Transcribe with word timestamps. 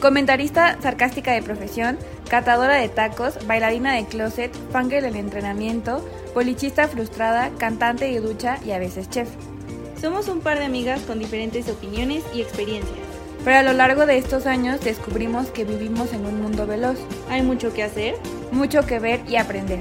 Comentarista 0.00 0.78
sarcástica 0.82 1.32
de 1.32 1.42
profesión, 1.42 1.98
catadora 2.28 2.76
de 2.76 2.88
tacos, 2.88 3.46
bailarina 3.46 3.94
de 3.94 4.04
closet, 4.06 4.52
fangirl 4.70 5.04
del 5.04 5.16
entrenamiento, 5.16 6.06
polichista 6.34 6.88
frustrada, 6.88 7.50
cantante 7.58 8.04
de 8.06 8.20
ducha 8.20 8.58
y 8.66 8.72
a 8.72 8.78
veces 8.78 9.08
chef. 9.08 9.28
Somos 10.00 10.28
un 10.28 10.40
par 10.40 10.58
de 10.58 10.66
amigas 10.66 11.00
con 11.02 11.18
diferentes 11.18 11.68
opiniones 11.68 12.22
y 12.34 12.42
experiencias. 12.42 12.98
Pero 13.44 13.58
a 13.58 13.62
lo 13.62 13.72
largo 13.72 14.06
de 14.06 14.18
estos 14.18 14.46
años 14.46 14.80
descubrimos 14.80 15.48
que 15.48 15.64
vivimos 15.64 16.12
en 16.12 16.26
un 16.26 16.42
mundo 16.42 16.66
veloz. 16.66 16.98
Hay 17.30 17.42
mucho 17.42 17.72
que 17.72 17.82
hacer, 17.82 18.16
mucho 18.52 18.86
que 18.86 18.98
ver 18.98 19.20
y 19.28 19.36
aprender. 19.36 19.80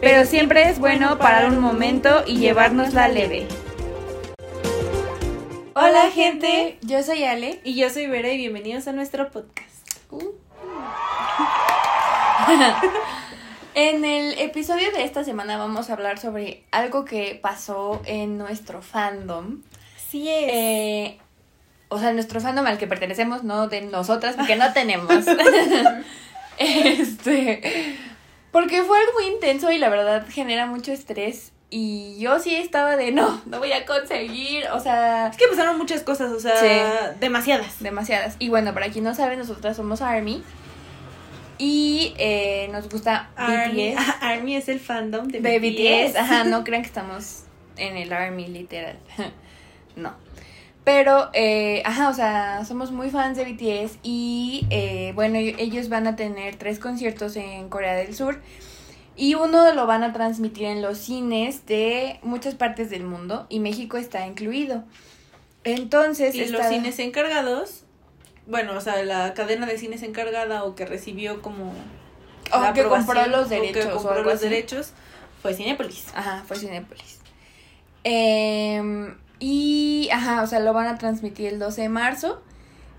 Pero 0.00 0.24
siempre 0.24 0.68
es 0.68 0.78
bueno 0.78 1.18
parar 1.18 1.48
un 1.48 1.58
momento 1.58 2.22
y 2.26 2.38
llevárnosla 2.38 3.08
leve. 3.08 3.48
Hola 5.80 6.10
gente, 6.10 6.76
yo 6.82 7.04
soy 7.04 7.22
Ale 7.22 7.60
y 7.62 7.76
yo 7.76 7.88
soy 7.88 8.08
Vera 8.08 8.32
y 8.32 8.36
bienvenidos 8.36 8.88
a 8.88 8.92
nuestro 8.92 9.30
podcast. 9.30 9.88
Uh. 10.10 10.32
en 13.74 14.04
el 14.04 14.36
episodio 14.40 14.90
de 14.90 15.04
esta 15.04 15.22
semana 15.22 15.56
vamos 15.56 15.88
a 15.88 15.92
hablar 15.92 16.18
sobre 16.18 16.64
algo 16.72 17.04
que 17.04 17.38
pasó 17.40 18.02
en 18.06 18.38
nuestro 18.38 18.82
fandom. 18.82 19.62
Sí 20.10 20.28
es. 20.28 20.52
Eh, 20.52 21.18
o 21.90 22.00
sea, 22.00 22.12
nuestro 22.12 22.40
fandom 22.40 22.66
al 22.66 22.78
que 22.78 22.88
pertenecemos, 22.88 23.44
no 23.44 23.68
de 23.68 23.82
nosotras, 23.82 24.34
porque 24.34 24.56
no 24.56 24.72
tenemos. 24.72 25.08
este. 26.58 27.96
Porque 28.50 28.82
fue 28.82 28.98
algo 28.98 29.12
muy 29.12 29.26
intenso 29.26 29.70
y 29.70 29.78
la 29.78 29.90
verdad 29.90 30.26
genera 30.28 30.66
mucho 30.66 30.90
estrés 30.90 31.52
y 31.70 32.18
yo 32.18 32.38
sí 32.38 32.54
estaba 32.54 32.96
de 32.96 33.12
no, 33.12 33.42
no 33.44 33.58
voy 33.58 33.72
a 33.72 33.84
conseguir, 33.84 34.64
o 34.72 34.80
sea... 34.80 35.28
Es 35.28 35.36
que 35.36 35.46
pasaron 35.48 35.76
muchas 35.76 36.02
cosas, 36.02 36.32
o 36.32 36.40
sea, 36.40 37.12
demasiadas. 37.20 37.80
Demasiadas. 37.80 38.36
Y 38.38 38.48
bueno, 38.48 38.72
para 38.72 38.88
quien 38.88 39.04
no 39.04 39.14
sabe, 39.14 39.36
nosotras 39.36 39.76
somos 39.76 40.00
ARMY. 40.00 40.42
Y 41.58 42.14
eh, 42.18 42.68
nos 42.72 42.88
gusta 42.88 43.30
Army. 43.36 43.94
BTS. 43.94 44.06
Army 44.22 44.56
es 44.56 44.68
el 44.68 44.80
fandom 44.80 45.28
de, 45.28 45.40
BTS. 45.40 46.16
Ajá, 46.16 46.44
no 46.44 46.64
crean 46.64 46.82
que 46.82 46.88
estamos 46.88 47.42
en 47.76 47.96
el 47.96 48.12
Army 48.12 48.46
literal. 48.46 48.96
no. 49.96 50.14
Pero, 50.84 51.28
eh, 51.34 51.82
ajá, 51.84 52.08
o 52.08 52.14
sea, 52.14 52.64
somos 52.64 52.92
muy 52.92 53.10
fans 53.10 53.36
de 53.36 53.44
BTS 53.44 53.98
y, 54.02 54.66
eh, 54.70 55.12
bueno, 55.14 55.36
ellos 55.36 55.90
van 55.90 56.06
a 56.06 56.16
tener 56.16 56.56
tres 56.56 56.78
conciertos 56.78 57.36
en 57.36 57.68
Corea 57.68 57.94
del 57.94 58.14
Sur. 58.14 58.40
Y 59.18 59.34
uno 59.34 59.74
lo 59.74 59.86
van 59.88 60.04
a 60.04 60.12
transmitir 60.12 60.66
en 60.66 60.80
los 60.80 60.96
cines 60.96 61.66
de 61.66 62.20
muchas 62.22 62.54
partes 62.54 62.88
del 62.88 63.02
mundo 63.02 63.46
y 63.48 63.58
México 63.58 63.96
está 63.96 64.24
incluido. 64.24 64.84
Entonces, 65.64 66.36
y 66.36 66.46
los 66.46 66.64
cines 66.66 67.00
encargados, 67.00 67.82
bueno, 68.46 68.74
o 68.76 68.80
sea, 68.80 69.02
la 69.02 69.34
cadena 69.34 69.66
de 69.66 69.76
cines 69.76 70.04
encargada 70.04 70.62
o 70.62 70.76
que 70.76 70.86
recibió 70.86 71.42
como 71.42 71.74
o 72.52 72.72
que 72.72 72.84
compró 72.84 73.26
los 73.26 73.48
derechos 73.48 73.86
o, 73.86 73.88
que 73.88 73.94
compró 73.94 74.22
los 74.22 74.40
derechos 74.40 74.92
fue 75.42 75.52
Cinépolis. 75.52 76.06
Ajá, 76.14 76.44
fue 76.46 76.56
Cinépolis. 76.56 77.18
Eh, 78.04 79.12
y, 79.40 80.08
ajá, 80.12 80.42
o 80.42 80.46
sea, 80.46 80.60
lo 80.60 80.72
van 80.72 80.86
a 80.86 80.96
transmitir 80.96 81.48
el 81.48 81.58
12 81.58 81.82
de 81.82 81.88
marzo. 81.88 82.40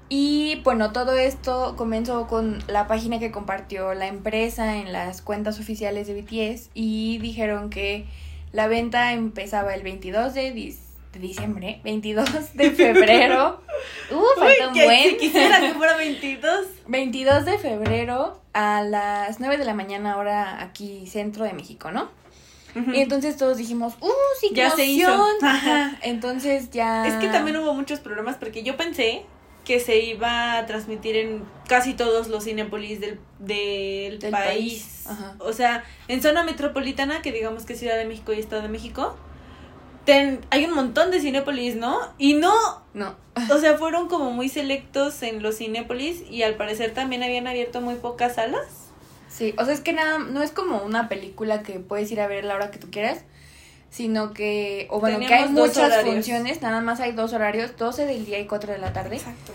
Y 0.09 0.59
bueno, 0.64 0.92
todo 0.92 1.16
esto 1.16 1.75
comenzó 1.78 2.28
con 2.28 2.64
la 2.68 2.88
página 2.88 3.20
que 3.20 3.31
compartió 3.31 3.94
la 3.94 4.08
empresa 4.08 4.78
en 4.78 4.92
las 4.92 5.22
cuentas 5.22 5.59
oficiales 5.59 6.08
de 6.08 6.20
BTS 6.20 6.72
y 6.74 7.20
dijeron 7.20 7.70
que 7.70 8.08
la 8.52 8.68
venta 8.68 9.14
empezaba 9.14 9.75
el 9.75 9.84
22 9.84 10.34
de, 10.34 10.75
diciembre, 11.14 11.80
22 11.84 12.56
de 12.56 12.72
febrero. 12.72 13.62
Uh, 14.09 14.40
falta 14.40 14.70
un 14.70 14.74
buen. 14.74 15.09
Si 15.12 15.18
quisiera 15.18 15.59
que 15.59 15.75
fuera 15.75 15.96
22. 15.97 16.66
22 16.88 17.46
de 17.46 17.58
febrero 17.59 18.41
a 18.53 18.81
las 18.81 19.40
9 19.40 19.58
de 19.58 19.66
la 19.66 19.76
mañana 19.76 20.18
hora 20.18 20.64
aquí 20.64 21.06
centro 21.06 21.46
de 21.46 21.53
México, 21.53 21.91
¿no? 21.91 22.09
Y 22.94 23.00
entonces 23.00 23.36
todos 23.36 23.58
dijimos, 23.58 23.96
¡uh, 24.00 24.09
sí, 24.40 24.50
qué 24.50 24.62
ya 24.62 24.70
se 24.70 24.86
hizo. 24.86 25.26
Entonces 26.03 26.70
ya. 26.70 27.08
Es 27.08 27.16
que 27.16 27.28
también 27.28 27.58
hubo 27.58 27.74
muchos 27.74 28.00
problemas 28.00 28.38
porque 28.38 28.62
yo 28.62 28.78
pensé 28.78 29.26
que 29.69 29.80
se 29.80 30.00
iba 30.00 30.57
a 30.57 30.66
transmitir 30.66 31.16
en 31.16 31.44
casi 31.68 31.94
todos 31.94 32.28
los 32.28 32.46
Cinepolis 32.46 33.00
del, 33.00 33.19
del, 33.38 34.18
país. 34.31 35.06
O 35.38 35.53
sea, 35.53 35.84
en 36.07 36.24
zona 36.24 36.44
metropolitana, 36.44 37.22
que 37.22 37.31
digamos 37.31 37.68
que 37.68 37.75
Ciudad 37.75 37.96
de 37.96 38.06
México 38.06 38.34
y 38.34 38.40
Estado 38.40 38.63
de 38.63 38.68
México, 38.68 39.16
ten, 40.06 40.41
hay 40.50 40.66
un 40.66 40.74
montón 40.74 41.12
de 41.12 41.22
Cinepolis, 41.22 41.75
¿no? 41.75 42.00
Y 42.18 42.34
no. 42.34 42.52
No. 42.96 43.16
o 43.52 43.59
sea, 43.59 43.78
fueron 43.78 44.08
como 44.08 44.31
muy 44.31 44.50
selectos 44.50 45.22
en 45.22 45.44
los 45.44 45.58
Cinepolis 45.58 46.24
y 46.28 46.41
al 46.41 46.56
parecer 46.56 46.96
también 46.96 47.22
habían 47.22 47.46
abierto 47.46 47.79
muy 47.79 47.94
pocas 47.94 48.34
salas. 48.38 48.88
Sí, 49.28 49.53
o 49.59 49.66
sea, 49.66 49.75
es 49.75 49.81
que 49.81 49.94
nada, 49.94 50.18
no 50.18 50.41
es 50.41 50.50
como 50.50 50.81
una 50.81 51.09
película 51.09 51.62
que 51.62 51.74
puedes 51.74 52.12
ir 52.12 52.22
a 52.22 52.28
ver 52.28 52.44
a 52.46 52.47
la 52.47 52.56
hora 52.56 52.72
que 52.72 52.79
tú 52.79 52.90
quieras 52.90 53.24
sino 53.89 54.33
que, 54.33 54.88
o 54.89 55.00
bueno, 55.00 55.19
que 55.19 55.33
hay 55.33 55.50
muchas 55.50 56.03
funciones, 56.03 56.61
nada 56.61 56.81
más 56.81 57.00
hay 57.00 57.11
dos 57.11 57.33
horarios, 57.33 57.75
12 57.77 58.05
del 58.05 58.25
día 58.25 58.39
y 58.39 58.45
4 58.45 58.73
de 58.73 58.79
la 58.79 58.94
tarde. 58.94 59.17
Exacto. 59.17 59.53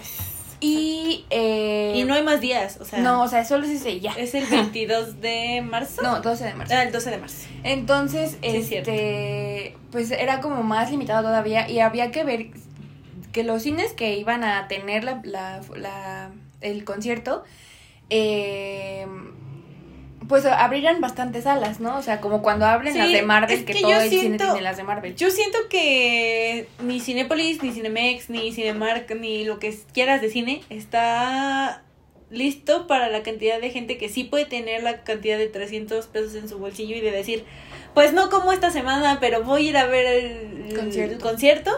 Y, 0.61 1.27
eh, 1.31 1.93
y 1.95 2.05
no 2.05 2.15
hay 2.15 2.23
más 2.23 2.41
días, 2.41 2.79
o 2.81 2.85
sea. 2.85 3.01
No, 3.01 3.23
o 3.23 3.29
sea, 3.29 3.45
solo 3.45 3.65
es 3.65 3.71
ese 3.73 4.01
ya. 4.01 4.13
¿Es 4.13 4.35
el 4.35 4.47
22 4.47 5.21
de 5.21 5.61
marzo? 5.61 6.03
No, 6.03 6.21
12 6.21 6.45
de 6.45 6.55
marzo. 6.55 6.75
Ah, 6.75 6.83
el 6.85 6.93
12 6.93 7.11
de 7.11 7.19
marzo. 7.19 7.49
Entonces, 7.65 8.39
este, 8.41 9.77
pues 9.91 10.11
era 10.11 10.41
como 10.41 10.63
más 10.63 10.91
limitado 10.91 11.23
todavía 11.23 11.69
y 11.69 11.81
había 11.81 12.11
que 12.11 12.25
ver 12.25 12.47
que 13.33 13.45
los 13.45 13.63
cines 13.63 13.93
que 13.93 14.17
iban 14.17 14.43
a 14.43 14.67
tener 14.69 15.05
la, 15.05 15.21
la, 15.25 15.61
la 15.77 16.31
el 16.63 16.85
concierto, 16.85 17.45
eh, 18.09 19.07
pues 20.29 20.47
abrirán 20.47 21.01
bastantes 21.01 21.45
salas, 21.45 21.81
¿no? 21.81 21.99
O 21.99 22.03
sea, 22.03 22.21
como 22.21 22.43
cuando 22.43 22.67
abren 22.67 22.97
las 22.97 23.11
de 23.11 23.23
Marvel, 23.23 23.65
que, 23.65 23.75
todo 23.75 23.93
el 23.93 24.09
cine 24.09 24.39
tiene 24.39 24.61
las 24.63 24.77
de 24.77 24.83
Marvel. 24.83 25.15
Yo 25.17 25.31
siento 25.31 25.59
que 25.69 26.69
ni 26.83 27.01
Cinepolis, 27.01 27.63
ni 27.63 27.73
Cinemex, 27.73 28.31
ni 28.31 28.53
Cinemark, 28.53 29.15
ni 29.17 29.45
lo 29.45 29.59
que 29.59 29.77
quieras 29.93 30.21
de 30.21 30.31
cine 30.31 30.63
está 30.71 31.83
listo 32.31 32.87
para 32.87 33.09
la 33.09 33.23
cantidad 33.23 33.61
de 33.61 33.71
gente 33.71 33.99
que 33.99 34.09
sí 34.09 34.25
puede 34.25 34.45
tener 34.45 34.83
la 34.83 35.05
cantidad 35.05 35.39
de 35.39 35.49
300 35.49 36.07
pesos 36.07 36.35
en 36.35 36.49
su 36.49 36.59
bolsillo 36.59 36.97
y 36.97 37.01
de 37.01 37.11
decir, 37.11 37.45
pues 37.93 38.13
no 38.13 38.31
como 38.31 38.53
esta 38.53 38.71
semana, 38.71 39.19
pero 39.21 39.43
voy 39.43 39.67
a 39.67 39.71
ir 39.71 39.77
a 39.77 39.87
ver 39.87 40.07
el 40.07 41.19
concierto. 41.21 41.73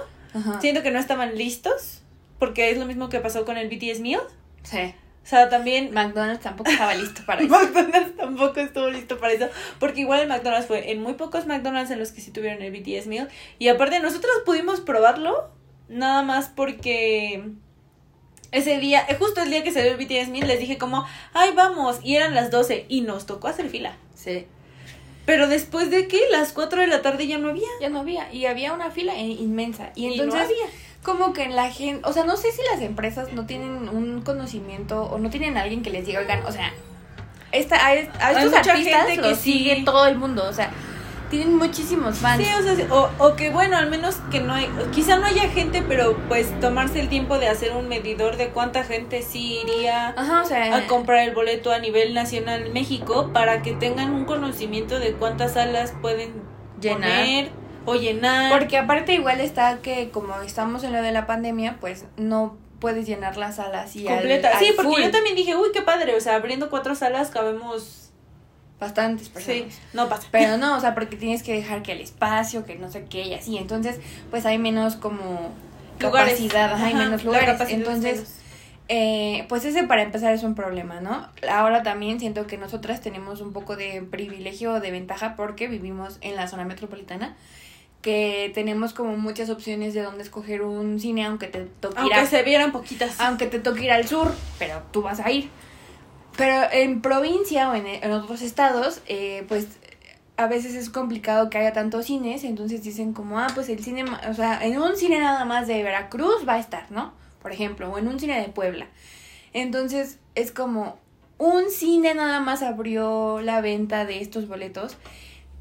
Siento 0.60 0.82
que 0.82 0.90
no 0.90 0.98
estaban 0.98 1.36
listos, 1.36 2.02
porque 2.38 2.70
es 2.70 2.78
lo 2.78 2.84
mismo 2.84 3.08
que 3.08 3.20
pasó 3.20 3.44
con 3.44 3.56
el 3.56 3.68
BTS 3.68 4.00
Meal. 4.00 4.20
Sí. 4.62 4.94
O 5.26 5.28
sea, 5.28 5.48
también... 5.48 5.92
McDonald's 5.92 6.40
tampoco 6.40 6.70
estaba 6.70 6.94
listo 6.94 7.22
para 7.26 7.42
eso. 7.42 7.50
McDonald's 7.50 8.16
tampoco 8.16 8.60
estuvo 8.60 8.88
listo 8.90 9.18
para 9.18 9.32
eso. 9.32 9.48
Porque 9.80 10.02
igual 10.02 10.20
el 10.20 10.28
McDonald's 10.28 10.68
fue 10.68 10.92
en 10.92 11.02
muy 11.02 11.14
pocos 11.14 11.46
McDonald's 11.46 11.90
en 11.90 11.98
los 11.98 12.12
que 12.12 12.20
sí 12.20 12.30
tuvieron 12.30 12.62
el 12.62 12.70
BTS 12.70 13.08
Meal. 13.08 13.28
Y 13.58 13.66
aparte 13.66 13.98
nosotros 13.98 14.30
pudimos 14.44 14.80
probarlo. 14.80 15.50
Nada 15.88 16.22
más 16.22 16.48
porque 16.48 17.42
ese 18.52 18.78
día, 18.78 19.04
eh, 19.08 19.16
justo 19.18 19.42
el 19.42 19.50
día 19.50 19.64
que 19.64 19.72
salió 19.72 19.90
el 19.90 19.96
BTS 19.96 20.28
Meal, 20.28 20.46
les 20.46 20.60
dije 20.60 20.78
como, 20.78 21.04
ay, 21.32 21.50
vamos. 21.56 21.98
Y 22.04 22.14
eran 22.14 22.32
las 22.32 22.52
12 22.52 22.86
y 22.88 23.00
nos 23.00 23.26
tocó 23.26 23.48
hacer 23.48 23.68
fila. 23.68 23.96
Sí. 24.14 24.46
Pero 25.24 25.48
después 25.48 25.90
de 25.90 26.06
que 26.06 26.20
las 26.30 26.52
4 26.52 26.82
de 26.82 26.86
la 26.86 27.02
tarde 27.02 27.26
ya 27.26 27.38
no 27.38 27.48
había. 27.48 27.66
Ya 27.80 27.88
no 27.88 27.98
había. 27.98 28.32
Y 28.32 28.46
había 28.46 28.72
una 28.72 28.92
fila 28.92 29.18
inmensa. 29.18 29.90
Y 29.96 30.06
entonces... 30.06 30.34
no 30.34 30.40
había 30.40 30.66
como 31.06 31.32
que 31.32 31.48
la 31.48 31.70
gente, 31.70 32.02
o 32.04 32.12
sea, 32.12 32.24
no 32.24 32.36
sé 32.36 32.50
si 32.50 32.60
las 32.72 32.82
empresas 32.82 33.32
no 33.32 33.46
tienen 33.46 33.88
un 33.88 34.22
conocimiento 34.22 35.04
o 35.04 35.20
no 35.20 35.30
tienen 35.30 35.56
a 35.56 35.62
alguien 35.62 35.84
que 35.84 35.90
les 35.90 36.04
diga, 36.04 36.18
oigan, 36.18 36.44
o 36.44 36.50
sea, 36.50 36.72
esta, 37.52 37.76
a, 37.86 37.94
estos 37.94 38.52
artistas 38.52 39.06
que 39.16 39.36
sigue 39.36 39.84
todo 39.84 40.08
el 40.08 40.18
mundo, 40.18 40.44
o 40.48 40.52
sea, 40.52 40.72
tienen 41.30 41.54
muchísimos 41.54 42.18
fans. 42.18 42.42
Sí, 42.42 42.50
o 42.58 42.60
sea, 42.60 42.92
o, 42.92 43.10
o, 43.18 43.36
que 43.36 43.50
bueno, 43.50 43.76
al 43.76 43.88
menos 43.88 44.16
que 44.32 44.40
no 44.40 44.52
hay, 44.52 44.68
quizá 44.92 45.16
no 45.16 45.26
haya 45.26 45.48
gente, 45.48 45.80
pero 45.86 46.16
pues 46.26 46.58
tomarse 46.58 46.98
el 46.98 47.08
tiempo 47.08 47.38
de 47.38 47.46
hacer 47.46 47.76
un 47.76 47.86
medidor 47.86 48.36
de 48.36 48.48
cuánta 48.48 48.82
gente 48.82 49.22
sí 49.22 49.60
iría 49.64 50.08
a 50.08 50.86
comprar 50.88 51.20
el 51.20 51.36
boleto 51.36 51.72
a 51.72 51.78
nivel 51.78 52.14
nacional 52.14 52.66
en 52.66 52.72
México 52.72 53.30
para 53.32 53.62
que 53.62 53.74
tengan 53.74 54.12
un 54.12 54.24
conocimiento 54.24 54.98
de 54.98 55.12
cuántas 55.12 55.52
salas 55.52 55.94
pueden 56.02 56.32
llenar 56.80 57.46
o 57.86 57.94
llenar. 57.94 58.52
Porque 58.52 58.76
aparte 58.76 59.14
igual 59.14 59.40
está 59.40 59.78
que 59.78 60.10
como 60.10 60.34
estamos 60.42 60.84
en 60.84 60.92
lo 60.92 61.02
de 61.02 61.12
la 61.12 61.26
pandemia, 61.26 61.78
pues 61.80 62.04
no 62.16 62.56
puedes 62.80 63.06
llenar 63.06 63.36
las 63.36 63.56
salas 63.56 63.96
y 63.96 64.04
completa. 64.04 64.58
sí, 64.58 64.72
porque 64.76 65.04
yo 65.04 65.10
también 65.10 65.34
dije, 65.34 65.56
uy, 65.56 65.70
qué 65.72 65.82
padre, 65.82 66.14
o 66.14 66.20
sea, 66.20 66.34
abriendo 66.34 66.68
cuatro 66.68 66.94
salas 66.94 67.30
cabemos 67.30 68.10
bastantes 68.78 69.28
personas. 69.28 69.72
Sí, 69.72 69.80
no 69.94 70.08
pasa. 70.08 70.28
Pero 70.30 70.56
no, 70.58 70.76
o 70.76 70.80
sea, 70.80 70.94
porque 70.94 71.16
tienes 71.16 71.42
que 71.42 71.54
dejar 71.54 71.82
que 71.82 71.92
el 71.92 72.00
espacio, 72.00 72.64
que 72.64 72.76
no 72.76 72.90
sé 72.90 73.04
qué 73.04 73.22
y 73.22 73.34
así. 73.34 73.56
Entonces, 73.56 73.98
pues 74.30 74.44
hay 74.46 74.58
menos 74.58 74.96
como 74.96 75.52
Lugares. 76.00 76.34
capacidad, 76.34 76.72
ajá, 76.72 76.86
hay 76.86 76.94
menos 76.94 77.24
lugares. 77.24 77.60
Entonces, 77.70 78.40
eh, 78.88 79.46
pues 79.48 79.64
ese 79.64 79.82
para 79.84 80.02
empezar 80.02 80.32
es 80.32 80.42
un 80.42 80.54
problema, 80.54 81.00
¿no? 81.00 81.28
Ahora 81.50 81.82
también 81.82 82.20
siento 82.20 82.46
que 82.46 82.56
nosotras 82.56 83.00
tenemos 83.00 83.40
un 83.40 83.52
poco 83.52 83.76
de 83.76 84.02
privilegio 84.02 84.74
o 84.74 84.80
de 84.80 84.90
ventaja 84.90 85.34
porque 85.36 85.66
vivimos 85.66 86.18
en 86.20 86.36
la 86.36 86.46
zona 86.46 86.64
metropolitana, 86.64 87.36
que 88.06 88.52
tenemos 88.54 88.92
como 88.94 89.16
muchas 89.16 89.50
opciones 89.50 89.92
de 89.92 90.00
dónde 90.02 90.22
escoger 90.22 90.62
un 90.62 91.00
cine, 91.00 91.24
aunque 91.26 91.48
te 91.48 91.62
toque 91.62 91.94
ir 92.06 92.12
a- 92.12 92.18
Aunque 92.20 92.30
se 92.30 92.42
vieran 92.44 92.70
poquitas. 92.70 93.18
aunque 93.18 93.46
te 93.48 93.58
toque 93.58 93.82
ir 93.82 93.90
al 93.90 94.06
sur, 94.06 94.32
pero 94.60 94.80
tú 94.92 95.02
vas 95.02 95.18
a 95.18 95.28
ir. 95.32 95.50
Pero 96.36 96.68
en 96.70 97.00
provincia 97.02 97.68
o 97.68 97.74
en, 97.74 97.84
en 97.88 98.12
otros 98.12 98.42
estados, 98.42 99.00
eh, 99.08 99.44
pues 99.48 99.66
a 100.36 100.46
veces 100.46 100.74
es 100.76 100.88
complicado 100.88 101.50
que 101.50 101.58
haya 101.58 101.72
tantos 101.72 102.06
cines, 102.06 102.44
entonces 102.44 102.84
dicen 102.84 103.12
como, 103.12 103.40
ah, 103.40 103.48
pues 103.54 103.68
el 103.70 103.82
cine, 103.82 104.04
o 104.30 104.34
sea, 104.34 104.64
en 104.64 104.78
un 104.80 104.96
cine 104.96 105.18
nada 105.18 105.44
más 105.44 105.66
de 105.66 105.82
Veracruz 105.82 106.46
va 106.48 106.54
a 106.54 106.58
estar, 106.60 106.86
¿no? 106.92 107.12
Por 107.42 107.50
ejemplo, 107.50 107.90
o 107.90 107.98
en 107.98 108.06
un 108.06 108.20
cine 108.20 108.40
de 108.40 108.48
Puebla. 108.50 108.86
Entonces 109.52 110.20
es 110.36 110.52
como, 110.52 110.98
un 111.38 111.70
cine 111.70 112.14
nada 112.14 112.38
más 112.38 112.62
abrió 112.62 113.40
la 113.40 113.60
venta 113.60 114.04
de 114.04 114.20
estos 114.20 114.46
boletos 114.46 114.96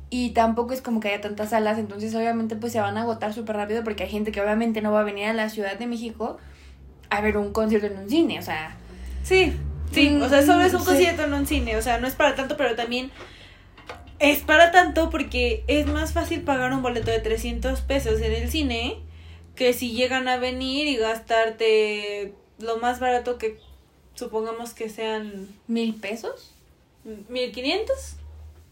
y 0.10 0.31
tampoco 0.31 0.74
es 0.74 0.81
como 0.81 1.00
que 1.00 1.10
haya 1.10 1.22
tantas 1.22 1.50
salas, 1.50 1.78
entonces 1.78 2.13
obviamente 2.16 2.56
pues 2.56 2.72
se 2.74 2.80
van 2.80 2.98
a 2.98 3.02
agotar 3.02 3.34
súper 3.34 3.56
rápido 3.56 3.84
porque 3.84 4.04
hay 4.04 4.10
gente 4.10 4.31
que 4.31 4.42
obviamente 4.42 4.81
no 4.81 4.92
va 4.92 5.02
a 5.02 5.04
venir 5.04 5.25
a 5.25 5.34
la 5.34 5.50
Ciudad 5.50 5.78
de 5.78 5.88
México 5.88 6.38
a 7.10 7.22
ver 7.22 7.38
un 7.38 7.52
concierto 7.52 7.88
en 7.88 7.98
un 7.98 8.10
cine, 8.10 8.40
o 8.40 8.42
sea, 8.42 8.75
Sí, 9.24 9.54
sí, 9.92 10.10
Mm, 10.12 10.22
o 10.22 10.30
sea, 10.30 10.46
solo 10.46 10.63
es 10.63 10.74
un 10.74 10.81
sí. 10.81 10.86
concierto 10.88 11.24
en 11.24 11.34
un 11.34 11.48
cine, 11.48 11.78
o 11.78 11.81
sea, 11.81 11.98
no 12.00 12.07
es 12.07 12.13
para 12.16 12.36
tanto, 12.36 12.57
pero 12.57 12.75
también 12.75 13.12
es 14.19 14.40
para 14.40 14.72
tanto 14.72 15.10
porque 15.10 15.63
es 15.68 15.88
más 15.88 16.13
fácil 16.13 16.42
pagar 16.42 16.72
un 16.74 16.81
boleto 16.81 17.12
de 17.12 17.19
300 17.19 17.81
pesos 17.81 18.22
en 18.22 18.31
el 18.31 18.50
cine 18.50 18.98
que 19.56 19.74
si 19.74 19.92
llegan 19.94 20.28
a 20.28 20.38
venir 20.38 20.88
y 20.88 20.98
gastarte 20.98 22.34
lo 22.60 22.78
más 22.78 23.00
barato 23.00 23.38
que 23.38 23.60
supongamos 24.13 24.74
que 24.74 24.90
sean 24.90 25.48
mil 25.68 25.96
pesos. 25.96 26.51
1500, 27.30 28.16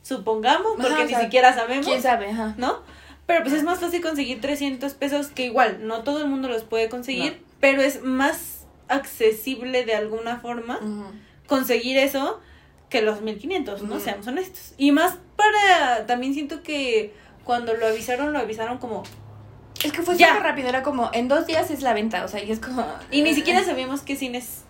supongamos, 0.04 0.74
porque 0.78 0.94
Ajá, 0.94 1.04
ni 1.06 1.10
sea, 1.10 1.22
siquiera 1.22 1.54
sabemos, 1.54 1.88
¿Quién 1.88 2.02
sabe? 2.02 2.30
Ajá. 2.30 2.54
¿no? 2.58 2.82
Pero 3.26 3.42
pues 3.42 3.54
es 3.56 3.64
más 3.64 3.80
fácil 3.80 4.02
conseguir 4.02 4.40
300 4.42 4.94
pesos 4.94 5.28
que 5.28 5.46
igual, 5.46 5.80
no 5.88 6.04
todo 6.04 6.20
el 6.20 6.28
mundo 6.28 6.48
los 6.50 6.64
puede 6.64 6.90
conseguir, 6.90 7.34
No. 7.42 7.48
pero 7.60 7.82
es 7.82 8.04
más 8.04 8.66
accesible 8.90 9.86
de 9.86 9.96
alguna 9.96 10.40
forma 10.40 10.80
conseguir 11.48 11.98
eso 11.98 12.40
que 12.90 13.02
los 13.02 13.22
1500, 13.22 13.82
¿no? 13.84 14.00
Seamos 14.00 14.28
honestos. 14.28 14.74
Y 14.78 14.92
más 14.92 15.18
para, 15.36 16.06
también 16.06 16.34
siento 16.36 16.62
que 16.62 17.14
cuando 17.44 17.74
lo 17.74 17.88
avisaron, 17.88 18.34
lo 18.34 18.40
avisaron 18.40 18.78
como... 18.78 19.04
Es 19.84 19.92
que 19.92 20.02
fue 20.04 20.14
súper 20.16 20.44
rápido, 20.44 20.70
era 20.70 20.84
como, 20.84 21.10
en 21.14 21.28
dos 21.28 21.48
días 21.48 21.72
es 21.72 21.82
la 21.82 21.94
venta, 21.94 22.24
o 22.24 22.28
sea, 22.28 22.42
y 22.44 22.52
es 22.52 22.60
como... 22.60 22.86
Y 23.10 23.22
ni 23.24 23.34
siquiera 23.34 23.64
sabíamos 23.64 24.02
qué 24.02 24.16
cines... 24.16 24.64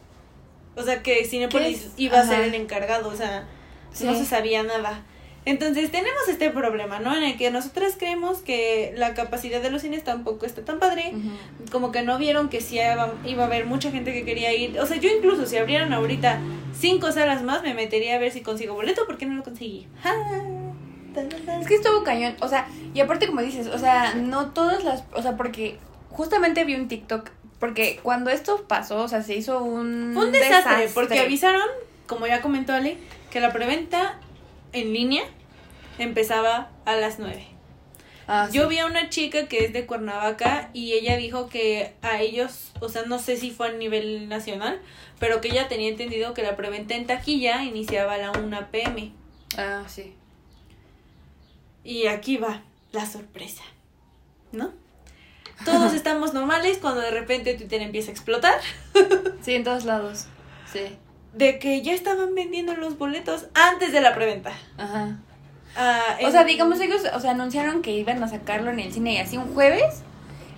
O 0.75 0.81
sea, 0.83 1.03
que 1.03 1.23
Cinepolis 1.25 1.89
iba 1.97 2.19
a 2.19 2.25
ser 2.25 2.41
el 2.41 2.55
encargado, 2.55 3.09
o 3.09 3.15
sea, 3.15 3.45
Sí. 3.91 4.05
no 4.05 4.15
se 4.15 4.25
sabía 4.25 4.63
nada. 4.63 5.03
Entonces 5.45 5.91
tenemos 5.91 6.21
este 6.29 6.49
problema, 6.51 6.99
¿no? 6.99 7.15
En 7.15 7.23
el 7.23 7.37
que 7.37 7.51
nosotras 7.51 7.95
creemos 7.97 8.39
que 8.39 8.93
la 8.95 9.13
capacidad 9.13 9.61
de 9.61 9.69
los 9.69 9.81
cines 9.81 10.03
tampoco 10.03 10.45
está 10.45 10.63
tan 10.63 10.79
padre. 10.79 11.13
Como 11.71 11.91
que 11.91 12.01
no 12.01 12.17
vieron 12.17 12.49
que 12.49 12.61
sí 12.61 12.75
iba, 12.75 13.43
a 13.43 13.45
haber 13.45 13.65
mucha 13.65 13.91
gente 13.91 14.13
que 14.13 14.23
quería 14.23 14.53
ir. 14.53 14.79
O 14.79 14.85
sea, 14.85 14.97
yo 14.97 15.09
incluso 15.09 15.45
si 15.45 15.57
abrieran 15.57 15.91
ahorita 15.91 16.39
cinco 16.77 17.11
salas 17.11 17.43
más, 17.43 17.61
me 17.61 17.73
metería 17.73 18.15
a 18.15 18.19
ver 18.19 18.31
si 18.31 18.41
consigo 18.41 18.73
boleto, 18.73 19.03
porque 19.05 19.25
no 19.25 19.35
lo 19.35 19.43
conseguí. 19.43 19.87
Ja. 20.01 20.13
Es 21.59 21.67
que 21.67 21.75
estuvo 21.75 22.03
cañón, 22.03 22.35
o 22.41 22.47
sea, 22.47 22.67
y 22.93 22.99
aparte 22.99 23.27
como 23.27 23.41
dices, 23.41 23.67
o 23.67 23.77
sea, 23.77 24.15
no 24.15 24.49
todas 24.49 24.83
las, 24.83 25.03
o 25.13 25.21
sea, 25.21 25.37
porque 25.37 25.77
justamente 26.09 26.63
vi 26.63 26.73
un 26.73 26.87
TikTok, 26.87 27.29
porque 27.59 27.99
cuando 28.01 28.31
esto 28.31 28.65
pasó, 28.67 29.03
o 29.03 29.07
sea, 29.07 29.21
se 29.21 29.35
hizo 29.35 29.63
un... 29.63 30.11
Fue 30.15 30.25
un 30.25 30.31
desastre, 30.31 30.89
porque 30.93 31.19
avisaron, 31.19 31.67
como 32.07 32.25
ya 32.25 32.41
comentó 32.41 32.73
Ale, 32.73 32.97
que 33.29 33.39
la 33.39 33.53
preventa 33.53 34.17
en 34.73 34.93
línea 34.93 35.23
empezaba 35.97 36.69
a 36.85 36.95
las 36.95 37.19
9. 37.19 37.47
Ah, 38.27 38.47
sí. 38.49 38.57
Yo 38.57 38.67
vi 38.67 38.79
a 38.79 38.85
una 38.85 39.09
chica 39.09 39.47
que 39.47 39.65
es 39.65 39.73
de 39.73 39.85
Cuernavaca 39.85 40.69
y 40.73 40.93
ella 40.93 41.17
dijo 41.17 41.49
que 41.49 41.93
a 42.01 42.21
ellos, 42.21 42.71
o 42.79 42.89
sea, 42.89 43.03
no 43.03 43.19
sé 43.19 43.37
si 43.37 43.51
fue 43.51 43.69
a 43.69 43.71
nivel 43.73 44.29
nacional, 44.29 44.81
pero 45.19 45.41
que 45.41 45.49
ella 45.49 45.67
tenía 45.67 45.89
entendido 45.89 46.33
que 46.33 46.41
la 46.41 46.55
preventa 46.55 46.95
en 46.95 47.05
taquilla 47.05 47.63
iniciaba 47.63 48.13
a 48.13 48.17
la 48.17 48.31
1 48.31 48.71
pm. 48.71 49.11
Ah, 49.57 49.83
sí. 49.87 50.15
Y 51.83 52.07
aquí 52.07 52.37
va 52.37 52.63
la 52.91 53.05
sorpresa, 53.05 53.63
¿no? 54.51 54.71
Todos 55.65 55.93
estamos 55.95 56.33
normales 56.33 56.77
cuando 56.77 57.01
de 57.01 57.11
repente 57.11 57.53
Twitter 57.55 57.81
empieza 57.81 58.09
a 58.09 58.13
explotar 58.13 58.59
Sí, 59.41 59.55
en 59.55 59.63
todos 59.63 59.83
lados. 59.83 60.27
Sí. 60.71 60.97
De 61.33 61.59
que 61.59 61.81
ya 61.81 61.93
estaban 61.93 62.35
vendiendo 62.35 62.75
los 62.75 62.97
boletos 62.97 63.47
antes 63.53 63.91
de 63.91 64.01
la 64.01 64.13
preventa. 64.13 64.51
Ajá. 64.77 65.17
Ah, 65.75 66.17
O 66.23 66.29
sea, 66.29 66.43
digamos, 66.43 66.79
ellos, 66.79 67.01
o 67.13 67.19
sea, 67.19 67.31
anunciaron 67.31 67.81
que 67.81 67.91
iban 67.91 68.21
a 68.23 68.27
sacarlo 68.27 68.69
en 68.69 68.79
el 68.79 68.93
cine 68.93 69.13
y 69.13 69.17
así 69.17 69.37
un 69.37 69.53
jueves. 69.53 70.03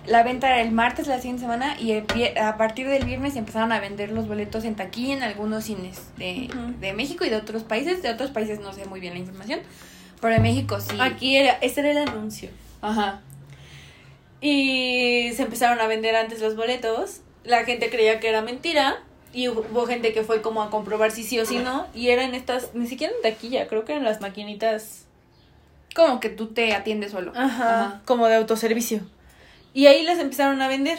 La 0.06 0.22
venta 0.22 0.48
era 0.48 0.60
el 0.60 0.70
martes 0.70 1.08
la 1.08 1.16
siguiente 1.16 1.42
semana 1.42 1.80
y 1.80 1.90
el 1.92 2.04
a 2.38 2.56
partir 2.56 2.86
del 2.86 3.04
viernes 3.04 3.34
empezaron 3.34 3.72
a 3.72 3.80
vender 3.80 4.12
los 4.12 4.28
boletos 4.28 4.64
en 4.64 4.76
taquilla 4.76 5.14
en 5.14 5.22
algunos 5.24 5.64
cines 5.64 6.00
de, 6.16 6.48
de 6.78 6.92
México 6.92 7.24
y 7.24 7.28
de 7.30 7.36
otros 7.36 7.64
países. 7.64 8.02
De 8.02 8.10
otros 8.10 8.30
países 8.30 8.60
no 8.60 8.72
sé 8.72 8.84
muy 8.84 9.00
bien 9.00 9.14
la 9.14 9.18
información, 9.18 9.60
pero 10.20 10.34
de 10.34 10.40
México 10.40 10.78
sí. 10.80 10.96
Aquí 11.00 11.36
era, 11.36 11.52
ese 11.60 11.80
era 11.80 11.90
el 11.90 11.98
anuncio. 12.08 12.50
Ajá. 12.82 13.20
Y 14.40 15.32
se 15.34 15.42
empezaron 15.42 15.80
a 15.80 15.88
vender 15.88 16.14
antes 16.14 16.40
los 16.40 16.54
boletos. 16.54 17.22
La 17.42 17.64
gente 17.64 17.90
creía 17.90 18.20
que 18.20 18.28
era 18.28 18.42
mentira. 18.42 19.02
Y 19.32 19.48
hubo 19.48 19.86
gente 19.86 20.12
que 20.12 20.22
fue 20.22 20.40
como 20.40 20.62
a 20.62 20.70
comprobar 20.70 21.10
si 21.10 21.22
sí 21.22 21.38
o 21.38 21.44
si 21.46 21.58
no. 21.58 21.86
Y 21.94 22.08
eran 22.08 22.34
estas, 22.34 22.74
ni 22.74 22.86
siquiera 22.86 23.12
en 23.14 23.22
taquilla, 23.22 23.66
creo 23.68 23.84
que 23.84 23.92
eran 23.92 24.04
las 24.04 24.20
maquinitas. 24.20 25.06
Como 25.94 26.20
que 26.20 26.28
tú 26.28 26.48
te 26.48 26.74
atiendes 26.74 27.12
solo. 27.12 27.32
Ajá. 27.34 28.02
Como 28.04 28.26
de 28.28 28.36
autoservicio. 28.36 29.00
Y 29.74 29.86
ahí 29.86 30.04
les 30.04 30.18
empezaron 30.18 30.62
a 30.62 30.68
vender. 30.68 30.98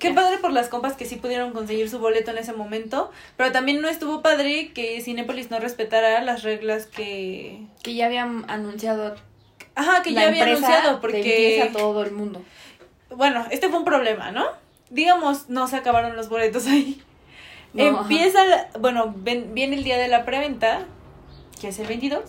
Qué 0.00 0.12
padre 0.12 0.38
por 0.38 0.50
las 0.50 0.68
compas 0.68 0.94
que 0.94 1.04
sí 1.04 1.16
pudieron 1.16 1.52
conseguir 1.52 1.90
su 1.90 1.98
boleto 1.98 2.30
en 2.30 2.38
ese 2.38 2.54
momento. 2.54 3.10
Pero 3.36 3.52
también 3.52 3.82
no 3.82 3.88
estuvo 3.88 4.22
padre 4.22 4.72
que 4.72 5.00
Cinépolis 5.02 5.50
no 5.50 5.60
respetara 5.60 6.22
las 6.24 6.42
reglas 6.42 6.86
que. 6.86 7.66
Que 7.82 7.94
ya 7.94 8.06
habían 8.06 8.44
anunciado 8.48 9.14
Ajá, 9.74 10.02
que 10.02 10.10
la 10.10 10.22
ya 10.22 10.28
había 10.28 10.44
anunciado. 10.44 11.00
Porque. 11.00 11.62
A 11.62 11.72
todo 11.72 12.02
el 12.02 12.12
mundo. 12.12 12.42
Bueno, 13.14 13.46
este 13.50 13.68
fue 13.68 13.78
un 13.78 13.84
problema, 13.84 14.32
¿no? 14.32 14.46
Digamos, 14.88 15.48
no 15.48 15.68
se 15.68 15.76
acabaron 15.76 16.16
los 16.16 16.28
boletos 16.28 16.66
ahí. 16.66 17.02
No, 17.72 17.84
Empieza, 18.02 18.44
la- 18.46 18.68
bueno, 18.80 19.14
ven- 19.16 19.54
viene 19.54 19.76
el 19.76 19.84
día 19.84 19.96
de 19.98 20.08
la 20.08 20.24
preventa, 20.24 20.86
que 21.60 21.68
es 21.68 21.78
el 21.78 21.86
22. 21.86 22.22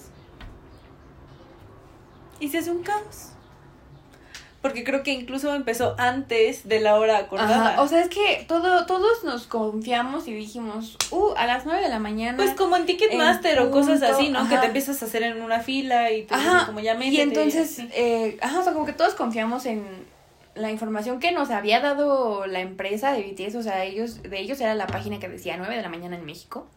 Y 2.39 2.49
se 2.49 2.59
hace 2.59 2.71
un 2.71 2.83
caos. 2.83 3.27
Porque 4.61 4.83
creo 4.83 5.01
que 5.01 5.11
incluso 5.11 5.55
empezó 5.55 5.95
antes 5.97 6.67
de 6.67 6.79
la 6.81 6.95
hora 6.99 7.17
acordada. 7.17 7.69
Ajá, 7.71 7.81
o 7.81 7.87
sea, 7.87 8.01
es 8.01 8.09
que 8.09 8.45
todo, 8.47 8.85
todos 8.85 9.23
nos 9.23 9.47
confiamos 9.47 10.27
y 10.27 10.33
dijimos, 10.35 10.97
uh, 11.09 11.33
a 11.35 11.47
las 11.47 11.65
9 11.65 11.81
de 11.81 11.89
la 11.89 11.97
mañana. 11.97 12.37
pues 12.37 12.51
como 12.53 12.75
en 12.75 12.85
Ticketmaster 12.85 13.59
o 13.59 13.71
cosas 13.71 14.03
así, 14.03 14.29
¿no? 14.29 14.47
Que 14.47 14.57
te 14.57 14.67
empiezas 14.67 15.01
a 15.01 15.05
hacer 15.05 15.23
en 15.23 15.41
una 15.41 15.61
fila 15.61 16.11
y 16.11 16.27
Ajá, 16.29 16.67
como 16.67 16.79
ya 16.79 16.93
y 16.93 16.97
métete, 16.97 17.21
entonces, 17.23 17.79
así. 17.79 17.89
eh, 17.93 18.37
ajá, 18.41 18.59
o 18.59 18.63
sea, 18.63 18.73
como 18.73 18.85
que 18.85 18.93
todos 18.93 19.15
confiamos 19.15 19.65
en 19.65 19.83
la 20.55 20.71
información 20.71 21.19
que 21.19 21.31
nos 21.31 21.49
había 21.49 21.79
dado 21.79 22.45
la 22.45 22.59
empresa 22.59 23.13
de 23.13 23.23
BTS, 23.23 23.55
o 23.55 23.63
sea, 23.63 23.83
ellos, 23.85 24.21
de 24.23 24.39
ellos 24.39 24.59
era 24.61 24.75
la 24.75 24.87
página 24.87 25.19
que 25.19 25.29
decía 25.29 25.55
9 25.57 25.75
de 25.75 25.81
la 25.81 25.89
mañana 25.89 26.15
en 26.17 26.25
México. 26.25 26.67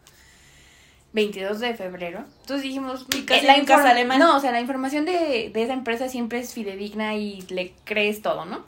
22 1.13 1.59
de 1.61 1.73
febrero. 1.75 2.25
Entonces 2.41 2.61
dijimos, 2.63 3.05
Y 3.15 3.21
casi 3.23 3.45
eh, 3.45 3.47
la 3.47 3.57
nunca 3.57 3.77
inform- 3.77 3.83
sale 3.83 4.03
mal. 4.05 4.19
No, 4.19 4.35
o 4.35 4.39
sea, 4.41 4.51
la 4.51 4.59
información 4.59 5.05
de, 5.05 5.49
de 5.53 5.63
esa 5.63 5.71
empresa 5.73 6.09
siempre 6.09 6.39
es 6.39 6.53
fidedigna 6.53 7.15
y 7.15 7.41
le 7.49 7.73
crees 7.85 8.21
todo, 8.21 8.43
¿no? 8.45 8.65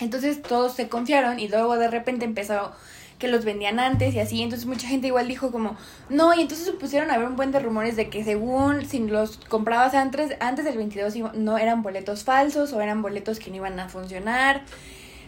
Entonces 0.00 0.42
todos 0.42 0.74
se 0.74 0.88
confiaron 0.88 1.38
y 1.40 1.48
luego 1.48 1.78
de 1.78 1.88
repente 1.88 2.24
empezó 2.26 2.72
que 3.18 3.28
los 3.28 3.44
vendían 3.44 3.78
antes 3.80 4.14
y 4.14 4.20
así, 4.20 4.42
entonces 4.42 4.66
mucha 4.66 4.86
gente 4.88 5.06
igual 5.06 5.28
dijo 5.28 5.50
como, 5.52 5.76
no, 6.08 6.34
y 6.34 6.40
entonces 6.42 6.66
se 6.66 6.72
pusieron 6.72 7.10
a 7.10 7.18
ver 7.18 7.28
un 7.28 7.36
buen 7.36 7.52
de 7.52 7.60
rumores 7.60 7.96
de 7.96 8.08
que 8.10 8.24
según 8.24 8.84
si 8.86 8.98
los 9.00 9.38
comprabas 9.48 9.94
antes, 9.94 10.32
antes 10.40 10.64
del 10.64 10.76
22 10.76 11.14
iba- 11.16 11.32
no 11.34 11.56
eran 11.58 11.82
boletos 11.82 12.24
falsos 12.24 12.72
o 12.72 12.80
eran 12.80 13.02
boletos 13.02 13.38
que 13.38 13.50
no 13.50 13.56
iban 13.56 13.78
a 13.80 13.88
funcionar. 13.88 14.62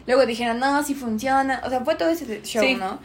Luego 0.07 0.25
dijeron, 0.27 0.59
no, 0.61 0.83
sí 0.85 0.95
funciona, 0.95 1.63
o 1.65 1.71
sea, 1.71 1.81
fue 1.81 1.95
todo 1.97 2.09
ese 2.11 2.41
show, 2.43 2.63
Sí. 2.63 2.75
¿no? 2.75 2.99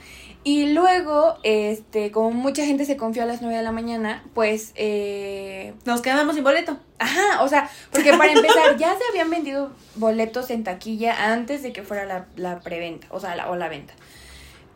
Y 0.44 0.74
luego, 0.74 1.38
este, 1.44 2.12
como 2.12 2.32
mucha 2.32 2.66
gente 2.66 2.86
se 2.86 2.98
confió 2.98 3.22
a 3.22 3.26
las 3.28 3.42
9 3.44 3.58
de 3.58 3.62
la 3.62 3.72
mañana, 3.72 4.24
pues, 4.34 4.72
eh, 4.76 5.74
Nos 5.86 6.02
quedamos 6.02 6.34
sin 6.34 6.44
boleto. 6.44 6.78
Ajá, 6.98 7.44
o 7.44 7.48
sea, 7.48 7.70
porque 7.92 8.12
para 8.14 8.32
empezar, 8.32 8.76
ya 8.78 8.90
se 8.96 9.04
habían 9.12 9.30
vendido 9.30 9.72
boletos 9.96 10.50
en 10.50 10.64
taquilla 10.64 11.32
antes 11.32 11.62
de 11.62 11.72
que 11.74 11.84
fuera 11.84 12.06
la, 12.06 12.26
la 12.38 12.60
preventa, 12.60 13.06
o 13.12 13.20
sea, 13.20 13.36
la, 13.36 13.52
o 13.52 13.56
la 13.56 13.70
venta. 13.70 13.94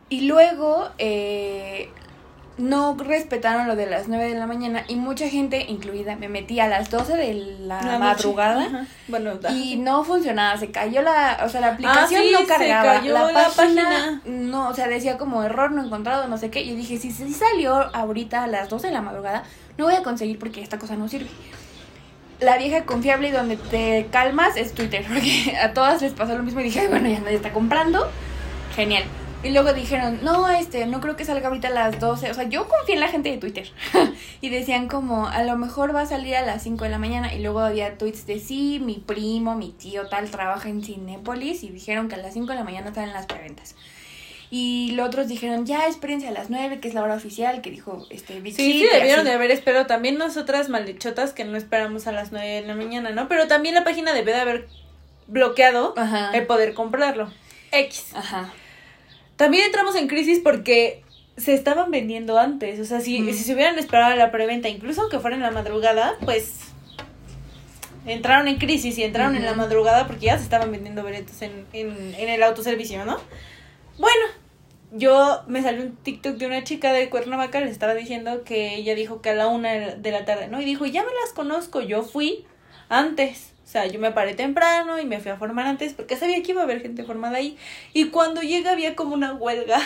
Y 0.08 0.22
luego, 0.22 0.88
eh, 0.98 1.90
no 2.58 2.96
respetaron 2.98 3.66
lo 3.68 3.76
de 3.76 3.86
las 3.86 4.08
9 4.08 4.28
de 4.32 4.38
la 4.38 4.46
mañana 4.46 4.84
y 4.88 4.96
mucha 4.96 5.28
gente, 5.28 5.66
incluida, 5.68 6.16
me 6.16 6.28
metí 6.28 6.58
a 6.58 6.68
las 6.68 6.90
12 6.90 7.14
de 7.16 7.34
la, 7.60 7.98
madrugada. 7.98 8.86
Bueno, 9.08 9.32
y 9.50 9.76
no 9.76 10.04
funcionaba, 10.04 10.56
se 10.56 10.70
cayó 10.70 11.02
la, 11.02 11.40
o 11.44 11.48
sea, 11.48 11.60
la 11.60 11.68
aplicación 11.72 12.22
Ah, 12.22 12.24
sí, 12.24 12.32
no 12.32 12.38
se 12.40 12.46
cargaba, 12.46 12.94
cayó 12.94 13.12
la, 13.12 13.32
la 13.32 13.48
página, 13.50 13.84
página. 13.84 14.22
no, 14.24 14.68
o 14.68 14.74
sea, 14.74 14.88
decía 14.88 15.18
como 15.18 15.42
error 15.42 15.70
no 15.72 15.84
encontrado, 15.84 16.28
no 16.28 16.38
sé 16.38 16.50
qué, 16.50 16.62
y 16.62 16.74
dije, 16.74 16.98
si 16.98 17.10
si 17.10 17.32
salió 17.34 17.74
ahorita 17.94 18.44
a 18.44 18.46
las 18.46 18.70
12 18.70 18.86
de 18.86 18.92
la 18.94 19.02
madrugada, 19.02 19.42
no 19.76 19.84
voy 19.84 19.94
a 19.94 20.02
conseguir 20.02 20.38
porque 20.38 20.62
esta 20.62 20.78
cosa 20.78 20.96
no 20.96 21.08
sirve. 21.08 21.28
La 22.40 22.56
vieja 22.58 22.84
confiable 22.84 23.28
y 23.28 23.32
donde 23.32 23.56
te 23.56 24.06
calmas 24.10 24.56
es 24.56 24.72
Twitter, 24.72 25.04
porque 25.08 25.56
a 25.62 25.74
todas 25.74 26.00
les 26.00 26.14
pasó 26.14 26.36
lo 26.36 26.42
mismo 26.42 26.60
y 26.60 26.64
dije, 26.64 26.80
"Ay, 26.80 26.86
bueno, 26.88 27.06
ya 27.08 27.20
nadie 27.20 27.36
está 27.36 27.52
comprando, 27.52 28.08
genial. 28.74 29.04
Y 29.42 29.50
luego 29.50 29.72
dijeron, 29.72 30.20
no, 30.22 30.48
este, 30.48 30.86
no 30.86 31.00
creo 31.00 31.14
que 31.14 31.24
salga 31.24 31.48
ahorita 31.48 31.68
a 31.68 31.70
las 31.70 32.00
12. 32.00 32.30
O 32.30 32.34
sea, 32.34 32.44
yo 32.44 32.66
confié 32.66 32.94
en 32.94 33.00
la 33.00 33.08
gente 33.08 33.30
de 33.30 33.36
Twitter. 33.38 33.70
y 34.40 34.48
decían 34.48 34.88
como, 34.88 35.28
a 35.28 35.42
lo 35.44 35.56
mejor 35.56 35.94
va 35.94 36.00
a 36.00 36.06
salir 36.06 36.34
a 36.34 36.42
las 36.42 36.62
5 36.64 36.82
de 36.84 36.90
la 36.90 36.98
mañana. 36.98 37.32
Y 37.32 37.40
luego 37.42 37.60
había 37.60 37.96
tweets 37.96 38.26
de 38.26 38.40
sí, 38.40 38.80
mi 38.82 38.94
primo, 38.94 39.54
mi 39.54 39.70
tío 39.70 40.08
tal, 40.08 40.30
trabaja 40.30 40.68
en 40.68 40.82
Cinépolis. 40.82 41.62
Y 41.62 41.68
dijeron 41.68 42.08
que 42.08 42.16
a 42.16 42.18
las 42.18 42.32
5 42.32 42.46
de 42.48 42.54
la 42.56 42.64
mañana 42.64 42.88
están 42.88 43.04
en 43.04 43.12
las 43.12 43.26
preventas. 43.26 43.76
Y 44.50 44.92
los 44.92 45.06
otros 45.06 45.28
dijeron, 45.28 45.66
ya, 45.66 45.86
espérense 45.86 46.26
a 46.28 46.32
las 46.32 46.50
9, 46.50 46.80
que 46.80 46.88
es 46.88 46.94
la 46.94 47.02
hora 47.02 47.14
oficial, 47.14 47.60
que 47.62 47.70
dijo 47.70 48.06
este 48.10 48.40
Big 48.40 48.54
Sí, 48.54 48.72
Hit", 48.72 48.82
sí, 48.82 48.88
debieron 48.96 49.20
así. 49.20 49.28
de 49.28 49.34
haber 49.34 49.50
esperado. 49.50 49.86
También 49.86 50.18
nosotras 50.18 50.68
malhechotas 50.68 51.32
que 51.32 51.44
no 51.44 51.56
esperamos 51.56 52.06
a 52.08 52.12
las 52.12 52.32
9 52.32 52.62
de 52.62 52.66
la 52.66 52.74
mañana, 52.74 53.10
¿no? 53.10 53.28
Pero 53.28 53.46
también 53.46 53.74
la 53.76 53.84
página 53.84 54.12
debe 54.12 54.32
de 54.32 54.40
haber 54.40 54.68
bloqueado 55.28 55.94
Ajá. 55.96 56.30
el 56.32 56.46
poder 56.46 56.74
comprarlo. 56.74 57.30
X. 57.70 58.06
Ajá. 58.14 58.52
También 59.36 59.66
entramos 59.66 59.94
en 59.96 60.08
crisis 60.08 60.40
porque 60.42 61.02
se 61.36 61.54
estaban 61.54 61.90
vendiendo 61.90 62.38
antes. 62.38 62.80
O 62.80 62.84
sea, 62.84 63.00
si, 63.00 63.32
si 63.32 63.44
se 63.44 63.54
hubieran 63.54 63.78
esperado 63.78 64.12
a 64.12 64.16
la 64.16 64.30
preventa, 64.30 64.68
incluso 64.68 65.02
aunque 65.02 65.18
fuera 65.18 65.36
en 65.36 65.42
la 65.42 65.50
madrugada, 65.50 66.16
pues 66.24 66.60
entraron 68.06 68.48
en 68.48 68.56
crisis 68.56 68.96
y 68.98 69.02
entraron 69.02 69.36
en 69.36 69.44
la 69.44 69.54
madrugada 69.54 70.06
porque 70.06 70.26
ya 70.26 70.38
se 70.38 70.44
estaban 70.44 70.70
vendiendo 70.70 71.02
boletos 71.02 71.42
en, 71.42 71.66
en, 71.72 72.14
en 72.14 72.28
el 72.28 72.42
autoservicio, 72.42 73.04
¿no? 73.04 73.18
Bueno, 73.98 74.26
yo 74.92 75.42
me 75.46 75.62
salió 75.62 75.82
un 75.82 75.96
TikTok 75.96 76.36
de 76.36 76.46
una 76.46 76.64
chica 76.64 76.92
de 76.92 77.10
Cuernavaca, 77.10 77.60
le 77.60 77.70
estaba 77.70 77.94
diciendo 77.94 78.44
que 78.44 78.76
ella 78.76 78.94
dijo 78.94 79.20
que 79.20 79.30
a 79.30 79.34
la 79.34 79.48
una 79.48 79.72
de 79.72 80.10
la 80.12 80.24
tarde, 80.24 80.48
¿no? 80.48 80.60
Y 80.60 80.64
dijo, 80.64 80.86
ya 80.86 81.02
me 81.02 81.12
las 81.22 81.32
conozco, 81.34 81.80
yo 81.80 82.02
fui 82.02 82.46
antes. 82.88 83.52
O 83.66 83.68
sea, 83.68 83.84
yo 83.86 83.98
me 83.98 84.12
paré 84.12 84.34
temprano 84.34 85.00
y 85.00 85.04
me 85.04 85.18
fui 85.18 85.32
a 85.32 85.36
formar 85.36 85.66
antes 85.66 85.92
porque 85.92 86.16
sabía 86.16 86.40
que 86.42 86.52
iba 86.52 86.60
a 86.60 86.64
haber 86.64 86.80
gente 86.82 87.02
formada 87.02 87.38
ahí. 87.38 87.58
Y 87.92 88.10
cuando 88.10 88.40
llega 88.42 88.70
había 88.70 88.94
como 88.94 89.12
una 89.14 89.34
huelga 89.34 89.80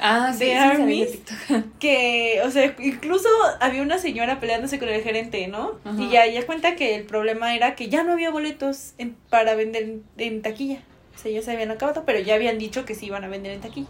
Ah, 0.00 0.32
sí, 0.32 0.44
de 0.46 0.54
sí, 0.76 1.20
de 1.50 1.64
que, 1.80 2.40
o 2.44 2.50
sea, 2.50 2.74
incluso 2.78 3.28
había 3.60 3.82
una 3.82 3.98
señora 3.98 4.40
peleándose 4.40 4.78
con 4.78 4.88
el 4.88 5.02
gerente, 5.02 5.46
¿no? 5.48 5.72
Ajá. 5.84 6.00
Y 6.00 6.08
ya 6.08 6.24
ella 6.24 6.46
cuenta 6.46 6.74
que 6.76 6.94
el 6.94 7.04
problema 7.04 7.54
era 7.54 7.74
que 7.74 7.88
ya 7.88 8.02
no 8.04 8.12
había 8.12 8.30
boletos 8.30 8.94
en- 8.96 9.16
para 9.28 9.54
vender 9.56 9.82
en, 9.82 10.04
en 10.16 10.40
taquilla. 10.40 10.82
O 11.14 11.18
sea, 11.18 11.32
ya 11.32 11.42
se 11.42 11.50
habían 11.50 11.70
acabado, 11.72 12.04
pero 12.06 12.20
ya 12.20 12.36
habían 12.36 12.58
dicho 12.58 12.84
que 12.84 12.94
sí 12.94 13.06
iban 13.06 13.24
a 13.24 13.28
vender 13.28 13.52
en 13.52 13.60
taquilla. 13.60 13.88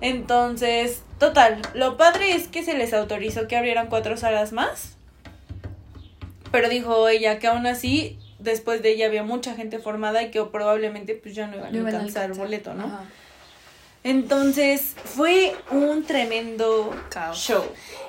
Entonces, 0.00 1.02
total, 1.18 1.62
lo 1.74 1.96
padre 1.96 2.34
es 2.34 2.48
que 2.48 2.62
se 2.64 2.74
les 2.76 2.92
autorizó 2.92 3.46
que 3.46 3.56
abrieran 3.56 3.86
cuatro 3.88 4.16
salas 4.16 4.52
más. 4.52 4.96
Pero 6.52 6.68
dijo 6.68 7.08
ella 7.08 7.38
que 7.38 7.48
aún 7.48 7.66
así, 7.66 8.18
después 8.38 8.82
de 8.82 8.90
ella 8.92 9.06
había 9.06 9.22
mucha 9.22 9.54
gente 9.54 9.78
formada 9.78 10.22
y 10.22 10.30
que 10.30 10.42
probablemente 10.44 11.14
pues 11.14 11.34
ya 11.34 11.46
no 11.48 11.56
iban 11.56 11.74
a 11.74 11.76
iban 11.76 11.86
a 11.94 11.98
alcanzar 11.98 12.22
alcanzar. 12.24 12.44
boleto, 12.44 12.74
¿no? 12.74 12.84
Ajá. 12.84 13.04
Entonces, 14.04 14.94
fue 15.04 15.54
un 15.70 16.04
tremendo 16.04 16.94
Caos. 17.08 17.38
show. 17.38 17.64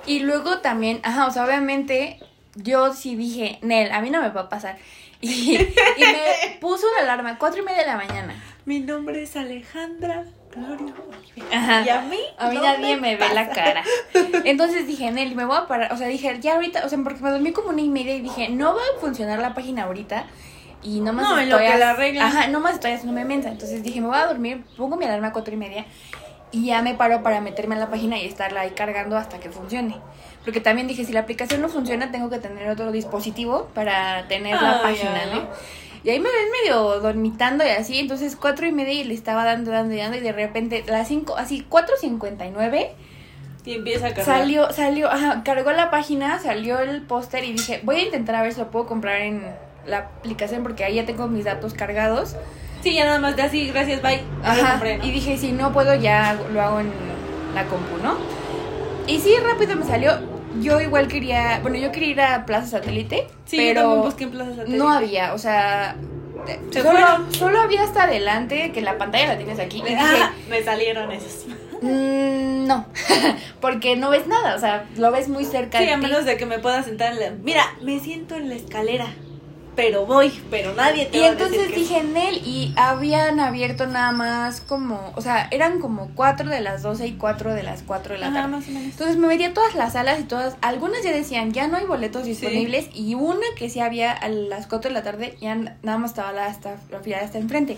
Y 0.07 0.19
luego 0.19 0.59
también, 0.59 0.99
ajá, 1.03 1.27
o 1.27 1.31
sea, 1.31 1.45
obviamente 1.45 2.19
yo 2.55 2.93
sí 2.93 3.15
dije, 3.15 3.59
Nel, 3.61 3.91
a 3.91 4.01
mí 4.01 4.09
no 4.09 4.21
me 4.21 4.29
va 4.29 4.41
a 4.41 4.49
pasar. 4.49 4.77
Y, 5.21 5.55
y 5.55 6.01
me 6.01 6.57
puso 6.61 6.87
una 6.89 7.03
alarma, 7.03 7.37
cuatro 7.37 7.61
y 7.61 7.65
media 7.65 7.81
de 7.81 7.87
la 7.87 7.97
mañana. 7.97 8.43
Mi 8.65 8.79
nombre 8.79 9.21
es 9.23 9.35
Alejandra 9.35 10.25
Gloria. 10.55 10.93
Ajá. 11.51 11.81
Y 11.85 11.89
a 11.89 12.01
mí, 12.01 12.17
A 12.37 12.49
mí 12.49 12.55
no 12.55 12.61
nadie 12.63 12.97
me, 12.97 13.15
ve 13.15 13.33
la 13.33 13.49
cara. 13.49 13.83
Entonces 14.45 14.85
dije, 14.87 15.11
Nel, 15.11 15.35
me 15.35 15.45
voy 15.45 15.57
a 15.57 15.67
parar. 15.67 15.91
O 15.93 15.97
sea, 15.97 16.07
dije, 16.07 16.37
ya 16.39 16.55
ahorita, 16.55 16.85
o 16.85 16.89
sea, 16.89 16.99
porque 17.03 17.21
me 17.23 17.31
dormí 17.31 17.51
como 17.51 17.69
una 17.69 17.81
y 17.81 17.89
media 17.89 18.15
y 18.15 18.21
dije, 18.21 18.49
no 18.49 18.73
va 18.75 18.81
a 18.81 18.99
funcionar 18.99 19.39
la 19.39 19.53
página 19.53 19.83
ahorita. 19.83 20.25
Y 20.83 20.99
nomás 20.99 21.23
No, 21.29 21.39
en 21.39 21.49
lo 21.49 21.57
estoy 21.57 21.71
que 21.71 21.77
la 21.79 21.89
arreglan. 21.91 22.25
Ajá, 22.27 22.47
nomás 22.47 22.73
estoy 22.75 22.91
haciéndome 22.91 23.25
mensa. 23.25 23.49
Entonces 23.49 23.83
dije, 23.83 24.01
me 24.01 24.07
voy 24.07 24.17
a 24.17 24.25
dormir, 24.27 24.63
pongo 24.77 24.95
mi 24.97 25.05
alarma 25.05 25.27
a 25.27 25.31
cuatro 25.33 25.53
y 25.53 25.57
media. 25.57 25.85
Y 26.51 26.65
ya 26.67 26.81
me 26.83 26.93
paro 26.93 27.23
para 27.23 27.41
meterme 27.41 27.75
a 27.75 27.79
la 27.79 27.89
página 27.89 28.17
y 28.19 28.25
estarla 28.27 28.61
ahí 28.61 28.71
cargando 28.71 29.17
hasta 29.17 29.39
que 29.39 29.49
funcione. 29.49 29.95
Porque 30.43 30.59
también 30.59 30.87
dije, 30.87 31.03
si 31.05 31.11
la 31.13 31.21
aplicación 31.21 31.61
no 31.61 31.69
funciona, 31.69 32.11
tengo 32.11 32.29
que 32.29 32.37
tener 32.37 32.69
otro 32.69 32.91
dispositivo 32.91 33.69
para 33.73 34.27
tener 34.27 34.61
la 34.61 34.77
Ah, 34.77 34.81
página, 34.83 35.25
ya. 35.25 35.33
¿no? 35.33 35.47
Y 36.03 36.09
ahí 36.09 36.19
me 36.19 36.29
ven 36.29 36.47
medio 36.61 36.99
dormitando 36.99 37.63
y 37.63 37.69
así, 37.69 37.97
entonces 37.99 38.35
cuatro 38.35 38.67
y 38.67 38.71
media 38.73 38.93
y 38.93 39.03
le 39.05 39.13
estaba 39.13 39.45
dando, 39.45 39.71
dando 39.71 39.93
y 39.93 39.97
dando 39.97 40.17
y 40.17 40.19
de 40.19 40.33
repente 40.33 40.83
las 40.85 41.07
cinco, 41.07 41.37
así 41.37 41.65
cuatro 41.67 41.95
cincuenta 41.97 42.45
y 42.45 42.51
nueve 42.51 42.91
Y 43.63 43.75
empieza 43.75 44.07
a 44.07 44.09
cargar. 44.13 44.25
salió, 44.25 44.71
salió, 44.73 45.09
ajá, 45.09 45.43
cargó 45.45 45.71
la 45.71 45.89
página, 45.91 46.39
salió 46.39 46.79
el 46.79 47.03
póster 47.03 47.45
y 47.45 47.53
dije, 47.53 47.79
voy 47.83 47.95
a 47.97 48.01
intentar 48.03 48.35
a 48.35 48.41
ver 48.41 48.53
si 48.53 48.59
lo 48.59 48.69
puedo 48.69 48.85
comprar 48.85 49.21
en 49.21 49.43
la 49.85 49.99
aplicación 49.99 50.61
porque 50.63 50.83
ahí 50.83 50.95
ya 50.95 51.05
tengo 51.05 51.27
mis 51.27 51.45
datos 51.45 51.73
cargados. 51.73 52.35
Sí, 52.81 52.93
ya 52.95 53.05
nada 53.05 53.19
más 53.19 53.37
de 53.37 53.43
así, 53.43 53.69
gracias, 53.69 54.01
bye. 54.01 54.21
Ajá, 54.43 54.71
compré, 54.71 54.97
¿no? 54.97 55.05
y 55.05 55.11
dije, 55.11 55.37
si 55.37 55.53
no 55.53 55.71
puedo 55.71 55.95
ya 55.95 56.37
lo 56.51 56.61
hago 56.61 56.81
en 56.81 56.91
la 57.55 57.63
compu, 57.65 57.97
¿no? 58.03 58.17
Y 59.07 59.19
sí, 59.21 59.33
rápido 59.41 59.77
me 59.77 59.85
salió. 59.85 60.32
Yo 60.61 60.79
igual 60.81 61.07
quería, 61.07 61.59
bueno, 61.61 61.77
yo 61.77 61.91
quería 61.91 62.09
ir 62.09 62.21
a 62.21 62.45
Plaza 62.45 62.67
Satélite, 62.79 63.27
Sí, 63.45 63.57
yo 63.57 63.63
pero 63.63 63.81
también 63.81 64.01
busqué 64.03 64.23
en 64.25 64.31
Plaza 64.31 64.49
Satélite. 64.51 64.77
no 64.77 64.89
había, 64.91 65.33
o 65.33 65.37
sea, 65.37 65.95
Se 66.71 66.81
solo, 66.81 66.99
solo 67.31 67.61
había 67.61 67.83
hasta 67.83 68.03
adelante, 68.03 68.71
que 68.73 68.81
la 68.81 68.97
pantalla 68.97 69.27
la 69.27 69.37
tienes 69.37 69.59
aquí. 69.59 69.79
Y 69.79 69.83
dije, 69.83 69.97
Ah, 69.99 70.31
me 70.49 70.61
salieron 70.63 71.11
esos. 71.11 71.45
"Mm, 71.81 72.67
no, 72.67 72.85
porque 73.61 73.95
no 73.95 74.09
ves 74.09 74.27
nada, 74.27 74.55
o 74.55 74.59
sea, 74.59 74.85
lo 74.97 75.11
ves 75.11 75.27
muy 75.27 75.43
cerca 75.45 75.79
Sí, 75.79 75.85
de 75.85 75.91
a 75.93 75.95
ti. 75.95 76.01
menos 76.01 76.25
de 76.25 76.37
que 76.37 76.45
me 76.45 76.59
pueda 76.59 76.81
sentar 76.83 77.13
en 77.13 77.19
la... 77.19 77.31
Mira, 77.43 77.63
me 77.81 77.99
siento 77.99 78.35
en 78.35 78.49
la 78.49 78.55
escalera, 78.55 79.07
pero 79.75 80.05
voy, 80.05 80.31
pero 80.51 80.73
nadie 80.73 81.07
te 81.07 81.17
Y 81.17 81.21
va 81.21 81.27
a 81.27 81.29
entonces 81.31 81.57
decir 81.69 81.75
dije 81.75 82.03
Nel 82.03 82.35
y 82.45 82.73
habían 82.75 83.39
abierto 83.39 83.87
nada 83.87 84.11
más 84.11 84.61
como, 84.61 85.11
o 85.15 85.21
sea, 85.21 85.47
eran 85.51 85.79
como 85.79 86.11
cuatro 86.15 86.49
de 86.49 86.61
las 86.61 86.83
12 86.83 87.07
y 87.07 87.13
cuatro 87.13 87.53
de 87.53 87.63
las 87.63 87.81
4 87.83 88.13
de 88.13 88.19
la 88.19 88.27
Ajá, 88.27 88.35
tarde. 88.35 88.47
más 88.49 88.67
o 88.67 88.71
menos. 88.71 88.91
Entonces 88.91 89.17
me 89.17 89.27
metí 89.27 89.43
a 89.43 89.53
todas 89.53 89.75
las 89.75 89.93
salas 89.93 90.19
y 90.19 90.23
todas, 90.23 90.55
algunas 90.61 91.03
ya 91.03 91.11
decían, 91.11 91.53
ya 91.53 91.67
no 91.67 91.77
hay 91.77 91.85
boletos 91.85 92.25
disponibles 92.25 92.89
y 92.93 93.15
una 93.15 93.45
que 93.57 93.69
sí 93.69 93.79
había 93.79 94.11
a 94.11 94.29
las 94.29 94.67
4 94.67 94.89
de 94.89 94.93
la 94.93 95.03
tarde, 95.03 95.37
ya 95.41 95.55
nada 95.55 95.97
más 95.97 96.11
estaba 96.11 96.31
la, 96.33 96.45
hasta, 96.45 96.77
la 96.91 96.99
fila 96.99 97.19
hasta 97.19 97.37
enfrente. 97.39 97.77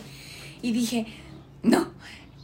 Y 0.62 0.72
dije, 0.72 1.06
no. 1.64 1.88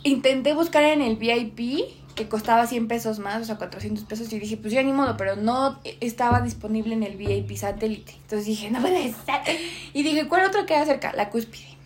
Intenté 0.04 0.54
buscar 0.54 0.84
en 0.84 1.02
el 1.02 1.16
VIP, 1.16 1.86
costaba 2.28 2.68
100 2.68 2.88
pesos 2.88 3.20
más, 3.20 3.42
o 3.42 3.46
sea, 3.46 3.58
400 3.58 4.04
pesos, 4.06 4.32
y 4.34 4.40
dije, 4.40 4.58
pues 4.58 4.74
ya 4.74 4.84
ni 4.84 4.94
modo, 4.94 5.18
pero 5.18 5.36
no 5.36 5.80
estaba 6.00 6.42
disponible 6.42 6.94
en 6.94 7.04
el 7.04 7.18
VIP 7.18 7.56
satélite. 7.56 8.14
Entonces 8.14 8.46
dije, 8.46 8.72
no 8.72 8.82
puede 8.82 9.14
ser. 9.14 9.58
Y 9.94 10.04
dije, 10.04 10.28
¿cuál 10.28 10.46
otro 10.46 10.66
queda 10.66 10.86
cerca? 10.86 11.14
La 11.14 11.30
cúspide. 11.30 11.78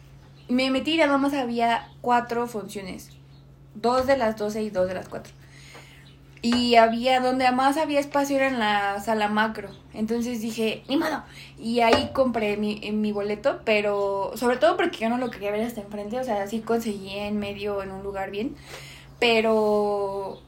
Me 0.48 0.70
metí 0.70 0.94
y 0.94 0.98
nada 0.98 1.18
más 1.18 1.34
había 1.34 1.90
cuatro 2.02 2.48
funciones. 2.48 3.10
Dos 3.74 4.08
de 4.08 4.18
las 4.18 4.38
12 4.38 4.64
y 4.64 4.70
dos 4.70 4.88
de 4.88 4.94
las 4.94 5.10
4. 5.10 5.34
Y 6.42 6.76
había, 6.76 7.22
donde 7.22 7.52
más 7.52 7.76
había 7.76 8.00
espacio 8.00 8.36
era 8.36 8.48
en 8.48 8.60
la 8.60 9.02
sala 9.02 9.28
macro. 9.28 9.70
Entonces 9.96 10.42
dije, 10.42 10.84
ni 10.88 10.96
modo. 10.96 11.24
Y 11.58 11.80
ahí 11.80 12.12
compré 12.14 12.56
mi, 12.56 12.80
mi 12.92 13.12
boleto, 13.12 13.62
pero 13.66 14.32
sobre 14.36 14.58
todo 14.58 14.78
porque 14.78 15.00
yo 15.00 15.10
no 15.10 15.18
lo 15.18 15.32
quería 15.32 15.50
ver 15.50 15.64
hasta 15.64 15.82
enfrente. 15.82 16.20
O 16.20 16.24
sea, 16.24 16.46
sí 16.46 16.60
conseguí 16.60 17.18
en 17.18 17.40
medio, 17.40 17.82
en 17.82 17.92
un 17.92 18.04
lugar 18.04 18.30
bien. 18.30 18.56
Pero 19.20 20.42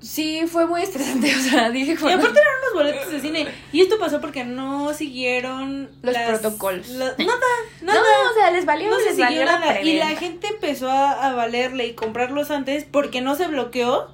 sí 0.00 0.42
fue 0.46 0.66
muy 0.66 0.82
estresante. 0.82 1.34
O 1.36 1.40
sea, 1.40 1.70
dije, 1.70 1.92
Y 1.92 1.94
aparte 2.12 2.40
eran 2.40 2.54
unos 2.62 2.74
boletos 2.74 3.10
de 3.12 3.20
cine. 3.20 3.48
Y 3.72 3.80
esto 3.82 3.98
pasó 3.98 4.20
porque 4.20 4.44
no 4.44 4.92
siguieron 4.94 5.90
Los 6.02 6.16
protocolos. 6.16 6.88
la- 6.88 7.14
nada, 7.18 7.46
no, 7.82 7.92
nada. 7.94 8.02
o 8.30 8.34
sea, 8.34 8.50
les 8.50 8.64
valió, 8.66 8.90
no 8.90 8.98
se 8.98 9.04
les 9.10 9.18
valió 9.18 9.44
la 9.44 9.58
nada. 9.58 9.80
Y 9.80 9.96
la 9.98 10.08
gente 10.08 10.48
empezó 10.48 10.90
a, 10.90 11.28
a 11.28 11.34
valerle 11.34 11.86
y 11.86 11.94
comprarlos 11.94 12.50
antes 12.50 12.84
porque 12.84 13.20
no 13.20 13.34
se 13.36 13.46
bloqueó 13.48 14.08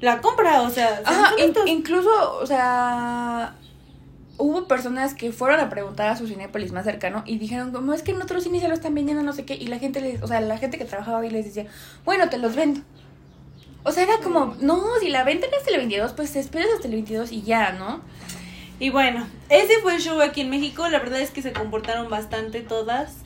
la 0.00 0.20
compra. 0.20 0.62
O 0.62 0.70
sea, 0.70 1.02
Ajá, 1.04 1.32
in- 1.38 1.54
incluso, 1.68 2.10
o 2.40 2.46
sea, 2.46 3.54
hubo 4.38 4.66
personas 4.66 5.14
que 5.14 5.32
fueron 5.32 5.60
a 5.60 5.68
preguntar 5.68 6.08
a 6.08 6.16
su 6.16 6.26
cinépolis 6.26 6.72
más 6.72 6.84
cercano 6.84 7.22
y 7.26 7.38
dijeron, 7.38 7.72
como 7.72 7.92
es 7.92 8.02
que 8.02 8.12
en 8.12 8.22
otros 8.22 8.44
cines 8.44 8.62
ya 8.62 8.68
lo 8.68 8.74
están 8.74 8.94
vendiendo, 8.94 9.22
no 9.22 9.32
sé 9.32 9.44
qué, 9.44 9.54
y 9.54 9.66
la 9.66 9.78
gente 9.78 10.00
les, 10.00 10.22
o 10.22 10.26
sea, 10.26 10.40
la 10.40 10.58
gente 10.58 10.78
que 10.78 10.84
trabajaba 10.84 11.20
ahí 11.20 11.30
les 11.30 11.44
decía, 11.44 11.66
bueno, 12.04 12.28
te 12.30 12.38
los 12.38 12.56
vendo. 12.56 12.80
O 13.84 13.92
sea, 13.92 14.04
era 14.04 14.18
como, 14.18 14.56
no, 14.60 14.82
si 15.00 15.08
la 15.08 15.24
venden 15.24 15.50
hasta 15.56 15.70
el 15.70 15.76
22, 15.78 16.12
pues 16.12 16.32
te 16.32 16.40
esperas 16.40 16.68
hasta 16.74 16.88
el 16.88 16.94
22 16.94 17.32
y 17.32 17.42
ya, 17.42 17.72
¿no? 17.72 18.00
Y 18.80 18.90
bueno, 18.90 19.26
ese 19.48 19.80
fue 19.82 19.96
el 19.96 20.00
show 20.00 20.20
aquí 20.20 20.42
en 20.42 20.50
México. 20.50 20.86
La 20.88 20.98
verdad 20.98 21.20
es 21.20 21.30
que 21.30 21.42
se 21.42 21.52
comportaron 21.52 22.08
bastante 22.08 22.60
todas. 22.60 23.16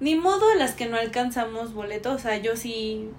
Ni 0.00 0.14
modo 0.14 0.54
las 0.54 0.72
que 0.72 0.86
no 0.86 0.96
alcanzamos 0.96 1.74
boleto. 1.74 2.12
O 2.12 2.18
sea, 2.18 2.36
yo 2.38 2.56
sí. 2.56 3.10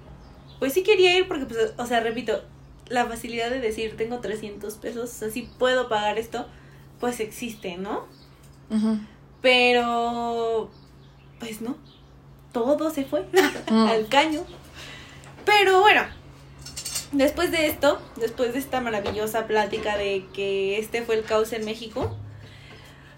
Pues 0.60 0.74
sí 0.74 0.84
quería 0.84 1.18
ir 1.18 1.28
porque, 1.28 1.46
pues, 1.46 1.74
o 1.78 1.86
sea, 1.86 2.00
repito, 2.00 2.44
la 2.88 3.06
facilidad 3.06 3.50
de 3.50 3.60
decir, 3.60 3.98
tengo 3.98 4.20
300 4.20 4.76
pesos, 4.76 5.04
o 5.04 5.14
sea, 5.14 5.30
sí 5.30 5.50
puedo 5.58 5.90
pagar 5.90 6.18
esto, 6.18 6.48
pues 7.06 7.20
existe, 7.20 7.78
¿no? 7.78 8.08
Pero, 9.40 10.72
pues 11.40 11.62
no, 11.62 11.78
todo 12.52 12.90
se 12.90 13.06
fue 13.06 13.28
al 13.70 14.08
caño. 14.08 14.42
Pero 15.46 15.82
bueno, 15.82 16.02
después 17.12 17.52
de 17.52 17.68
esto, 17.68 18.02
después 18.16 18.54
de 18.54 18.58
esta 18.58 18.82
maravillosa 18.82 19.46
plática 19.46 19.98
de 19.98 20.26
que 20.34 20.80
este 20.80 21.04
fue 21.04 21.14
el 21.14 21.26
caos 21.26 21.54
en 21.54 21.64
México, 21.64 22.18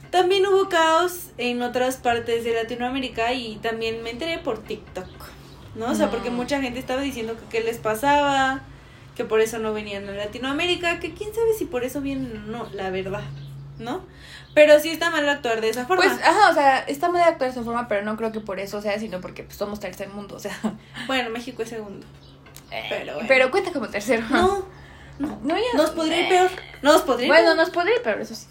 también 0.09 0.45
hubo 0.47 0.67
caos 0.67 1.27
en 1.37 1.61
otras 1.61 1.95
partes 1.95 2.43
de 2.43 2.55
Latinoamérica 2.55 3.31
y 3.31 3.55
también 3.55 4.03
me 4.03 4.09
enteré 4.09 4.37
por 4.37 4.61
TikTok, 4.61 5.07
¿no? 5.75 5.91
O 5.91 5.95
sea, 5.95 6.11
porque 6.11 6.29
mucha 6.29 6.59
gente 6.59 6.77
estaba 6.77 6.99
diciendo 6.99 7.37
que 7.37 7.45
qué 7.57 7.63
les 7.63 7.77
pasaba, 7.77 8.63
que 9.15 9.23
por 9.23 9.39
eso 9.39 9.59
no 9.59 9.71
venían 9.71 10.09
a 10.09 10.11
Latinoamérica, 10.11 10.99
que 10.99 11.13
quién 11.13 11.33
sabe 11.33 11.53
si 11.57 11.63
por 11.63 11.85
eso 11.85 12.01
vienen 12.01 12.35
o 12.35 12.51
no, 12.51 12.69
la 12.73 12.89
verdad, 12.89 13.23
¿no? 13.79 14.05
Pero 14.53 14.79
sí 14.79 14.89
está 14.89 15.11
mal 15.11 15.27
actuar 15.29 15.61
de 15.61 15.69
esa 15.69 15.85
forma. 15.85 16.03
Pues, 16.03 16.19
ajá, 16.23 16.49
o 16.49 16.53
sea, 16.53 16.79
está 16.79 17.09
mal 17.09 17.21
actuar 17.21 17.49
de 17.51 17.55
esa 17.55 17.63
forma, 17.63 17.87
pero 17.87 18.03
no 18.03 18.17
creo 18.17 18.31
que 18.31 18.39
por 18.39 18.59
eso 18.59 18.81
sea, 18.81 18.99
sino 18.99 19.21
porque 19.21 19.43
pues, 19.43 19.57
somos 19.57 19.79
tercer 19.79 20.09
mundo, 20.09 20.35
o 20.35 20.39
sea. 20.39 20.57
Bueno, 21.05 21.29
México 21.29 21.61
es 21.61 21.69
segundo. 21.69 22.05
Pero 22.69 23.13
bueno. 23.13 23.27
Pero 23.27 23.51
cuenta 23.51 23.71
como 23.71 23.87
tercero. 23.87 24.25
No, 24.29 24.65
no. 25.19 25.39
No, 25.43 25.55
ya. 25.55 25.63
Nos 25.75 25.91
podría 25.91 26.21
ir 26.21 26.29
peor. 26.29 26.49
Nos 26.81 27.01
podría 27.03 27.27
ir 27.27 27.31
Bueno, 27.31 27.45
peor. 27.45 27.57
nos 27.57 27.69
podría 27.69 27.95
ir 27.95 28.01
peor, 28.01 28.21
eso 28.21 28.35
sí. 28.35 28.47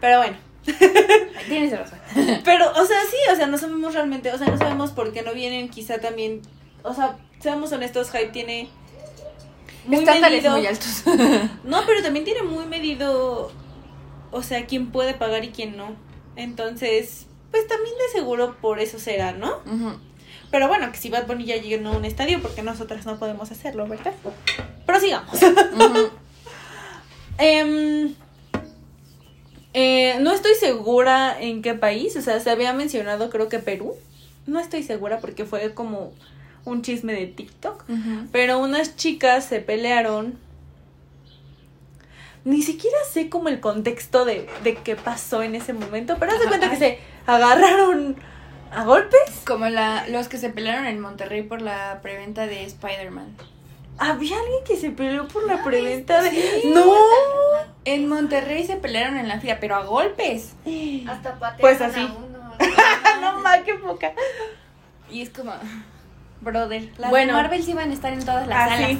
Pero 0.00 0.18
bueno. 0.18 0.36
Tienes 1.48 1.76
razón. 1.76 1.98
Pero, 2.44 2.70
o 2.70 2.84
sea, 2.84 2.98
sí, 3.10 3.16
o 3.32 3.36
sea, 3.36 3.46
no 3.46 3.58
sabemos 3.58 3.94
realmente, 3.94 4.32
o 4.32 4.38
sea, 4.38 4.46
no 4.46 4.58
sabemos 4.58 4.90
por 4.92 5.12
qué 5.12 5.22
no 5.22 5.32
vienen, 5.32 5.68
quizá 5.68 5.98
también, 5.98 6.42
o 6.82 6.94
sea, 6.94 7.16
seamos 7.40 7.72
honestos, 7.72 8.10
Hype 8.10 8.28
tiene 8.28 8.68
muy 9.86 9.98
Estándares 10.00 10.42
medido. 10.42 10.56
muy 10.56 10.66
altos. 10.66 11.02
No, 11.64 11.82
pero 11.86 12.02
también 12.02 12.24
tiene 12.24 12.42
muy 12.42 12.66
medido, 12.66 13.50
o 14.30 14.42
sea, 14.42 14.66
quién 14.66 14.90
puede 14.90 15.14
pagar 15.14 15.44
y 15.44 15.48
quién 15.50 15.76
no. 15.76 15.94
Entonces, 16.36 17.26
pues 17.50 17.66
también 17.66 17.94
de 17.96 18.18
seguro 18.18 18.56
por 18.60 18.80
eso 18.80 18.98
será, 18.98 19.32
¿no? 19.32 19.58
Pero 20.50 20.68
bueno, 20.68 20.90
que 20.90 20.98
si 20.98 21.10
Bad 21.10 21.26
Bunny 21.26 21.44
ya 21.44 21.56
llegó 21.56 21.88
a 21.88 21.96
un 21.96 22.04
estadio, 22.04 22.40
porque 22.42 22.62
nosotras 22.62 23.06
no 23.06 23.18
podemos 23.18 23.50
hacerlo, 23.52 23.86
¿verdad? 23.86 24.12
Prosigamos. 24.86 25.34
Ujú. 25.42 26.10
Em, 27.42 28.14
eh, 29.72 30.18
no 30.20 30.30
estoy 30.32 30.54
segura 30.56 31.40
en 31.40 31.62
qué 31.62 31.72
país, 31.72 32.14
o 32.16 32.20
sea, 32.20 32.38
se 32.38 32.50
había 32.50 32.74
mencionado 32.74 33.30
creo 33.30 33.48
que 33.48 33.58
Perú. 33.60 33.94
No 34.46 34.60
estoy 34.60 34.82
segura 34.82 35.20
porque 35.20 35.46
fue 35.46 35.72
como 35.72 36.12
un 36.64 36.82
chisme 36.82 37.12
de 37.14 37.26
TikTok. 37.26 37.84
Pero 38.32 38.58
unas 38.58 38.96
chicas 38.96 39.44
se 39.44 39.60
pelearon. 39.60 40.38
Ni 42.44 42.62
siquiera 42.62 42.96
sé 43.10 43.28
como 43.28 43.48
el 43.48 43.60
contexto 43.60 44.24
de, 44.24 44.48
de 44.64 44.74
qué 44.76 44.96
pasó 44.96 45.42
en 45.42 45.54
ese 45.54 45.72
momento, 45.74 46.16
pero 46.18 46.32
haz 46.32 46.40
de 46.40 46.46
cuenta 46.46 46.70
que 46.70 46.76
se 46.76 46.98
agarraron 47.26 48.16
a 48.72 48.84
golpes. 48.84 49.42
Como 49.46 49.68
la, 49.68 50.08
los 50.08 50.28
que 50.28 50.38
se 50.38 50.48
pelearon 50.48 50.86
en 50.86 51.00
Monterrey 51.00 51.42
por 51.42 51.60
la 51.60 52.00
preventa 52.02 52.46
de 52.46 52.64
Spider-Man. 52.64 53.36
Había 53.98 54.38
alguien 54.38 54.64
que 54.66 54.76
se 54.78 54.90
peleó 54.90 55.28
por 55.28 55.46
la 55.46 55.62
preventa 55.62 56.22
de... 56.22 56.30
sí. 56.30 56.70
¡No! 56.72 56.90
En 57.84 58.08
Monterrey 58.08 58.64
se 58.66 58.76
pelearon 58.76 59.18
en 59.18 59.28
la 59.28 59.38
fila, 59.40 59.58
pero 59.60 59.76
a 59.76 59.84
golpes. 59.84 60.54
Hasta 61.06 61.38
patearon 61.38 61.60
Pues 61.60 61.80
así. 61.82 62.00
a 62.00 62.06
uno. 62.06 62.54
no 63.20 63.40
más, 63.40 63.60
qué 63.60 63.74
poca. 63.74 64.14
Y 65.10 65.20
es 65.20 65.28
como, 65.28 65.52
brother, 66.40 66.88
las 66.98 67.10
Bueno. 67.10 67.36
de 67.36 67.42
Marvel 67.42 67.62
sí 67.62 67.72
van 67.74 67.90
a 67.90 67.94
estar 67.94 68.12
en 68.12 68.24
todas 68.24 68.46
las 68.46 68.72
Así. 68.72 68.82
salas. 68.82 68.98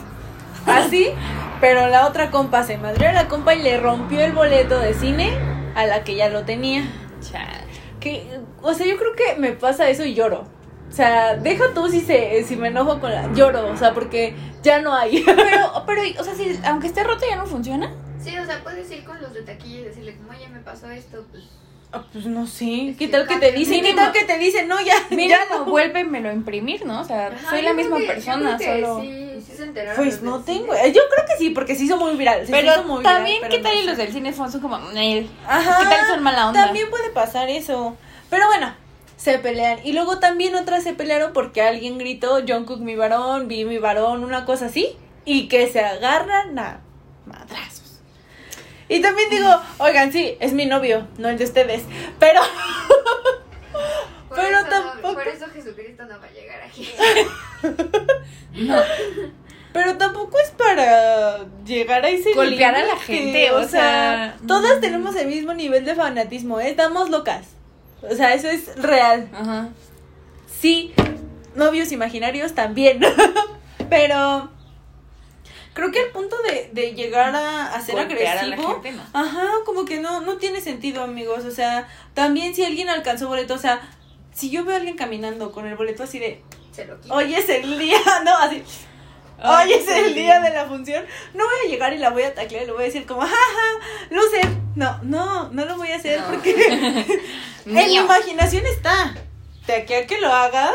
Así, 0.87 1.07
pero 1.61 1.89
la 1.89 2.07
otra 2.07 2.31
compa 2.31 2.63
se 2.65 2.77
madrió 2.79 3.09
a 3.09 3.13
la 3.13 3.29
compa 3.29 3.55
y 3.55 3.63
le 3.63 3.79
rompió 3.81 4.21
el 4.21 4.33
boleto 4.33 4.79
de 4.79 4.95
cine 4.95 5.33
a 5.75 5.87
la 5.87 6.05
que 6.05 6.17
ya 6.17 6.29
lo 6.29 6.45
tenía. 6.45 6.83
Chale. 7.21 7.61
Que, 8.01 8.41
o 8.63 8.73
sea, 8.75 8.87
yo 8.87 8.97
creo 8.97 9.15
que 9.15 9.39
me 9.41 9.53
pasa 9.53 9.89
eso 9.89 10.05
y 10.05 10.15
lloro. 10.15 10.45
O 10.89 10.93
sea, 10.93 11.37
deja 11.37 11.65
tú 11.75 11.89
si 11.89 12.01
se, 12.01 12.43
si 12.45 12.57
me 12.57 12.69
enojo 12.69 12.99
con 12.99 13.13
la. 13.13 13.33
Lloro, 13.33 13.69
o 13.71 13.77
sea, 13.77 13.93
porque 13.95 14.35
ya 14.63 14.81
no 14.81 14.93
hay. 14.95 15.23
Pero, 15.25 15.85
pero, 15.87 16.03
o 16.19 16.25
sea, 16.25 16.35
si 16.35 16.59
aunque 16.65 16.89
esté 16.89 17.05
roto 17.05 17.25
ya 17.29 17.37
no 17.37 17.47
funciona. 17.47 17.93
Sí, 18.19 18.37
o 18.37 18.45
sea, 18.45 18.63
puedes 18.63 18.91
ir 18.91 19.05
con 19.05 19.21
los 19.23 19.33
de 19.33 19.43
taquilla 19.43 19.79
y 19.81 19.85
decirle, 19.85 20.17
como, 20.17 20.31
oye, 20.31 20.49
me 20.49 20.59
pasó 20.61 20.91
esto, 20.91 21.25
pues. 21.31 21.45
Ah, 21.93 22.05
pues 22.13 22.25
no 22.27 22.47
sé. 22.47 22.95
¿Qué 22.97 23.07
que 23.07 23.09
tal 23.09 23.27
que 23.27 23.37
te 23.39 23.51
dicen? 23.51 23.83
¿Qué 23.83 23.95
tal 23.95 24.13
que 24.13 24.25
te 24.25 24.39
dicen? 24.39 24.69
No, 24.69 24.81
ya. 24.81 24.95
Ya 25.11 25.41
no. 25.51 25.65
vuélvemelo 25.65 26.29
a 26.29 26.33
imprimir, 26.33 26.87
¿no? 26.87 27.01
O 27.01 27.05
sea, 27.05 27.27
Ajá, 27.29 27.51
soy 27.51 27.63
la 27.63 27.73
misma 27.75 27.99
que- 27.99 28.07
persona, 28.07 28.57
solo. 28.59 29.01
Sí, 29.01 29.43
sí 29.45 29.53
se 29.57 29.65
enteraron. 29.65 29.97
Pues 29.97 30.23
no 30.23 30.41
tengo. 30.45 30.73
cine. 30.75 30.93
Yo 30.93 31.03
creo 31.13 31.27
que 31.27 31.37
sí, 31.39 31.51
porque 31.51 31.75
se 31.75 31.85
hizo 31.85 31.97
muy 31.97 32.15
viral. 32.17 32.47
se 32.47 32.53
hizo 32.53 32.53
Pero 32.53 32.85
muy 32.85 33.03
también, 33.03 33.39
pero 33.41 33.51
¿qué 33.51 33.59
no 33.59 33.69
tal 33.69 33.77
y 33.77 33.81
sé. 33.81 33.87
los 33.87 33.97
del 33.97 34.13
cine 34.13 34.33
son 34.33 34.61
como, 34.61 34.79
"Nel, 34.93 35.29
Ajá. 35.47 35.79
¿Qué 35.81 35.85
tal 35.97 36.07
son 36.07 36.23
mala 36.23 36.47
onda? 36.49 36.65
También 36.67 36.89
puede 36.91 37.11
pasar 37.11 37.49
eso. 37.51 37.97
Pero 38.31 38.47
bueno, 38.47 38.73
se 39.17 39.39
pelean. 39.39 39.81
Y 39.83 39.93
luego 39.93 40.21
también 40.21 40.55
otras 40.55 40.85
se 40.85 40.93
pelearon 40.95 41.33
porque 41.33 41.61
alguien 41.63 41.99
gritó, 41.99 42.39
Jungkook 42.47 42.79
mi 42.79 42.95
varón, 42.95 43.49
vi 43.49 43.65
mi 43.65 43.79
varón, 43.79 44.23
una 44.23 44.45
cosa 44.45 44.67
así. 44.67 44.97
Y 45.25 45.49
que 45.49 45.67
se 45.67 45.81
agarran 45.81 46.57
a 46.57 46.81
madrazos. 47.27 47.80
Y 48.91 49.01
también 49.01 49.31
digo, 49.31 49.49
oigan, 49.79 50.13
sí, 50.13 50.37
es 50.41 50.53
mi 50.53 50.67
novio, 50.67 51.07
no 51.17 51.29
el 51.29 51.39
de 51.39 51.45
ustedes. 51.45 51.83
Pero, 52.19 52.41
Por 54.29 54.37
pero 54.37 54.59
eso 54.59 54.67
tampoco- 54.69 55.15
por 55.15 55.29
eso 55.29 55.47
Jesucristo 55.55 56.05
no 56.07 56.19
va 56.19 56.27
a 56.27 56.31
llegar 56.33 56.61
aquí. 56.63 56.89
No. 58.53 58.83
pero 59.73 59.97
tampoco 59.97 60.37
es 60.41 60.51
para 60.51 61.47
llegar 61.65 62.05
a 62.05 62.09
ese 62.09 62.35
Golpear 62.35 62.75
a 62.75 62.85
la 62.85 62.97
gente, 62.97 63.53
o 63.53 63.67
sea, 63.67 64.37
todas 64.45 64.79
mm. 64.79 64.81
tenemos 64.81 65.15
el 65.15 65.29
mismo 65.29 65.55
nivel 65.55 65.85
de 65.85 65.95
fanatismo, 65.95 66.59
¿eh? 66.59 66.69
Estamos 66.71 67.11
locas. 67.11 67.47
O 68.03 68.13
sea, 68.17 68.35
eso 68.35 68.49
es 68.49 68.75
real. 68.77 69.29
Ajá. 69.33 69.69
Sí, 70.61 70.93
novios 71.55 71.93
imaginarios 71.93 72.55
también. 72.57 73.01
Pero 73.89 74.51
creo 75.81 75.93
que 75.93 76.01
el 76.03 76.11
punto 76.11 76.37
de, 76.43 76.71
de 76.73 76.95
llegar 76.95 77.35
a, 77.35 77.75
a 77.75 77.81
ser 77.81 77.95
Golpear 77.97 78.37
a 78.39 78.41
agresivo. 78.43 78.75
gente, 78.83 78.93
no. 78.93 79.03
Ajá, 79.13 79.49
como 79.67 79.85
que 79.85 79.99
no, 80.01 80.21
no 80.21 80.37
tiene 80.37 80.61
sentido, 80.61 81.03
amigos. 81.03 81.45
O 81.45 81.51
sea, 81.51 81.89
también 82.15 82.55
si 82.55 82.65
alguien 82.65 82.89
alcanzó 82.89 83.29
boleto, 83.29 83.55
o 83.55 83.59
sea, 83.59 83.81
si 84.33 84.51
yo 84.51 84.65
veo 84.65 84.75
a 84.75 84.79
alguien 84.79 84.97
caminando 84.97 85.51
con 85.53 85.67
el 85.67 85.77
boleto 85.77 86.03
así 86.05 86.19
de, 86.19 86.43
Se 86.73 86.85
lo 86.85 87.01
quita. 87.01 87.15
hoy 87.15 87.35
es 87.35 87.49
el 87.49 87.79
día, 87.79 87.99
no, 88.25 88.37
así, 88.39 88.63
hoy 89.43 89.73
es 89.73 89.89
el 89.89 90.15
día 90.15 90.41
de 90.41 90.51
la 90.51 90.67
función, 90.67 91.05
no 91.35 91.45
voy 91.45 91.55
a 91.67 91.71
llegar 91.71 91.93
y 91.93 91.99
la 91.99 92.11
voy 92.11 92.23
a 92.25 92.35
taclear 92.35 92.67
le 92.67 92.73
voy 92.73 92.83
a 92.83 92.87
decir 92.87 93.07
como, 93.07 93.23
jaja, 93.23 93.35
luce. 94.11 94.41
No, 94.77 94.99
no, 95.03 95.49
no 95.51 95.65
lo 95.65 95.77
voy 95.77 95.91
a 95.91 95.97
hacer 95.97 96.21
No. 96.21 96.27
porque 96.29 96.55
en 97.67 97.75
mi 97.75 97.97
imaginación 97.97 98.65
está. 98.67 99.15
De 99.67 99.75
aquí 99.75 99.95
a 99.95 100.07
que 100.07 100.21
lo 100.21 100.33
haga, 100.33 100.73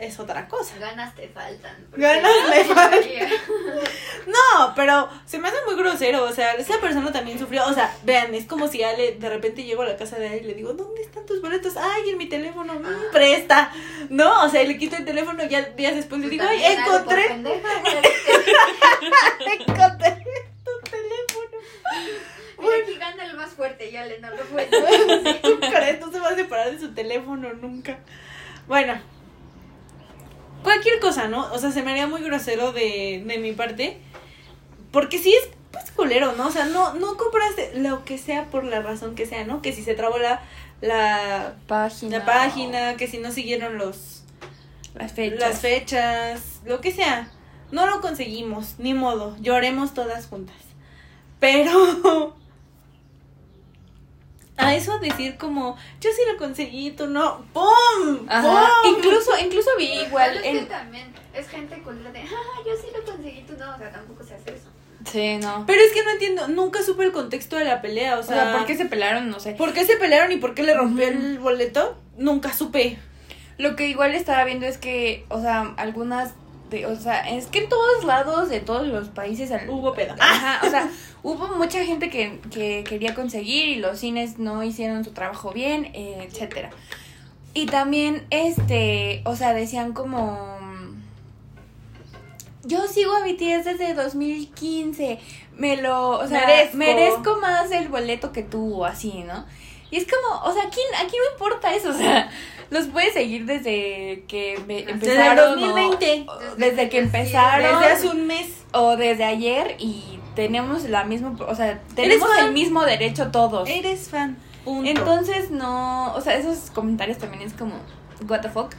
es 0.00 0.18
otra 0.20 0.48
cosa. 0.48 0.76
Ganas 0.78 1.14
te 1.14 1.28
faltan. 1.28 1.76
Ganas 1.92 2.32
no 2.44 2.48
me 2.50 2.64
faltan. 2.64 3.00
No, 4.28 4.74
pero 4.76 5.08
se 5.24 5.38
me 5.38 5.48
hace 5.48 5.56
muy 5.64 5.74
grosero. 5.74 6.24
O 6.24 6.32
sea, 6.32 6.52
esa 6.52 6.78
persona 6.80 7.10
también 7.12 7.38
sufrió. 7.38 7.64
O 7.66 7.72
sea, 7.72 7.90
vean, 8.02 8.34
es 8.34 8.44
como 8.44 8.68
si 8.68 8.82
Ale 8.82 9.12
de 9.12 9.28
repente 9.28 9.64
llego 9.64 9.82
a 9.82 9.86
la 9.86 9.96
casa 9.96 10.18
de 10.18 10.28
Ale 10.28 10.36
y 10.38 10.44
le 10.44 10.54
digo, 10.54 10.74
¿dónde 10.74 11.00
están 11.00 11.24
tus 11.24 11.40
boletos? 11.40 11.76
Ay, 11.78 12.10
en 12.10 12.18
mi 12.18 12.26
teléfono, 12.26 12.74
Ah. 12.84 13.00
presta. 13.10 13.72
No, 14.10 14.44
o 14.44 14.48
sea, 14.50 14.62
le 14.64 14.76
quito 14.76 14.96
el 14.96 15.06
teléfono 15.06 15.42
y 15.44 15.48
ya 15.48 15.62
días 15.62 15.94
después 15.96 16.20
le 16.20 16.28
digo, 16.28 16.44
ay, 16.46 16.62
encontré, 16.62 17.24
encontré 19.46 20.24
tu 20.64 20.90
teléfono. 20.90 21.58
Mira, 22.58 22.74
aquí 22.82 22.94
gana 22.98 23.24
el 23.24 23.34
más 23.36 23.50
fuerte, 23.50 23.90
ya 23.90 24.04
le 24.04 24.18
no 24.18 24.30
lo 24.30 24.44
fue. 24.44 24.66
¿Tú 25.42 25.58
crees? 25.60 26.00
No 26.00 26.10
se 26.12 26.20
va 26.20 26.28
a 26.30 26.34
separar 26.34 26.70
de 26.72 26.78
su 26.78 26.92
teléfono 26.92 27.52
nunca. 27.54 27.98
Bueno. 28.66 29.00
Cualquier 30.62 30.98
cosa, 31.00 31.28
¿no? 31.28 31.50
O 31.52 31.58
sea, 31.58 31.70
se 31.70 31.82
me 31.82 31.90
haría 31.92 32.06
muy 32.06 32.22
grosero 32.22 32.72
de, 32.72 33.22
de 33.26 33.38
mi 33.38 33.52
parte. 33.52 33.98
Porque 34.92 35.18
sí 35.18 35.34
es 35.34 35.48
pues 35.70 35.90
culero, 35.90 36.32
¿no? 36.32 36.46
O 36.46 36.50
sea, 36.50 36.64
no, 36.64 36.94
no 36.94 37.16
compraste 37.16 37.72
lo 37.78 38.04
que 38.04 38.16
sea 38.18 38.46
por 38.46 38.64
la 38.64 38.80
razón 38.80 39.14
que 39.14 39.26
sea, 39.26 39.44
¿no? 39.44 39.60
Que 39.62 39.72
si 39.72 39.82
se 39.82 39.94
trabó 39.94 40.16
la, 40.18 40.40
la, 40.80 41.56
Página. 41.66 42.18
la 42.18 42.24
página, 42.24 42.96
que 42.96 43.06
si 43.06 43.18
no 43.18 43.30
siguieron 43.30 43.76
los 43.78 44.22
Las 44.94 45.12
fechas. 45.12 45.38
las 45.40 45.60
fechas, 45.60 46.60
lo 46.64 46.80
que 46.80 46.90
sea. 46.92 47.30
No 47.70 47.86
lo 47.86 48.00
conseguimos, 48.00 48.76
ni 48.78 48.94
modo. 48.94 49.36
Lloremos 49.40 49.92
todas 49.92 50.26
juntas. 50.26 50.56
Pero 51.38 52.34
a 54.58 54.74
eso 54.74 54.98
decir 54.98 55.36
como, 55.38 55.76
yo 56.00 56.10
sí 56.10 56.20
lo 56.30 56.36
conseguí, 56.36 56.90
tú 56.90 57.06
no. 57.06 57.44
¡Pum! 57.54 58.26
Ajá. 58.28 58.68
¡Pum! 58.82 58.94
Incluso, 58.96 59.30
incluso 59.38 59.70
vi 59.78 59.86
igual 60.02 60.38
Pero 60.42 60.44
es 60.54 60.60
que 60.60 60.66
también 60.66 61.12
es 61.34 61.48
gente 61.48 61.80
culera 61.82 62.10
de, 62.12 62.20
ah, 62.20 62.60
yo 62.66 62.72
sí 62.80 62.88
lo 62.94 63.10
conseguí, 63.10 63.42
tú 63.42 63.54
no. 63.58 63.74
O 63.74 63.78
sea, 63.78 63.90
tampoco 63.90 64.22
se 64.24 64.34
hace 64.34 64.50
eso. 64.50 64.68
Sí, 65.04 65.36
no. 65.38 65.64
Pero 65.66 65.80
es 65.80 65.92
que 65.92 66.02
no 66.04 66.10
entiendo, 66.10 66.48
nunca 66.48 66.82
supe 66.82 67.04
el 67.04 67.12
contexto 67.12 67.56
de 67.56 67.64
la 67.64 67.80
pelea, 67.80 68.16
o 68.16 68.20
O 68.20 68.22
sea, 68.24 68.42
sea, 68.50 68.52
¿por 68.58 68.66
qué 68.66 68.76
se 68.76 68.84
pelearon? 68.86 69.30
No 69.30 69.38
sé. 69.40 69.52
¿por 69.52 69.72
qué 69.72 69.86
se 69.86 69.96
pelearon 69.96 70.32
y 70.32 70.36
por 70.36 70.54
qué 70.54 70.64
le 70.64 70.74
rompió 70.74 71.06
el 71.08 71.38
boleto? 71.38 71.96
Nunca 72.16 72.52
supe. 72.52 72.98
Lo 73.58 73.76
que 73.76 73.88
igual 73.88 74.14
estaba 74.14 74.44
viendo 74.44 74.66
es 74.66 74.76
que, 74.76 75.24
o 75.28 75.40
sea, 75.40 75.72
algunas 75.76 76.32
de, 76.70 76.84
o 76.86 76.96
sea, 76.96 77.20
es 77.30 77.46
que 77.46 77.60
en 77.60 77.68
todos 77.68 78.04
lados 78.04 78.48
de 78.50 78.60
todos 78.60 78.86
los 78.86 79.08
países 79.08 79.50
al- 79.52 79.70
Hubo 79.70 79.94
pedo. 79.94 80.14
Ajá, 80.18 80.66
o 80.66 80.70
sea, 80.70 80.90
hubo 81.22 81.48
mucha 81.56 81.84
gente 81.84 82.10
que, 82.10 82.40
que 82.50 82.84
quería 82.88 83.14
conseguir 83.14 83.68
y 83.68 83.74
los 83.76 83.98
cines 84.00 84.38
no 84.38 84.62
hicieron 84.62 85.04
su 85.04 85.12
trabajo 85.12 85.50
bien, 85.52 85.86
eh, 85.94 86.26
etcétera. 86.30 86.70
Y 87.54 87.66
también, 87.66 88.26
este, 88.30 89.22
o 89.24 89.34
sea, 89.36 89.52
decían 89.54 89.92
como... 89.92 90.56
Yo 92.64 92.86
sigo 92.86 93.14
a 93.14 93.20
BTS 93.20 93.64
desde 93.64 93.94
2015, 93.94 95.18
me 95.56 95.76
lo, 95.80 96.10
o 96.18 96.26
sea, 96.26 96.40
Merezco. 96.46 96.76
merezco, 96.76 97.36
más 97.40 97.70
el 97.70 97.88
boleto 97.88 98.32
que 98.32 98.42
tú, 98.42 98.82
o 98.82 98.84
así, 98.84 99.24
¿no? 99.26 99.46
Y 99.90 99.96
es 99.96 100.06
como, 100.06 100.42
o 100.44 100.52
sea, 100.52 100.64
aquí, 100.64 100.80
aquí 101.02 101.16
no 101.16 101.32
importa 101.32 101.74
eso, 101.74 101.90
o 101.92 101.94
sea, 101.94 102.30
los 102.70 102.88
puedes 102.88 103.14
seguir 103.14 103.46
desde 103.46 104.24
que 104.28 104.58
me- 104.66 104.82
Desde 104.82 104.90
empezaron. 104.92 105.38
o- 105.38 105.56
2020. 105.56 106.26
o 106.28 106.38
desde 106.56 106.88
que 106.90 106.98
empezaron 106.98 107.80
Desde 107.80 107.92
hace 107.92 108.08
un 108.08 108.26
mes. 108.26 108.48
o 108.72 108.96
desde 108.96 109.24
ayer 109.24 109.76
y 109.78 110.18
tenemos 110.38 110.84
la 110.84 111.02
misma, 111.02 111.34
o 111.48 111.54
sea, 111.56 111.80
tenemos 111.96 112.28
el 112.38 112.52
mismo 112.52 112.84
derecho 112.84 113.32
todos. 113.32 113.68
Eres 113.68 114.08
fan. 114.08 114.36
Punto. 114.64 114.88
Entonces 114.88 115.50
no, 115.50 116.14
o 116.14 116.20
sea, 116.20 116.36
esos 116.36 116.70
comentarios 116.70 117.18
también 117.18 117.42
es 117.42 117.54
como 117.54 117.74
what 118.28 118.42
the 118.42 118.48
fuck. 118.48 118.72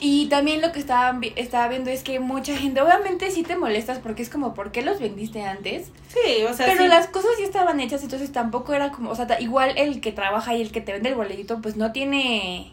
Y 0.00 0.26
también 0.26 0.60
lo 0.60 0.72
que 0.72 0.80
estaba, 0.80 1.16
estaba 1.36 1.68
viendo 1.68 1.88
es 1.88 2.02
que 2.02 2.18
mucha 2.18 2.56
gente, 2.56 2.80
obviamente 2.80 3.30
sí 3.30 3.44
te 3.44 3.54
molestas 3.54 4.00
porque 4.00 4.22
es 4.22 4.28
como, 4.28 4.54
¿por 4.54 4.72
qué 4.72 4.82
los 4.82 4.98
vendiste 4.98 5.44
antes? 5.44 5.92
sí, 6.08 6.42
o 6.50 6.52
sea, 6.52 6.66
Pero 6.66 6.82
sí. 6.82 6.88
las 6.88 7.06
cosas 7.06 7.30
ya 7.38 7.44
estaban 7.44 7.78
hechas, 7.78 8.02
entonces 8.02 8.32
tampoco 8.32 8.72
era 8.72 8.90
como, 8.90 9.10
o 9.10 9.14
sea, 9.14 9.40
igual 9.40 9.74
el 9.78 10.00
que 10.00 10.10
trabaja 10.10 10.56
y 10.56 10.62
el 10.62 10.72
que 10.72 10.80
te 10.80 10.92
vende 10.92 11.10
el 11.10 11.14
boletito, 11.14 11.60
pues 11.60 11.76
no 11.76 11.92
tiene 11.92 12.72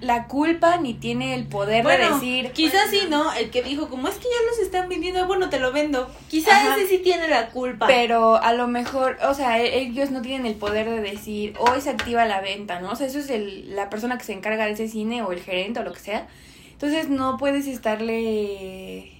La 0.00 0.26
culpa 0.28 0.76
ni 0.78 0.94
tiene 0.94 1.34
el 1.34 1.46
poder 1.46 1.84
de 1.86 1.96
decir, 2.14 2.52
quizás 2.52 2.90
sí, 2.90 3.02
¿no? 3.08 3.32
El 3.32 3.50
que 3.50 3.62
dijo, 3.62 3.88
como 3.88 4.08
es 4.08 4.14
que 4.16 4.24
ya 4.24 4.50
los 4.50 4.58
están 4.58 4.88
vendiendo, 4.88 5.26
bueno, 5.26 5.48
te 5.50 5.58
lo 5.60 5.72
vendo. 5.72 6.10
Quizás 6.28 6.76
ese 6.76 6.88
sí 6.88 6.98
tiene 6.98 7.28
la 7.28 7.48
culpa. 7.50 7.86
Pero 7.86 8.36
a 8.36 8.52
lo 8.52 8.66
mejor, 8.68 9.16
o 9.28 9.34
sea, 9.34 9.60
e- 9.62 9.78
ellos 9.80 10.10
no 10.10 10.22
tienen 10.22 10.46
el 10.46 10.54
poder 10.56 10.88
de 10.88 11.00
decir, 11.00 11.54
hoy 11.58 11.80
se 11.80 11.90
activa 11.90 12.24
la 12.26 12.40
venta, 12.40 12.80
¿no? 12.80 12.90
O 12.92 12.96
sea, 12.96 13.06
eso 13.06 13.18
es 13.18 13.30
el, 13.30 13.74
la 13.76 13.88
persona 13.90 14.18
que 14.18 14.24
se 14.24 14.32
encarga 14.32 14.66
de 14.66 14.72
ese 14.72 14.88
cine 14.88 15.22
o 15.22 15.32
el 15.32 15.40
gerente 15.40 15.80
o 15.80 15.82
lo 15.84 15.92
que 15.92 16.00
sea. 16.00 16.26
Entonces 16.72 17.08
no 17.08 17.36
puedes 17.38 17.66
estarle... 17.66 19.12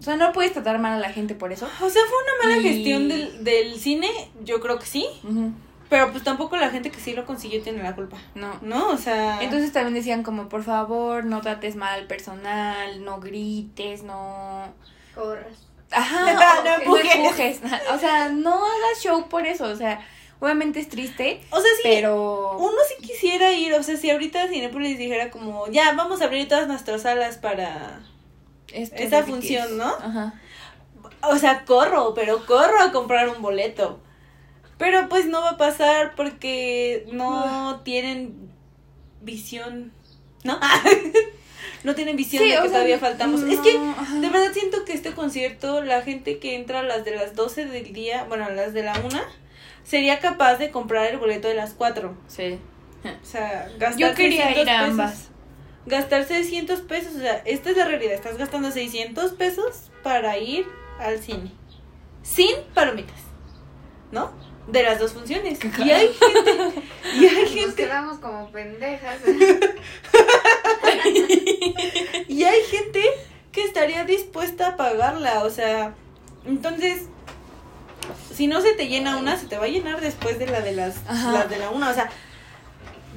O 0.00 0.02
sea, 0.04 0.16
no 0.16 0.32
puedes 0.32 0.52
tratar 0.52 0.78
mal 0.78 0.92
a 0.92 0.98
la 1.00 1.12
gente 1.12 1.34
por 1.34 1.52
eso. 1.52 1.66
O 1.66 1.90
sea, 1.90 2.02
fue 2.08 2.18
una 2.22 2.48
mala 2.54 2.62
Y- 2.62 2.72
gestión 2.72 3.08
del, 3.08 3.42
del 3.42 3.74
cine, 3.80 4.08
yo 4.44 4.60
creo 4.60 4.78
que 4.78 4.86
sí. 4.86 5.04
Pero 5.88 6.10
pues 6.12 6.22
tampoco 6.22 6.56
la 6.56 6.70
gente 6.70 6.90
que 6.90 7.00
sí 7.00 7.14
lo 7.14 7.24
consiguió 7.24 7.62
tiene 7.62 7.82
la 7.82 7.94
culpa. 7.94 8.16
No. 8.34 8.58
¿No? 8.60 8.88
O 8.90 8.96
sea. 8.98 9.42
Entonces 9.42 9.72
también 9.72 9.94
decían 9.94 10.22
como, 10.22 10.48
por 10.48 10.62
favor, 10.62 11.24
no 11.24 11.40
trates 11.40 11.76
mal 11.76 12.00
al 12.00 12.06
personal, 12.06 13.04
no 13.04 13.20
grites, 13.20 14.02
no... 14.02 14.72
Corras. 15.14 15.66
Ajá, 15.90 16.32
No 16.64 16.74
empujes. 16.74 17.14
empujes. 17.14 17.60
O 17.92 17.98
sea, 17.98 18.28
no 18.28 18.54
hagas 18.54 19.02
show 19.02 19.28
por 19.28 19.46
eso. 19.46 19.64
O 19.64 19.76
sea, 19.76 20.00
obviamente 20.40 20.78
es 20.80 20.88
triste, 20.90 21.40
o 21.50 21.60
sea, 21.60 21.70
sí. 21.76 21.82
pero... 21.82 22.58
Uno 22.58 22.76
sí 22.86 23.06
quisiera 23.06 23.52
ir, 23.52 23.72
o 23.74 23.82
sea, 23.82 23.96
si 23.96 24.10
ahorita 24.10 24.48
Cinepolis 24.48 24.98
dijera 24.98 25.30
como, 25.30 25.66
ya, 25.68 25.92
vamos 25.94 26.20
a 26.20 26.26
abrir 26.26 26.46
todas 26.48 26.68
nuestras 26.68 27.02
salas 27.02 27.38
para... 27.38 28.00
esto 28.72 28.94
esa 28.96 29.16
de 29.16 29.22
BTS. 29.22 29.30
función, 29.30 29.78
¿no? 29.78 29.88
Ajá. 29.88 30.34
O 31.22 31.36
sea, 31.38 31.64
corro, 31.64 32.12
pero 32.14 32.44
corro 32.46 32.80
a 32.80 32.92
comprar 32.92 33.28
un 33.30 33.42
boleto. 33.42 34.00
Pero 34.78 35.08
pues 35.08 35.26
no 35.26 35.40
va 35.42 35.50
a 35.50 35.56
pasar 35.56 36.14
porque 36.14 37.06
no 37.12 37.80
tienen 37.84 38.48
visión, 39.22 39.92
¿no? 40.44 40.58
no 41.84 41.94
tienen 41.94 42.16
visión 42.16 42.42
Sí, 42.42 42.48
de 42.50 42.54
que 42.56 42.62
sea, 42.62 42.70
todavía 42.70 42.98
faltamos. 42.98 43.42
Es 43.42 43.58
que 43.60 43.72
de 43.72 44.28
verdad 44.30 44.52
siento 44.52 44.84
que 44.84 44.92
este 44.92 45.12
concierto, 45.12 45.82
la 45.82 46.02
gente 46.02 46.38
que 46.38 46.54
entra 46.54 46.80
a 46.80 46.82
las 46.84 47.04
de 47.04 47.14
las 47.16 47.34
12 47.34 47.66
del 47.66 47.92
día, 47.92 48.24
bueno, 48.28 48.44
a 48.44 48.50
las 48.50 48.72
de 48.72 48.84
la 48.84 48.98
1, 49.04 49.20
sería 49.84 50.20
capaz 50.20 50.56
de 50.56 50.70
comprar 50.70 51.06
el 51.06 51.18
boleto 51.18 51.48
de 51.48 51.54
las 51.54 51.74
4. 51.74 52.16
Sí. 52.28 52.58
O 53.04 53.08
sea, 53.26 53.68
gastar 53.78 53.96
Yo 53.98 54.14
quería 54.14 54.46
600 54.46 54.62
ir 54.62 54.70
a 54.70 54.80
pesos. 54.80 54.90
ambas. 54.90 55.28
Gastar 55.86 56.24
600 56.24 56.80
pesos, 56.82 57.16
o 57.16 57.20
sea, 57.20 57.42
esta 57.46 57.70
es 57.70 57.76
la 57.76 57.84
realidad. 57.86 58.12
Estás 58.12 58.36
gastando 58.36 58.70
600 58.70 59.32
pesos 59.32 59.90
para 60.02 60.36
ir 60.38 60.66
al 61.00 61.18
cine. 61.18 61.50
Sin 62.22 62.50
palomitas. 62.74 63.16
¿No? 64.12 64.30
De 64.68 64.82
las 64.82 64.98
dos 64.98 65.12
funciones. 65.12 65.58
Y 65.78 65.90
hay 65.90 66.08
gente. 66.08 66.82
Y 67.14 67.26
hay 67.26 67.42
Nos 67.42 67.50
gente. 67.52 67.74
quedamos 67.74 68.18
como 68.18 68.50
pendejas. 68.50 69.18
Y 72.28 72.44
hay 72.44 72.62
gente 72.64 73.02
que 73.50 73.64
estaría 73.64 74.04
dispuesta 74.04 74.68
a 74.68 74.76
pagarla. 74.76 75.42
O 75.44 75.50
sea, 75.50 75.94
entonces. 76.44 77.06
Si 78.32 78.46
no 78.46 78.60
se 78.60 78.74
te 78.74 78.88
llena 78.88 79.16
una, 79.16 79.36
se 79.36 79.46
te 79.46 79.58
va 79.58 79.64
a 79.64 79.68
llenar 79.68 80.00
después 80.00 80.38
de 80.38 80.46
la 80.46 80.60
de 80.60 80.72
las, 80.72 80.96
las 81.08 81.50
de 81.50 81.58
la 81.58 81.70
una. 81.70 81.90
O 81.90 81.94
sea. 81.94 82.10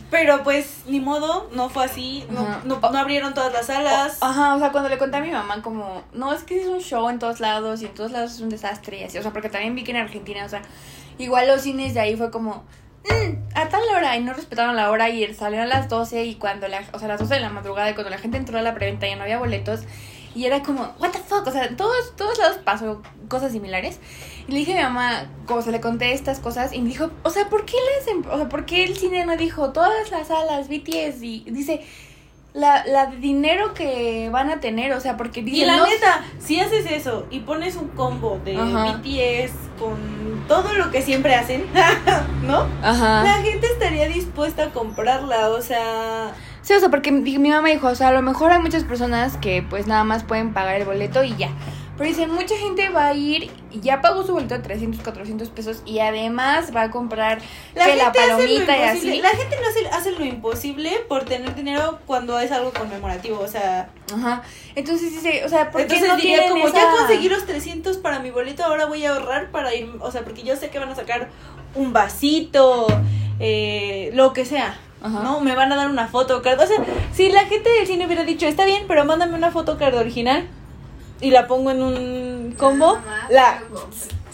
Pero 0.10 0.44
pues, 0.44 0.80
ni 0.88 1.00
modo, 1.00 1.50
no 1.54 1.70
fue 1.70 1.86
así. 1.86 2.26
No, 2.30 2.46
no, 2.66 2.80
no 2.80 2.98
abrieron 2.98 3.34
todas 3.34 3.54
las 3.54 3.68
salas. 3.68 4.18
Ajá, 4.22 4.56
o 4.56 4.60
sea, 4.60 4.72
cuando 4.74 4.90
le 4.90 4.98
conté 4.98 5.18
a 5.18 5.22
mi 5.22 5.32
mamá 5.32 5.62
como, 5.62 6.04
no, 6.12 6.34
es 6.34 6.44
que 6.44 6.62
es 6.62 6.68
un 6.68 6.82
show 6.82 7.08
en 7.10 7.18
todos 7.18 7.40
lados 7.40 7.82
y 7.82 7.86
en 7.86 7.94
todos 7.94 8.12
lados 8.12 8.34
es 8.34 8.42
un 8.42 8.50
desastre 8.50 9.00
y 9.00 9.04
así, 9.06 9.18
o 9.18 9.22
sea, 9.22 9.32
porque 9.32 9.48
también 9.48 9.74
vi 9.74 9.86
que 9.86 9.92
en 9.92 9.98
Argentina, 9.98 10.44
o 10.44 10.50
sea, 10.50 10.64
igual 11.17 11.47
los 11.47 11.62
cines 11.62 11.93
de 11.93 12.00
ahí 12.00 12.15
fue 12.15 12.32
como, 12.32 12.63
"Mm, 13.10 13.56
a 13.58 13.69
tal 13.69 13.82
hora 13.95 14.15
y 14.17 14.24
no 14.24 14.34
respetaron 14.34 14.76
la 14.76 14.89
hora 14.91 15.10
y 15.10 15.34
salieron 15.34 15.67
a 15.67 15.69
las 15.69 15.89
12 15.89 16.26
y 16.26 16.36
cuando 16.36 16.67
la, 16.67 16.84
o 16.93 17.00
sea, 17.00 17.08
a 17.08 17.12
las 17.12 17.19
12 17.19 17.36
de 17.36 17.39
la 17.41 17.50
madrugada 17.50 17.89
y 17.89 17.93
cuando 17.93 18.10
la 18.10 18.17
gente 18.17 18.38
entró 18.38 18.58
a 18.58 18.62
la 18.62 18.74
preventa 18.76 19.08
ya 19.08 19.15
no 19.15 19.24
había 19.24 19.39
boletos 19.39 19.82
y 20.34 20.45
era 20.45 20.62
como, 20.63 20.84
what 21.00 21.10
the 21.12 21.17
fuck, 21.19 21.45
o 21.45 21.52
sea, 21.52 21.65
en 21.65 21.76
todos, 21.76 22.15
todos 22.15 22.38
lados 22.38 22.58
pasó 22.63 23.02
cosas 23.28 23.52
similares 23.52 24.00
y 24.47 24.52
le 24.54 24.60
dije 24.60 24.71
a 24.74 24.76
mi 24.89 24.93
mamá, 24.95 25.26
como 25.45 25.62
se 25.62 25.71
le 25.71 25.82
conté 25.82 26.13
estas 26.13 26.39
cosas 26.39 26.71
y 26.74 26.82
me 26.82 26.88
dijo, 26.89 27.12
o 27.24 27.30
sea, 27.30 27.50
¿por 27.50 27.65
qué 27.65 27.76
les, 27.97 28.08
em- 28.08 28.24
o 28.32 28.38
sea, 28.38 28.47
por 28.47 28.65
qué 28.65 28.84
el 28.86 28.95
cine 28.97 29.26
no 29.26 29.36
dijo 29.36 29.71
todas 29.74 30.10
las 30.12 30.28
salas 30.28 30.69
BTS 30.69 31.21
y 31.24 31.43
dice, 31.50 31.82
la, 32.54 32.86
la 32.86 33.06
de 33.08 33.17
dinero 33.17 33.74
que 33.74 34.30
van 34.30 34.50
a 34.50 34.60
tener, 34.60 34.91
o 34.93 35.00
sea, 35.02 35.15
porque 35.17 35.39
Y 35.41 35.43
dicen, 35.43 35.67
la 35.67 35.78
no, 35.78 35.86
neta, 35.86 36.24
si 36.39 36.60
haces 36.60 36.86
eso 36.89 37.26
y 37.30 37.39
pones 37.39 37.76
un 37.76 37.88
combo 37.89 38.39
de 38.43 38.56
Ajá. 38.58 38.97
BTS 39.02 39.52
con 39.80 40.20
todo 40.52 40.74
lo 40.74 40.92
que 40.92 41.02
siempre 41.02 41.34
hacen, 41.34 41.64
¿no? 42.44 42.68
Ajá. 42.84 43.24
La 43.24 43.36
gente 43.36 43.68
estaría 43.68 44.10
dispuesta 44.10 44.66
a 44.66 44.70
comprarla, 44.72 45.48
o 45.50 45.62
sea, 45.62 46.34
Sí, 46.62 46.74
o 46.74 46.80
sea, 46.80 46.90
porque 46.90 47.14
mi, 47.14 47.38
mi 47.40 47.50
mamá 47.50 47.70
dijo, 47.70 47.88
o 47.88 47.96
sea, 47.96 48.10
a 48.10 48.12
lo 48.12 48.22
mejor 48.22 48.52
hay 48.52 48.60
muchas 48.60 48.84
personas 48.84 49.38
que 49.38 49.64
pues 49.68 49.88
nada 49.88 50.04
más 50.04 50.24
pueden 50.24 50.54
pagar 50.54 50.76
el 50.76 50.86
boleto 50.86 51.24
y 51.24 51.38
ya. 51.38 51.48
Pero 52.02 52.10
dicen, 52.16 52.32
mucha 52.34 52.56
gente 52.58 52.90
va 52.90 53.08
a 53.08 53.14
ir 53.14 53.52
y 53.72 53.80
ya 53.80 54.02
pagó 54.02 54.24
su 54.26 54.34
boleto 54.34 54.56
de 54.56 54.62
300, 54.62 55.02
400 55.02 55.50
pesos 55.50 55.84
y 55.86 56.00
además 56.00 56.76
va 56.76 56.84
a 56.84 56.92
comprar 56.92 57.40
la 57.76 57.86
que 57.86 57.92
gente 57.92 58.06
la 58.06 58.12
palomita 58.12 58.78
y 58.78 58.82
así. 58.82 59.22
La 59.22 59.30
gente 59.30 59.56
no 59.62 59.68
hace, 59.68 59.88
hace 60.10 60.12
lo 60.20 60.26
imposible 60.26 60.92
por 61.08 61.26
tener 61.26 61.54
dinero 61.56 62.00
cuando 62.08 62.40
es 62.40 62.52
algo 62.52 62.72
conmemorativo, 62.74 63.40
o 63.40 63.48
sea, 63.48 63.90
Ajá. 64.14 64.42
Entonces 64.76 65.12
dice, 65.12 65.46
o 65.46 65.50
sea, 65.50 65.70
¿por 65.72 65.82
qué 65.82 65.94
entonces 65.94 66.08
no 66.10 66.16
diría 66.18 66.50
como 66.50 66.68
esa- 66.68 66.76
ya 66.78 66.92
conseguí 66.98 67.30
los 67.30 67.46
300 67.46 67.98
para 67.98 68.20
mi 68.20 68.32
boleto, 68.32 68.66
ahora 68.66 68.86
voy 68.88 69.06
a 69.06 69.14
ahorrar 69.14 69.52
para 69.52 69.74
ir, 69.76 69.90
o 70.00 70.12
sea, 70.12 70.24
porque 70.24 70.44
yo 70.44 70.56
sé 70.56 70.70
que 70.70 70.80
van 70.80 70.90
a 70.90 70.96
sacar 70.96 71.30
un 71.76 71.94
vasito, 71.94 72.88
eh, 73.40 74.10
lo 74.14 74.34
que 74.34 74.46
sea. 74.46 74.78
Ajá. 75.04 75.22
¿no? 75.24 75.40
Me 75.40 75.56
van 75.56 75.72
a 75.72 75.76
dar 75.76 75.90
una 75.90 76.08
photocard. 76.08 76.60
O 76.62 76.68
sea, 76.68 76.78
si 77.12 77.32
la 77.32 77.46
gente 77.46 77.70
del 77.72 77.88
cine 77.88 78.06
hubiera 78.06 78.24
dicho, 78.24 78.46
está 78.46 78.66
bien, 78.66 78.84
pero 78.88 79.04
mándame 79.04 79.34
una 79.36 79.50
photocard 79.50 79.96
original 79.96 80.48
y 81.21 81.31
la 81.31 81.47
pongo 81.47 81.71
en 81.71 81.81
un 81.81 82.55
combo, 82.57 82.97
más, 82.97 83.29
la 83.31 83.63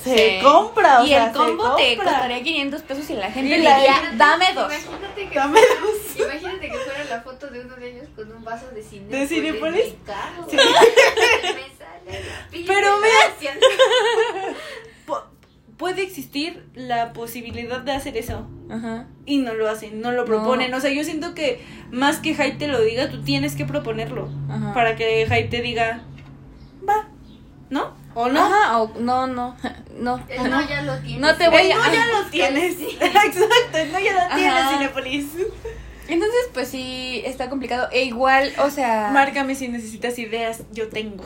se 0.03 0.39
Sí. 0.39 0.43
compra. 0.43 1.01
O 1.01 1.05
y 1.05 1.09
sea, 1.09 1.27
el 1.27 1.33
combo 1.33 1.75
te 1.75 1.97
costaría 1.97 2.41
500 2.41 2.81
pesos 2.83 3.09
y 3.09 3.13
la 3.15 3.31
gente 3.31 3.55
Y 3.55 3.57
le 3.57 3.63
la- 3.63 3.75
diría, 3.77 3.91
Imagínate- 3.91 4.17
dame 4.17 4.45
dos. 4.53 4.73
Imagínate 4.73 5.29
que, 5.29 5.35
Dame 5.35 5.59
fuera, 5.59 6.33
imagínate 6.33 6.69
que 6.69 6.77
fuera 6.77 7.03
la 7.09 7.21
foto 7.21 7.47
de 7.47 7.59
uno 7.61 7.75
de 7.75 7.91
ellos 7.91 8.07
con 8.15 8.31
un 8.31 8.43
vaso 8.43 8.67
de 8.73 8.83
cine. 8.83 9.07
¿De 9.09 9.27
Cinépolis? 9.27 9.95
Sí. 10.49 10.57
Sí. 12.51 12.63
Pero. 12.65 12.87
Po- 15.05 15.23
puede 15.77 16.01
existir 16.03 16.65
la 16.73 17.13
posibilidad 17.13 17.79
de 17.81 17.91
hacer 17.91 18.17
eso. 18.17 18.47
Ajá. 18.69 19.07
Y 19.25 19.37
no 19.39 19.53
lo 19.53 19.69
hacen, 19.69 20.01
no 20.01 20.11
lo 20.11 20.25
proponen. 20.25 20.73
O 20.73 20.79
sea, 20.79 20.91
yo 20.91 21.03
siento 21.03 21.33
que 21.33 21.63
más 21.91 22.17
que 22.19 22.33
Hype 22.33 22.57
te 22.57 22.67
lo 22.67 22.81
diga, 22.81 23.09
tú 23.09 23.21
tienes 23.23 23.55
que 23.55 23.65
proponerlo. 23.65 24.29
Ajá. 24.49 24.73
Para 24.73 24.95
que 24.95 25.25
Hype 25.25 25.45
te 25.49 25.61
diga, 25.61 26.03
va, 26.87 27.07
¿no? 27.69 27.93
¿O 28.13 28.27
no? 28.29 28.43
Ajá, 28.45 28.79
o 28.79 28.93
no, 28.99 29.27
no, 29.27 29.55
no. 29.99 30.23
El 30.29 30.49
no 30.49 30.67
ya 30.67 30.81
lo 30.81 30.97
tienes. 30.99 31.19
No 31.21 31.35
te 31.35 31.49
voy 31.49 31.61
El 31.61 31.71
a- 31.73 31.75
no 31.75 31.93
ya 31.93 32.05
lo 32.07 32.25
tienes. 32.29 32.75
sí. 32.77 32.89
Exacto, 33.01 33.77
el 33.77 33.91
no 33.91 33.99
ya 33.99 34.13
lo 34.29 34.35
tienes, 34.35 34.53
Ajá. 34.53 34.77
Cinepolis. 34.77 35.25
Entonces, 36.09 36.39
pues 36.53 36.69
sí, 36.69 37.21
está 37.25 37.49
complicado. 37.49 37.89
E 37.91 38.05
igual, 38.05 38.53
o 38.63 38.69
sea. 38.69 39.09
Márcame 39.11 39.55
si 39.55 39.67
necesitas 39.67 40.17
ideas, 40.19 40.63
yo 40.71 40.87
tengo. 40.87 41.25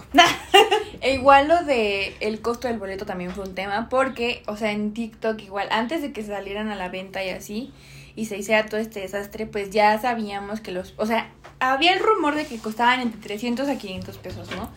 E 1.02 1.14
igual 1.14 1.48
lo 1.48 1.64
de 1.64 2.16
el 2.20 2.42
costo 2.42 2.68
del 2.68 2.80
boleto 2.80 3.06
también 3.06 3.30
fue 3.32 3.44
un 3.44 3.54
tema, 3.54 3.90
porque, 3.90 4.42
o 4.48 4.58
sea, 4.58 4.72
en 4.72 4.94
TikTok 4.94 5.40
igual, 5.44 5.68
antes 5.72 6.02
de 6.02 6.12
que 6.12 6.24
salieran 6.24 6.70
a 6.70 6.76
la 6.76 6.90
venta 6.90 7.24
y 7.24 7.30
así, 7.30 7.72
y 8.16 8.26
se 8.26 8.38
hiciera 8.38 8.66
todo 8.66 8.80
este 8.82 9.02
desastre, 9.02 9.46
pues 9.46 9.70
ya 9.70 10.00
sabíamos 10.02 10.62
que 10.62 10.72
los, 10.72 10.96
o 10.98 11.06
sea, 11.06 11.30
había 11.60 11.94
el 11.94 12.00
rumor 12.00 12.34
de 12.36 12.46
que 12.48 12.58
costaban 12.58 13.02
entre 13.02 13.22
300 13.22 13.70
a 13.70 13.78
500 13.78 14.18
pesos, 14.18 14.50
¿no? 14.56 14.70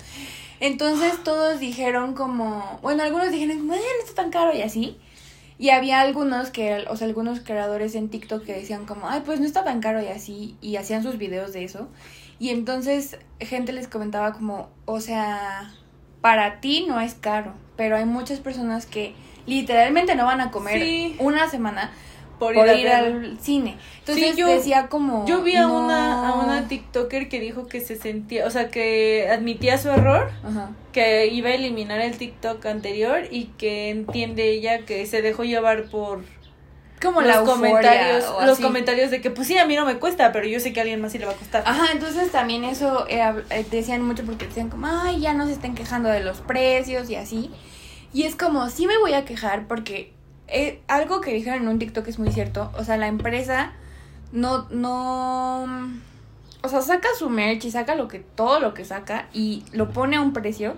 Entonces 0.61 1.23
todos 1.25 1.61
dijeron 1.61 2.15
como, 2.15 2.79
bueno, 2.83 3.03
algunos 3.03 3.31
dijeron 3.31 3.59
como, 3.59 3.75
"Eh, 3.75 3.79
no 3.79 4.05
está 4.09 4.23
tan 4.23 4.31
caro 4.31 4.55
y 4.55 4.63
así. 4.63 4.99
Y 5.59 5.71
había 5.71 6.01
algunos 6.01 6.51
que, 6.51 6.85
o 6.89 6.97
sea, 6.97 7.07
algunos 7.07 7.41
creadores 7.41 7.95
en 7.95 8.09
TikTok 8.09 8.45
que 8.45 8.55
decían 8.55 8.87
como, 8.87 9.09
ay, 9.09 9.23
pues 9.25 9.39
no 9.41 9.47
está 9.47 9.63
tan 9.65 9.81
caro 9.81 10.03
y 10.03 10.09
así, 10.09 10.57
y 10.61 10.77
hacían 10.77 11.03
sus 11.03 11.17
videos 11.19 11.53
de 11.53 11.65
eso. 11.65 11.89
Y 12.41 12.51
entonces 12.51 13.19
gente 13.41 13.73
les 13.73 13.87
comentaba 13.87 14.33
como, 14.33 14.69
o 14.85 15.01
sea, 15.01 15.73
para 16.21 16.61
ti 16.61 16.85
no 16.89 17.01
es 17.01 17.15
caro, 17.15 17.53
pero 17.77 17.97
hay 17.97 18.05
muchas 18.05 18.41
personas 18.41 18.87
que 18.87 19.15
literalmente 19.47 20.17
no 20.17 20.25
van 20.25 20.41
a 20.41 20.51
comer 20.51 20.81
Sí. 20.81 21.17
una 21.21 21.49
semana 21.49 21.93
Por 22.45 22.55
por, 22.55 22.69
ir 22.77 22.89
al 22.89 23.39
cine. 23.41 23.77
Entonces 24.01 24.33
Sí, 24.35 24.41
yo- 24.41 24.47
decía 24.49 24.89
como... 24.89 25.27
Yo 25.27 25.43
vi 25.43 25.57
a 25.57 25.63
no. 25.63 25.85
una, 25.85 26.29
a 26.29 26.35
una 26.35 26.69
TikToker 26.69 27.29
que 27.29 27.41
dijo 27.41 27.67
que 27.67 27.81
se 27.81 27.97
sentía, 27.97 28.47
o 28.47 28.51
sea, 28.51 28.69
que 28.69 29.29
admitía 29.31 29.79
su 29.79 29.89
error, 29.91 30.31
Ajá. 30.45 30.71
que 30.93 31.27
iba 31.29 31.49
a 31.51 31.55
eliminar 31.55 32.01
el 32.01 32.17
TikTok 32.17 32.65
anterior 32.67 33.23
y 33.31 33.47
que 33.59 33.91
entiende 33.91 34.51
ella 34.51 34.81
que 34.85 35.07
se 35.07 35.23
dejó 35.23 35.45
llevar 35.45 35.85
por 35.91 36.23
Como 37.03 37.21
los 37.21 37.29
la 37.35 37.43
comentarios, 37.45 38.25
los 38.43 38.51
así. 38.55 38.63
comentarios 38.63 39.11
de 39.11 39.21
que 39.21 39.31
pues 39.31 39.47
sí, 39.49 39.59
a 39.59 39.67
mí 39.67 39.75
no 39.77 39.85
me 39.85 39.97
cuesta, 39.97 40.33
pero 40.33 40.47
yo 40.47 40.61
sé 40.61 40.73
que 40.73 40.81
a 40.81 40.83
alguien 40.83 41.01
más 41.01 41.13
sí 41.13 41.19
le 41.19 41.27
va 41.27 41.33
a 41.33 41.37
costar. 41.37 41.63
Ajá, 41.67 41.89
entonces 41.93 42.31
también 42.31 42.65
eso 42.65 43.07
era- 43.09 43.37
eh, 43.51 43.67
decían 43.71 44.03
mucho 44.03 44.25
porque 44.25 44.47
decían 44.47 44.71
como, 44.71 44.87
ay, 44.87 45.21
ya 45.21 45.35
no 45.35 45.47
se 45.47 45.53
estén 45.53 45.75
quejando 45.75 46.09
de 46.09 46.21
los 46.21 46.41
precios 46.41 47.11
y 47.11 47.17
así. 47.17 47.51
Y 48.15 48.23
es 48.23 48.37
como, 48.37 48.71
sí 48.71 48.87
me 48.87 48.97
voy 48.99 49.13
a 49.15 49.25
quejar 49.25 49.67
porque 49.67 50.13
eh, 50.49 50.81
algo 50.89 51.21
que 51.21 51.33
dijeron 51.33 51.63
en 51.63 51.69
un 51.69 51.79
TikTok 51.79 52.07
es 52.09 52.19
muy 52.19 52.33
cierto. 52.33 52.71
O 52.77 52.85
sea, 52.85 52.97
la 52.97 53.09
empresa 53.09 53.73
no, 54.33 54.69
no, 54.71 55.65
o 56.63 56.69
sea, 56.69 56.81
saca 56.81 57.09
su 57.19 57.31
merch 57.31 57.65
y 57.65 57.71
saca 57.71 57.95
lo 57.95 58.09
que, 58.09 58.19
todo 58.21 58.61
lo 58.61 58.75
que 58.75 58.85
saca 58.85 59.29
y 59.33 59.65
lo 59.73 59.91
pone 59.91 60.17
a 60.17 60.21
un 60.21 60.33
precio. 60.33 60.75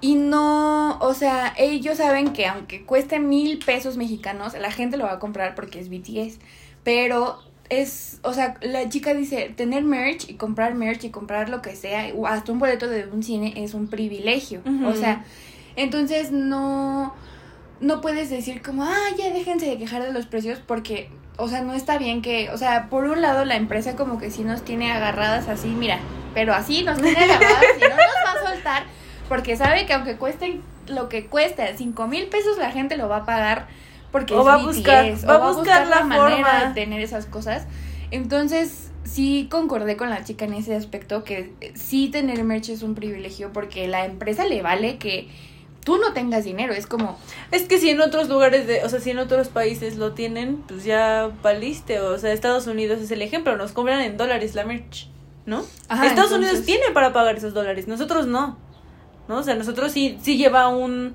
Y 0.00 0.14
no, 0.14 0.98
o 1.00 1.14
sea, 1.14 1.54
ellos 1.56 1.98
saben 1.98 2.32
que 2.32 2.46
aunque 2.46 2.84
cueste 2.84 3.18
mil 3.18 3.58
pesos 3.58 3.96
mexicanos, 3.96 4.54
la 4.58 4.70
gente 4.70 4.96
lo 4.96 5.04
va 5.04 5.14
a 5.14 5.18
comprar 5.18 5.54
porque 5.54 5.80
es 5.80 5.88
BTS. 5.90 6.38
Pero 6.84 7.40
es, 7.68 8.20
o 8.22 8.32
sea, 8.32 8.56
la 8.60 8.88
chica 8.88 9.14
dice, 9.14 9.52
tener 9.56 9.84
merch 9.84 10.28
y 10.28 10.34
comprar 10.34 10.74
merch 10.74 11.04
y 11.04 11.10
comprar 11.10 11.48
lo 11.48 11.62
que 11.62 11.76
sea, 11.76 12.12
o 12.14 12.26
hasta 12.26 12.52
un 12.52 12.58
boleto 12.58 12.88
de 12.88 13.06
un 13.06 13.22
cine 13.22 13.54
es 13.56 13.74
un 13.74 13.88
privilegio. 13.88 14.62
O 14.86 14.94
sea, 14.94 15.24
entonces 15.76 16.30
no, 16.30 17.14
no 17.80 18.00
puedes 18.00 18.30
decir 18.30 18.62
como, 18.62 18.84
ah, 18.84 18.96
ya 19.16 19.30
déjense 19.32 19.66
de 19.66 19.78
quejar 19.78 20.02
de 20.02 20.12
los 20.12 20.26
precios 20.26 20.58
porque, 20.66 21.10
o 21.36 21.48
sea, 21.48 21.60
no 21.62 21.74
está 21.74 21.98
bien 21.98 22.22
que, 22.22 22.50
o 22.50 22.58
sea, 22.58 22.88
por 22.90 23.04
un 23.04 23.22
lado 23.22 23.44
la 23.44 23.56
empresa 23.56 23.94
como 23.96 24.18
que 24.18 24.30
sí 24.30 24.42
nos 24.44 24.62
tiene 24.64 24.90
agarradas 24.92 25.48
así, 25.48 25.68
mira, 25.68 25.98
pero 26.34 26.54
así 26.54 26.82
nos 26.82 27.00
tiene 27.00 27.18
agarradas 27.24 27.64
y 27.76 27.80
no 27.82 27.88
nos 27.90 27.98
va 27.98 28.32
a 28.42 28.50
soltar 28.52 28.82
porque 29.28 29.56
sabe 29.56 29.86
que 29.86 29.92
aunque 29.92 30.16
cuesten 30.16 30.62
lo 30.86 31.08
que 31.08 31.26
cueste, 31.26 31.76
cinco 31.76 32.06
mil 32.06 32.26
pesos 32.28 32.56
la 32.58 32.70
gente 32.70 32.96
lo 32.96 33.08
va 33.08 33.18
a 33.18 33.24
pagar 33.26 33.68
porque 34.10 34.34
O 34.34 34.40
es 34.40 34.46
va 34.46 34.56
BTS, 34.56 34.64
buscar- 34.64 35.12
o 35.24 35.26
va 35.26 35.34
a 35.48 35.52
buscar 35.52 35.86
la 35.86 36.00
manera 36.02 36.36
forma. 36.36 36.64
de 36.68 36.74
tener 36.80 37.00
esas 37.02 37.26
cosas. 37.26 37.66
Entonces, 38.10 38.90
sí 39.04 39.48
concordé 39.50 39.96
con 39.98 40.08
la 40.10 40.24
chica 40.24 40.46
en 40.46 40.54
ese 40.54 40.74
aspecto 40.74 41.24
que 41.24 41.52
sí 41.74 42.08
tener 42.08 42.42
merch 42.42 42.70
es 42.70 42.82
un 42.82 42.94
privilegio 42.94 43.52
porque 43.52 43.86
la 43.86 44.04
empresa 44.06 44.46
le 44.46 44.62
vale 44.62 44.96
que 44.96 45.28
tú 45.88 45.96
no 45.96 46.12
tengas 46.12 46.44
dinero, 46.44 46.74
es 46.74 46.86
como 46.86 47.18
Es 47.50 47.62
que 47.62 47.78
si 47.78 47.88
en 47.88 48.02
otros 48.02 48.28
lugares 48.28 48.66
de, 48.66 48.84
o 48.84 48.90
sea, 48.90 49.00
si 49.00 49.08
en 49.10 49.18
otros 49.18 49.48
países 49.48 49.96
lo 49.96 50.12
tienen, 50.12 50.56
pues 50.68 50.84
ya 50.84 51.30
valiste, 51.42 52.00
o 52.00 52.18
sea, 52.18 52.30
Estados 52.34 52.66
Unidos 52.66 53.00
es 53.00 53.10
el 53.10 53.22
ejemplo, 53.22 53.56
nos 53.56 53.72
cobran 53.72 54.02
en 54.02 54.18
dólares 54.18 54.54
la 54.54 54.66
merch, 54.66 55.08
¿no? 55.46 55.64
Ajá, 55.88 56.06
Estados 56.06 56.30
entonces- 56.32 56.50
Unidos 56.58 56.66
tiene 56.66 56.90
para 56.92 57.14
pagar 57.14 57.36
esos 57.38 57.54
dólares, 57.54 57.88
nosotros 57.88 58.26
no. 58.26 58.58
¿No? 59.28 59.38
O 59.38 59.42
sea, 59.42 59.54
nosotros 59.54 59.92
sí 59.92 60.18
sí 60.22 60.36
lleva 60.36 60.68
un 60.68 61.14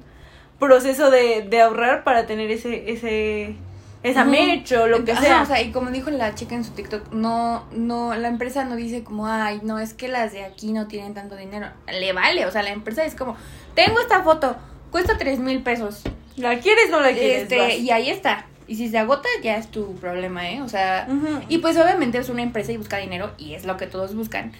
proceso 0.57 1.11
de, 1.11 1.45
de 1.47 1.61
ahorrar 1.61 2.03
para 2.03 2.25
tener 2.25 2.49
ese 2.49 2.91
ese 2.91 3.55
esa 4.03 4.21
Ujú. 4.23 4.31
merch 4.31 4.71
o 4.73 4.87
lo 4.87 5.05
que 5.05 5.13
Ajá, 5.13 5.21
sea. 5.21 5.41
o 5.41 5.45
sea, 5.45 5.61
y 5.61 5.71
como 5.71 5.89
dijo 5.89 6.09
la 6.09 6.35
chica 6.35 6.55
en 6.55 6.63
su 6.63 6.71
TikTok, 6.71 7.11
no, 7.13 7.65
no, 7.71 8.13
la 8.15 8.27
empresa 8.27 8.65
no 8.65 8.75
dice 8.75 9.03
como, 9.03 9.27
ay, 9.27 9.61
no, 9.63 9.79
es 9.79 9.93
que 9.93 10.09
las 10.09 10.33
de 10.33 10.43
aquí 10.43 10.73
no 10.73 10.87
tienen 10.87 11.13
tanto 11.13 11.35
dinero. 11.35 11.67
Le 11.87 12.11
vale, 12.13 12.45
o 12.45 12.51
sea, 12.51 12.63
la 12.63 12.71
empresa 12.71 13.05
es 13.05 13.15
como, 13.15 13.37
tengo 13.75 13.99
esta 13.99 14.21
foto, 14.21 14.57
cuesta 14.91 15.17
tres 15.17 15.39
mil 15.39 15.63
pesos. 15.63 16.03
¿La 16.35 16.59
quieres 16.59 16.89
o 16.89 16.91
no 16.91 16.99
la 17.01 17.13
quieres? 17.13 17.43
Este, 17.43 17.57
Vas. 17.57 17.75
y 17.75 17.91
ahí 17.91 18.09
está. 18.09 18.45
Y 18.67 18.75
si 18.75 18.89
se 18.89 18.97
agota, 18.97 19.27
ya 19.41 19.57
es 19.57 19.67
tu 19.69 19.95
problema, 19.95 20.49
¿eh? 20.49 20.61
O 20.61 20.69
sea, 20.69 21.07
y 21.49 21.57
pues 21.59 21.77
obviamente 21.77 22.17
es 22.17 22.29
una 22.29 22.41
empresa 22.43 22.71
y 22.71 22.77
busca 22.77 22.97
dinero, 22.97 23.31
y 23.37 23.53
es 23.53 23.65
lo 23.65 23.77
que 23.77 23.87
todos 23.87 24.15
buscan. 24.15 24.51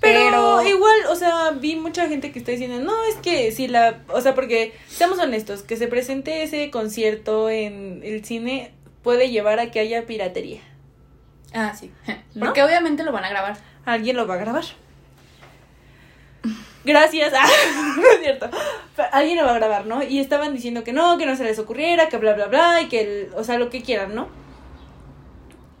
Pero, 0.00 0.20
Pero, 0.20 0.68
igual, 0.68 0.96
o 1.10 1.16
sea, 1.16 1.52
vi 1.52 1.74
mucha 1.76 2.06
gente 2.06 2.30
que 2.30 2.38
está 2.38 2.52
diciendo, 2.52 2.80
no, 2.80 3.04
es 3.04 3.14
que 3.16 3.50
si 3.50 3.66
la, 3.66 4.02
o 4.08 4.20
sea, 4.20 4.34
porque, 4.34 4.74
seamos 4.88 5.18
honestos, 5.18 5.62
que 5.62 5.76
se 5.76 5.86
presente 5.88 6.42
ese 6.42 6.70
concierto 6.70 7.48
en 7.48 8.02
el 8.04 8.22
cine 8.24 8.72
puede 9.06 9.30
llevar 9.30 9.60
a 9.60 9.70
que 9.70 9.78
haya 9.78 10.04
piratería. 10.04 10.62
Ah, 11.54 11.72
sí. 11.78 11.92
¿No? 12.34 12.46
Porque 12.46 12.64
obviamente 12.64 13.04
lo 13.04 13.12
van 13.12 13.22
a 13.22 13.28
grabar. 13.28 13.56
Alguien 13.84 14.16
lo 14.16 14.26
va 14.26 14.34
a 14.34 14.38
grabar. 14.38 14.64
Gracias. 16.84 17.32
Ah, 17.36 17.94
no 17.96 18.02
es 18.02 18.20
cierto. 18.20 18.50
Pero 18.96 19.08
Alguien 19.12 19.36
lo 19.36 19.44
va 19.44 19.52
a 19.52 19.58
grabar, 19.60 19.86
¿no? 19.86 20.02
Y 20.02 20.18
estaban 20.18 20.52
diciendo 20.54 20.82
que 20.82 20.92
no, 20.92 21.18
que 21.18 21.26
no 21.26 21.36
se 21.36 21.44
les 21.44 21.56
ocurriera, 21.60 22.08
que 22.08 22.16
bla, 22.16 22.32
bla, 22.32 22.46
bla, 22.46 22.82
y 22.82 22.88
que, 22.88 23.00
el, 23.00 23.34
o 23.36 23.44
sea, 23.44 23.58
lo 23.58 23.70
que 23.70 23.82
quieran, 23.82 24.12
¿no? 24.12 24.26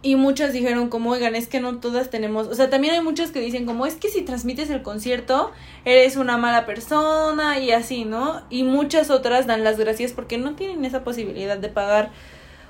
Y 0.02 0.14
muchas 0.14 0.52
dijeron 0.52 0.88
como, 0.88 1.10
oigan, 1.10 1.34
es 1.34 1.48
que 1.48 1.58
no 1.58 1.80
todas 1.80 2.10
tenemos, 2.10 2.46
o 2.46 2.54
sea, 2.54 2.70
también 2.70 2.94
hay 2.94 3.00
muchas 3.00 3.32
que 3.32 3.40
dicen 3.40 3.66
como, 3.66 3.86
es 3.86 3.96
que 3.96 4.08
si 4.08 4.22
transmites 4.22 4.70
el 4.70 4.82
concierto, 4.82 5.50
eres 5.84 6.14
una 6.14 6.36
mala 6.36 6.64
persona 6.64 7.58
y 7.58 7.72
así, 7.72 8.04
¿no? 8.04 8.42
Y 8.50 8.62
muchas 8.62 9.10
otras 9.10 9.48
dan 9.48 9.64
las 9.64 9.78
gracias 9.78 10.12
porque 10.12 10.38
no 10.38 10.54
tienen 10.54 10.84
esa 10.84 11.02
posibilidad 11.02 11.58
de 11.58 11.70
pagar. 11.70 12.12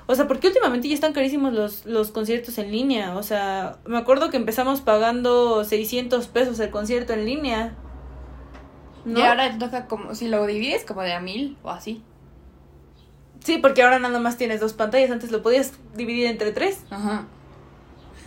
O 0.09 0.15
sea, 0.15 0.27
porque 0.27 0.47
últimamente 0.47 0.87
ya 0.87 0.93
están 0.95 1.11
carísimos 1.13 1.53
los, 1.53 1.85
los 1.85 2.11
conciertos 2.11 2.57
en 2.57 2.71
línea. 2.71 3.15
O 3.17 3.23
sea, 3.23 3.77
me 3.85 3.97
acuerdo 3.97 4.29
que 4.29 4.37
empezamos 4.37 4.79
pagando 4.81 5.63
600 5.65 6.27
pesos 6.27 6.59
el 6.59 6.69
concierto 6.69 7.13
en 7.13 7.25
línea. 7.25 7.73
¿No? 9.05 9.19
Y 9.19 9.23
ahora 9.23 9.51
te 9.51 9.57
toca 9.59 9.85
como, 9.87 10.15
si 10.15 10.27
lo 10.29 10.45
divides 10.45 10.85
como 10.85 11.01
de 11.01 11.13
a 11.13 11.19
mil 11.19 11.57
o 11.63 11.69
así. 11.71 12.01
Sí, 13.43 13.57
porque 13.59 13.83
ahora 13.83 13.99
nada 13.99 14.19
más 14.19 14.37
tienes 14.37 14.59
dos 14.59 14.73
pantallas. 14.73 15.11
Antes 15.11 15.31
lo 15.31 15.41
podías 15.41 15.73
dividir 15.95 16.27
entre 16.27 16.51
tres. 16.51 16.83
Ajá. 16.89 17.25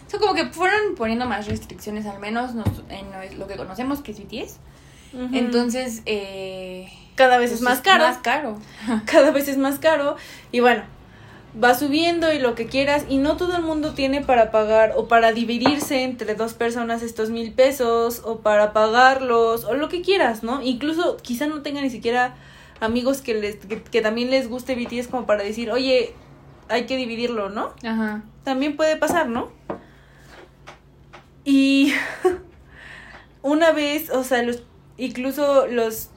O 0.07 0.11
sea, 0.11 0.21
como 0.21 0.35
que 0.35 0.47
fueron 0.47 0.95
poniendo 0.97 1.27
más 1.27 1.47
restricciones, 1.47 2.05
al 2.07 2.19
menos 2.19 2.55
nos- 2.55 2.83
en 2.89 3.39
lo 3.39 3.47
que 3.47 3.57
conocemos, 3.57 4.01
que 4.01 4.13
es 4.13 4.19
BTS. 4.19 4.59
Entonces, 5.33 6.03
eh, 6.07 6.89
cada 7.17 7.39
vez 7.39 7.51
pues 7.51 7.61
es 7.61 7.65
más 7.65 7.81
caro. 7.81 8.05
Más 8.05 8.19
caro. 8.19 8.59
cada 9.07 9.31
vez 9.33 9.49
es 9.49 9.57
más 9.57 9.79
caro 9.79 10.17
y 10.53 10.61
bueno, 10.61 10.85
va 11.63 11.75
subiendo 11.75 12.33
y 12.33 12.39
lo 12.39 12.55
que 12.55 12.67
quieras 12.67 13.05
y 13.09 13.19
no 13.19 13.37
todo 13.37 13.57
el 13.57 13.63
mundo 13.63 13.93
tiene 13.95 14.21
para 14.21 14.51
pagar 14.51 14.93
o 14.97 15.09
para 15.09 15.33
dividirse 15.33 16.05
entre 16.05 16.35
dos 16.35 16.55
personas 16.55 17.03
estos 17.03 17.31
mil 17.31 17.53
pesos 17.53 18.23
o 18.25 18.39
para 18.39 18.73
pagarlos 18.73 19.65
o 19.65 19.75
lo 19.75 19.89
que 19.89 20.03
quieras, 20.03 20.43
¿no? 20.43 20.63
Incluso 20.63 21.17
quizá 21.17 21.47
no 21.47 21.63
tenga 21.63 21.81
ni 21.81 21.91
siquiera 21.91 22.37
amigos 22.81 23.21
que 23.21 23.35
les 23.35 23.57
que, 23.57 23.83
que 23.83 24.01
también 24.01 24.31
les 24.31 24.49
guste 24.49 24.75
BTS 24.75 25.09
como 25.09 25.27
para 25.27 25.43
decir, 25.43 25.71
oye, 25.71 26.15
hay 26.69 26.87
que 26.87 26.97
dividirlo, 26.97 27.51
¿no? 27.51 27.75
Ajá. 27.85 28.23
También 28.45 28.77
puede 28.77 28.97
pasar, 28.97 29.29
¿no? 29.29 29.51
Y 31.45 31.93
una 33.43 33.73
vez, 33.73 34.11
o 34.11 34.23
sea, 34.23 34.43
los 34.43 34.63
incluso 34.97 35.67
los 35.67 36.11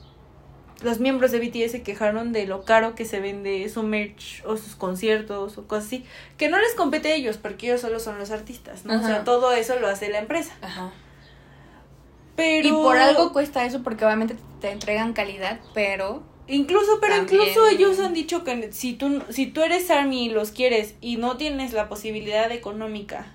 los 0.83 0.99
miembros 0.99 1.31
de 1.31 1.39
BTS 1.39 1.71
se 1.71 1.83
quejaron 1.83 2.33
de 2.33 2.45
lo 2.45 2.63
caro 2.65 2.95
que 2.95 3.05
se 3.05 3.19
vende 3.19 3.67
su 3.69 3.83
merch 3.83 4.43
o 4.45 4.57
sus 4.57 4.75
conciertos 4.75 5.57
o 5.57 5.67
cosas 5.67 5.85
así, 5.85 6.05
que 6.37 6.49
no 6.49 6.59
les 6.59 6.73
compete 6.75 7.11
a 7.11 7.15
ellos 7.15 7.37
porque 7.37 7.67
ellos 7.67 7.81
solo 7.81 7.99
son 7.99 8.19
los 8.19 8.31
artistas, 8.31 8.85
¿no? 8.85 8.99
O 8.99 9.03
sea, 9.03 9.23
todo 9.23 9.53
eso 9.53 9.79
lo 9.79 9.87
hace 9.87 10.09
la 10.09 10.19
empresa. 10.19 10.53
Ajá. 10.61 10.91
Pero 12.35 12.67
Y 12.67 12.71
por 12.71 12.97
algo 12.97 13.31
cuesta 13.31 13.65
eso, 13.65 13.83
porque 13.83 14.05
obviamente 14.05 14.35
te 14.59 14.71
entregan 14.71 15.13
calidad, 15.13 15.59
pero... 15.73 16.23
Incluso, 16.45 16.99
pero 16.99 17.15
También. 17.15 17.41
incluso 17.41 17.67
ellos 17.67 17.99
han 17.99 18.13
dicho 18.13 18.43
que 18.43 18.73
si 18.73 18.93
tú, 18.93 19.23
si 19.29 19.45
tú 19.45 19.61
eres 19.61 19.89
Army 19.89 20.25
y 20.25 20.29
los 20.29 20.51
quieres 20.51 20.95
y 20.99 21.15
no 21.15 21.37
tienes 21.37 21.71
la 21.71 21.87
posibilidad 21.87 22.51
económica 22.51 23.33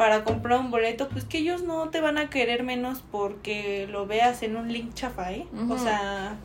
para 0.00 0.24
comprar 0.24 0.58
un 0.60 0.70
boleto, 0.70 1.10
pues 1.10 1.26
que 1.26 1.36
ellos 1.36 1.62
no 1.62 1.90
te 1.90 2.00
van 2.00 2.16
a 2.16 2.30
querer 2.30 2.62
menos 2.62 3.02
porque 3.12 3.86
lo 3.86 4.06
veas 4.06 4.42
en 4.42 4.56
un 4.56 4.72
link 4.72 4.94
chafa, 4.94 5.30
¿eh? 5.34 5.46
O 5.68 5.76
sea, 5.76 6.38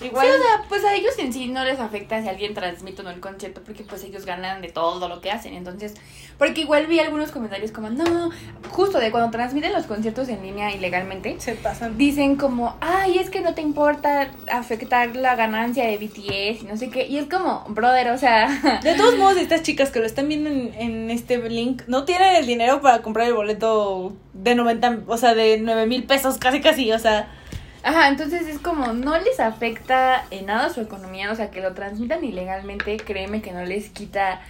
Igual. 0.00 0.26
Sí, 0.26 0.32
o 0.32 0.42
sea, 0.42 0.64
pues 0.68 0.84
a 0.84 0.94
ellos 0.94 1.18
en 1.18 1.32
sí 1.32 1.48
no 1.48 1.64
les 1.64 1.78
afecta 1.78 2.20
si 2.22 2.28
alguien 2.28 2.54
transmite 2.54 3.02
o 3.02 3.04
no 3.04 3.10
el 3.10 3.20
concierto, 3.20 3.62
porque 3.64 3.84
pues 3.84 4.02
ellos 4.04 4.24
ganan 4.24 4.62
de 4.62 4.68
todo 4.68 5.08
lo 5.08 5.20
que 5.20 5.30
hacen. 5.30 5.54
Entonces, 5.54 5.94
porque 6.38 6.62
igual 6.62 6.86
vi 6.86 7.00
algunos 7.00 7.32
comentarios 7.32 7.70
como, 7.70 7.90
no, 7.90 8.30
justo 8.70 8.98
de 8.98 9.10
cuando 9.10 9.30
transmiten 9.30 9.72
los 9.72 9.84
conciertos 9.84 10.28
en 10.28 10.42
línea 10.42 10.74
ilegalmente, 10.74 11.38
se 11.38 11.54
pasan. 11.54 11.98
dicen 11.98 12.36
como, 12.36 12.76
ay, 12.80 13.18
es 13.18 13.30
que 13.30 13.40
no 13.40 13.54
te 13.54 13.60
importa 13.60 14.30
afectar 14.50 15.14
la 15.16 15.36
ganancia 15.36 15.84
de 15.84 15.98
BTS 15.98 16.62
y 16.62 16.66
no 16.66 16.76
sé 16.76 16.88
qué. 16.88 17.06
Y 17.06 17.18
es 17.18 17.28
como, 17.28 17.64
brother, 17.68 18.10
o 18.10 18.18
sea, 18.18 18.80
De 18.82 18.94
todos 18.94 19.16
modos, 19.16 19.36
estas 19.36 19.62
chicas 19.62 19.90
que 19.90 20.00
lo 20.00 20.06
están 20.06 20.28
viendo 20.28 20.50
en, 20.50 20.72
en 20.74 21.10
este 21.10 21.36
link 21.48 21.82
no 21.86 22.04
tienen 22.04 22.36
el 22.36 22.46
dinero 22.46 22.80
para 22.80 23.02
comprar 23.02 23.26
el 23.26 23.34
boleto 23.34 24.14
de 24.32 24.54
90, 24.54 25.00
o 25.06 25.16
sea, 25.16 25.34
de 25.34 25.58
9 25.60 25.86
mil 25.86 26.04
pesos, 26.04 26.38
casi 26.38 26.60
casi, 26.60 26.90
o 26.92 26.98
sea. 26.98 27.34
Ajá, 27.82 28.08
entonces 28.08 28.46
es 28.46 28.58
como, 28.58 28.92
no 28.92 29.18
les 29.18 29.40
afecta 29.40 30.24
en 30.30 30.46
nada 30.46 30.70
su 30.70 30.80
economía, 30.80 31.30
o 31.30 31.34
sea, 31.34 31.50
que 31.50 31.60
lo 31.60 31.74
transmitan 31.74 32.24
ilegalmente, 32.24 32.96
créeme 32.98 33.42
que 33.42 33.52
no 33.52 33.64
les 33.64 33.90
quita, 33.90 34.40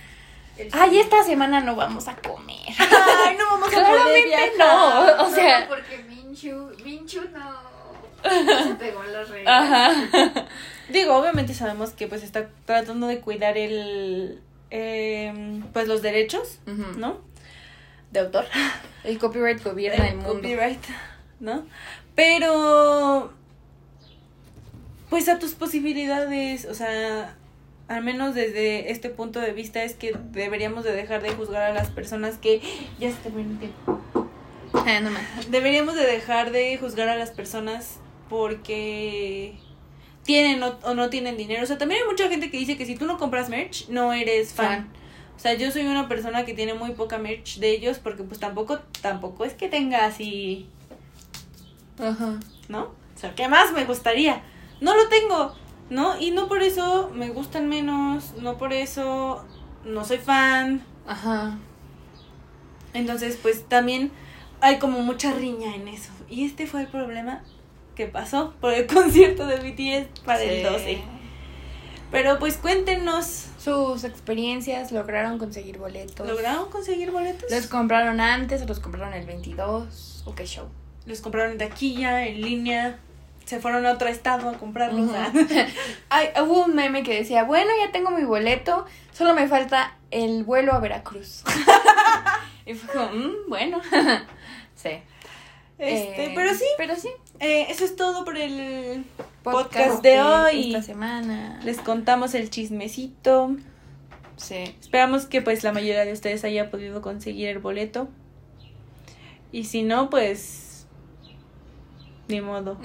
ay, 0.73 0.99
esta 0.99 1.23
semana 1.25 1.61
no 1.61 1.77
vamos 1.77 2.09
a 2.09 2.17
comer. 2.17 2.57
Ay, 2.79 3.37
no 3.39 3.45
vamos 3.51 3.69
Claramente 3.69 4.53
no, 4.59 5.25
o 5.25 5.31
sea, 5.31 5.67
porque 5.69 6.05
Minchu, 6.09 6.71
Minchu 6.85 7.23
no 7.33 7.71
se 8.65 8.75
pegó 8.75 9.03
en 9.05 9.13
las 9.13 9.29
ajá. 9.47 10.47
Digo, 10.91 11.17
obviamente 11.17 11.55
sabemos 11.55 11.91
que 11.91 12.07
pues 12.07 12.23
está 12.23 12.49
tratando 12.67 13.07
de 13.07 13.21
cuidar 13.21 13.57
el 13.57 14.41
eh, 14.71 15.63
pues 15.73 15.89
los 15.89 16.03
derechos. 16.03 16.59
¿no? 16.97 17.21
De 18.11 18.21
autor. 18.21 18.47
El 19.05 19.19
copyright 19.19 19.63
gobierna 19.65 20.05
el, 20.09 20.11
El 20.11 20.17
mundo. 20.17 20.35
copyright, 20.35 20.85
¿no? 21.39 21.65
Pero 22.15 23.33
pues 25.09 25.29
a 25.29 25.39
tus 25.39 25.53
posibilidades, 25.55 26.67
o 26.67 26.75
sea, 26.75 27.37
al 27.89 28.05
menos 28.05 28.35
desde 28.35 28.93
este 28.93 29.11
punto 29.11 29.41
de 29.41 29.53
vista 29.53 29.83
es 29.83 29.95
que 29.95 30.17
deberíamos 30.31 30.85
de 30.85 30.93
dejar 30.93 31.23
de 31.23 31.31
juzgar 31.31 31.63
a 31.63 31.75
las 31.75 31.91
personas 31.91 32.39
que 32.39 32.61
ya 32.99 33.11
se 33.11 33.17
terminó 33.19 33.51
el 33.51 33.59
tiempo. 33.59 34.01
Ah, 34.73 35.01
no 35.01 35.11
más. 35.11 35.51
Deberíamos 35.51 35.97
de 35.97 36.07
dejar 36.07 36.53
de 36.53 36.77
juzgar 36.79 37.09
a 37.09 37.17
las 37.17 37.31
personas 37.31 37.99
porque 38.29 39.55
tienen 40.23 40.63
o, 40.63 40.79
o 40.85 40.95
no 40.95 41.11
tienen 41.11 41.37
dinero. 41.37 41.65
O 41.65 41.67
sea, 41.67 41.79
también 41.79 42.03
hay 42.03 42.09
mucha 42.09 42.29
gente 42.29 42.51
que 42.51 42.59
dice 42.59 42.77
que 42.77 42.87
si 42.87 42.95
tú 42.95 43.07
no 43.07 43.19
compras 43.19 43.49
merch, 43.49 43.89
no 43.89 44.13
eres 44.13 44.53
fan. 44.53 44.67
Fan. 44.67 44.89
O 45.37 45.43
sea, 45.43 45.55
yo 45.55 45.71
soy 45.71 45.87
una 45.87 46.07
persona 46.07 46.45
que 46.45 46.55
tiene 46.55 46.75
muy 46.75 46.93
poca 46.93 47.19
merch 47.19 47.59
de 47.59 47.71
ellos 47.71 47.99
porque 47.99 48.23
pues 48.23 48.39
tampoco, 48.39 48.79
tampoco 49.01 49.45
es 49.45 49.55
que 49.55 49.69
tenga 49.69 50.05
así, 50.05 50.69
Ajá. 52.01 52.39
¿no? 52.69 52.83
O 52.83 53.19
sea, 53.19 53.35
¿qué 53.35 53.49
más 53.49 53.73
me 53.73 53.85
gustaría? 53.85 54.43
No 54.81 54.97
lo 54.97 55.09
tengo, 55.09 55.55
¿no? 55.91 56.19
Y 56.19 56.31
no 56.31 56.49
por 56.49 56.63
eso 56.63 57.11
me 57.15 57.29
gustan 57.31 57.69
menos, 57.69 58.33
no 58.41 58.57
por 58.59 58.73
eso 58.73 59.45
no 59.85 60.05
soy 60.05 60.19
fan. 60.19 60.83
Ajá. 61.07 61.59
Entonces, 62.95 63.39
pues 63.41 63.65
también 63.69 64.11
hay 64.61 64.79
como 64.79 65.01
mucha 65.01 65.33
riña 65.33 65.75
en 65.75 65.89
eso. 65.89 66.11
Y 66.29 66.45
este 66.45 66.67
fue 66.67 66.83
el 66.83 66.87
problema 66.89 67.43
que 67.95 68.07
pasó 68.07 68.55
por 68.61 68.73
el 68.73 68.87
concierto 68.95 69.47
de 69.47 69.57
BTS 69.57 70.21
para 70.25 70.43
el 70.43 70.67
Sí. 70.67 70.73
12. 70.73 71.03
Pero 72.11 72.39
pues 72.41 72.57
cuéntenos, 72.57 73.47
Sus 73.59 74.05
experiencias 74.05 74.91
lograron 74.91 75.39
conseguir 75.39 75.79
boletos. 75.79 76.27
¿lograron 76.27 76.71
conseguir 76.71 77.11
boletos? 77.11 77.51
¿Los 77.51 77.67
compraron 77.67 78.21
antes 78.21 78.63
o 78.63 78.67
los 78.67 78.81
compraron 78.81 79.13
el 79.15 79.27
22? 79.27 80.23
¿O 80.25 80.35
qué 80.35 80.47
show? 80.47 80.67
Los 81.11 81.21
compraron 81.21 81.53
en 81.53 81.59
taquilla, 81.59 82.25
en 82.27 82.41
línea, 82.41 82.99
se 83.45 83.59
fueron 83.61 83.85
a 83.85 83.93
otro 83.93 84.09
estado 84.09 84.49
a 84.49 84.55
comprarlos. 84.59 85.11
Ay, 86.09 86.29
hubo 86.43 86.65
un 86.65 86.75
meme 86.77 87.03
que 87.03 87.15
decía, 87.15 87.43
bueno, 87.45 87.71
ya 87.85 87.91
tengo 87.93 88.11
mi 88.13 88.23
boleto, 88.25 88.87
solo 89.13 89.35
me 89.35 89.49
falta 89.49 89.97
el 90.13 90.45
vuelo 90.45 90.73
a 90.73 90.79
Veracruz. 90.79 91.43
y 92.67 92.75
fue 92.75 92.95
como, 92.95 93.13
"Mm, 93.13 93.33
bueno. 93.49 93.81
sí. 94.77 94.91
Este, 95.79 96.27
Eh, 96.27 96.33
pero 96.35 96.55
sí, 96.55 96.65
Pero 96.77 96.95
sí. 96.95 97.09
eh, 97.41 97.67
eso 97.71 97.85
es 97.85 97.97
todo 97.97 98.25
por 98.25 98.37
el 98.37 99.05
Podcast, 99.43 99.65
podcast 99.73 100.03
de 100.03 100.21
hoy. 100.23 100.67
Esta 100.75 100.83
semana. 100.83 101.59
Les 101.65 101.79
contamos 101.79 102.35
el 102.35 102.51
chismecito. 102.51 103.57
Sí. 104.37 104.77
Esperamos 104.81 105.27
que 105.27 105.43
pues 105.43 105.65
la 105.65 105.73
mayoría 105.73 106.05
de 106.05 106.13
ustedes 106.13 106.45
haya 106.45 106.71
podido 106.71 107.01
conseguir 107.03 107.49
el 107.49 107.59
boleto. 107.59 108.09
Y 109.53 109.65
si 109.65 109.83
no, 109.83 110.11
pues 110.11 110.70
ni 112.31 112.41
modo. 112.41 112.77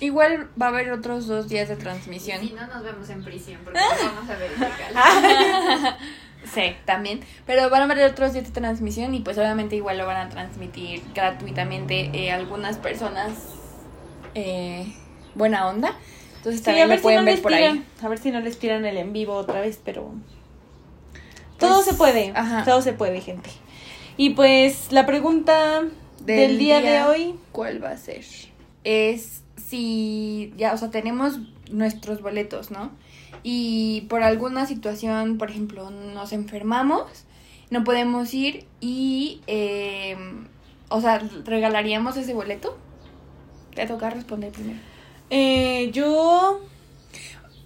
Igual 0.00 0.48
va 0.60 0.66
a 0.66 0.68
haber 0.70 0.92
otros 0.92 1.26
dos 1.26 1.48
días 1.48 1.68
de 1.68 1.76
transmisión. 1.76 2.40
Si 2.40 2.52
no, 2.52 2.66
nos 2.66 2.82
vemos 2.82 3.08
en 3.10 3.22
prisión 3.24 3.60
porque 3.64 3.78
no 3.80 4.12
vamos 4.14 4.30
a 4.30 4.36
verificar. 4.36 5.96
Sí, 6.54 6.76
también. 6.84 7.20
Pero 7.44 7.68
van 7.70 7.82
a 7.82 7.84
haber 7.92 8.08
otros 8.08 8.32
días 8.32 8.44
de 8.44 8.52
transmisión 8.52 9.12
y 9.14 9.20
pues 9.20 9.36
obviamente 9.36 9.74
igual 9.74 9.98
lo 9.98 10.06
van 10.06 10.16
a 10.18 10.28
transmitir 10.28 11.02
gratuitamente 11.12 12.10
eh, 12.14 12.30
algunas 12.30 12.76
personas 12.76 13.30
eh, 14.36 14.86
buena 15.34 15.66
onda. 15.66 15.92
Entonces 16.36 16.60
Sí, 16.60 16.66
también 16.66 16.88
lo 16.88 17.00
pueden 17.02 17.24
ver 17.24 17.42
por 17.42 17.50
tiran, 17.52 17.78
ahí. 17.78 17.84
a 18.00 18.08
ver 18.08 18.18
si 18.18 18.30
no 18.30 18.38
les 18.40 18.60
tiran 18.60 18.84
el 18.84 18.96
en 18.96 19.12
vivo 19.12 19.34
otra 19.34 19.60
vez, 19.60 19.80
pero 19.84 20.12
todo 21.58 21.74
Pues, 21.82 21.86
se 21.86 21.94
puede. 21.94 22.32
ajá. 22.36 22.62
Todo 22.64 22.80
se 22.80 22.92
puede, 22.92 23.20
gente. 23.20 23.50
Y 24.16 24.30
pues 24.30 24.92
la 24.92 25.04
pregunta 25.04 25.82
del, 26.20 26.58
día, 26.58 26.80
de 26.80 27.02
hoy. 27.02 27.34
¿Cuál 27.50 27.82
va 27.82 27.90
a 27.90 27.96
ser? 27.96 28.24
Es 28.86 29.42
si 29.56 30.52
ya, 30.56 30.72
o 30.72 30.76
sea, 30.78 30.90
tenemos 30.90 31.40
nuestros 31.70 32.22
boletos, 32.22 32.70
¿no? 32.70 32.90
Y 33.42 34.02
por 34.08 34.22
alguna 34.22 34.66
situación, 34.66 35.38
por 35.38 35.50
ejemplo, 35.50 35.90
nos 35.90 36.32
enfermamos, 36.32 37.24
no 37.70 37.84
podemos 37.84 38.32
ir 38.32 38.66
y, 38.80 39.40
eh, 39.46 40.16
o 40.88 41.00
sea, 41.00 41.20
¿regalaríamos 41.44 42.16
ese 42.16 42.32
boleto? 42.32 42.78
Te 43.74 43.86
toca 43.86 44.10
responder 44.10 44.52
primero. 44.52 44.78
Eh, 45.30 45.90
yo 45.92 46.60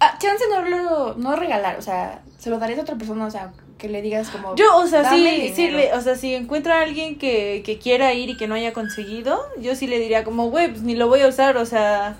Ah, 0.03 0.17
chance 0.17 0.43
no 0.49 0.67
lo, 0.67 1.13
no 1.13 1.35
regalar, 1.35 1.77
o 1.77 1.81
sea, 1.83 2.23
se 2.39 2.49
lo 2.49 2.57
darías 2.57 2.79
a 2.79 2.81
otra 2.81 2.95
persona, 2.95 3.27
o 3.27 3.29
sea, 3.29 3.53
que 3.81 3.89
le 3.89 4.03
digas 4.03 4.29
como... 4.29 4.55
Yo, 4.55 4.77
o 4.77 4.85
sea, 4.85 5.09
sí, 5.09 5.51
sí 5.55 5.71
le, 5.71 5.91
o 5.95 6.01
sea, 6.01 6.15
si 6.15 6.35
encuentra 6.35 6.77
a 6.79 6.83
alguien 6.83 7.17
que, 7.17 7.63
que 7.65 7.79
quiera 7.79 8.13
ir 8.13 8.29
y 8.29 8.37
que 8.37 8.47
no 8.47 8.53
haya 8.53 8.73
conseguido, 8.73 9.43
yo 9.59 9.73
sí 9.75 9.87
le 9.87 9.97
diría 9.97 10.23
como, 10.23 10.51
güey, 10.51 10.69
pues 10.69 10.83
ni 10.83 10.95
lo 10.95 11.07
voy 11.07 11.21
a 11.21 11.27
usar, 11.27 11.57
o 11.57 11.65
sea, 11.65 12.15